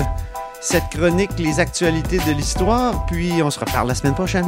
cette 0.62 0.88
chronique 0.90 1.32
Les 1.38 1.60
actualités 1.60 2.18
de 2.18 2.32
l'histoire. 2.32 3.06
Puis 3.08 3.32
on 3.44 3.50
se 3.50 3.60
reparle 3.60 3.88
la 3.88 3.96
semaine 3.96 4.16
prochaine. 4.16 4.46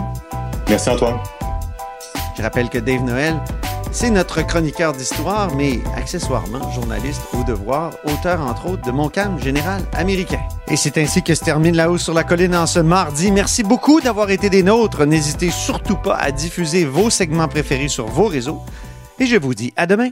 Merci, 0.69 0.89
Antoine. 0.89 1.17
Je 2.39 2.43
rappelle 2.43 2.69
que 2.69 2.77
Dave 2.77 3.03
Noël, 3.03 3.35
c'est 3.91 4.09
notre 4.09 4.41
chroniqueur 4.41 4.93
d'histoire, 4.93 5.53
mais 5.57 5.81
accessoirement 5.97 6.71
journaliste 6.71 7.21
au 7.37 7.43
devoir, 7.43 7.91
auteur 8.05 8.39
entre 8.39 8.67
autres 8.67 8.81
de 8.83 8.91
Mon 8.91 9.09
calme 9.09 9.37
général 9.41 9.81
américain. 9.91 10.39
Et 10.69 10.77
c'est 10.77 10.97
ainsi 10.97 11.21
que 11.21 11.35
se 11.35 11.43
termine 11.43 11.75
La 11.75 11.91
Hausse 11.91 12.03
sur 12.03 12.13
la 12.13 12.23
colline 12.23 12.55
en 12.55 12.65
ce 12.65 12.79
mardi. 12.79 13.29
Merci 13.33 13.61
beaucoup 13.63 13.99
d'avoir 13.99 14.29
été 14.29 14.49
des 14.49 14.63
nôtres. 14.63 15.05
N'hésitez 15.05 15.49
surtout 15.51 15.97
pas 15.97 16.15
à 16.15 16.31
diffuser 16.31 16.85
vos 16.85 17.09
segments 17.09 17.49
préférés 17.49 17.89
sur 17.89 18.05
vos 18.05 18.27
réseaux. 18.27 18.61
Et 19.19 19.25
je 19.25 19.35
vous 19.35 19.53
dis 19.53 19.73
à 19.75 19.85
demain. 19.85 20.11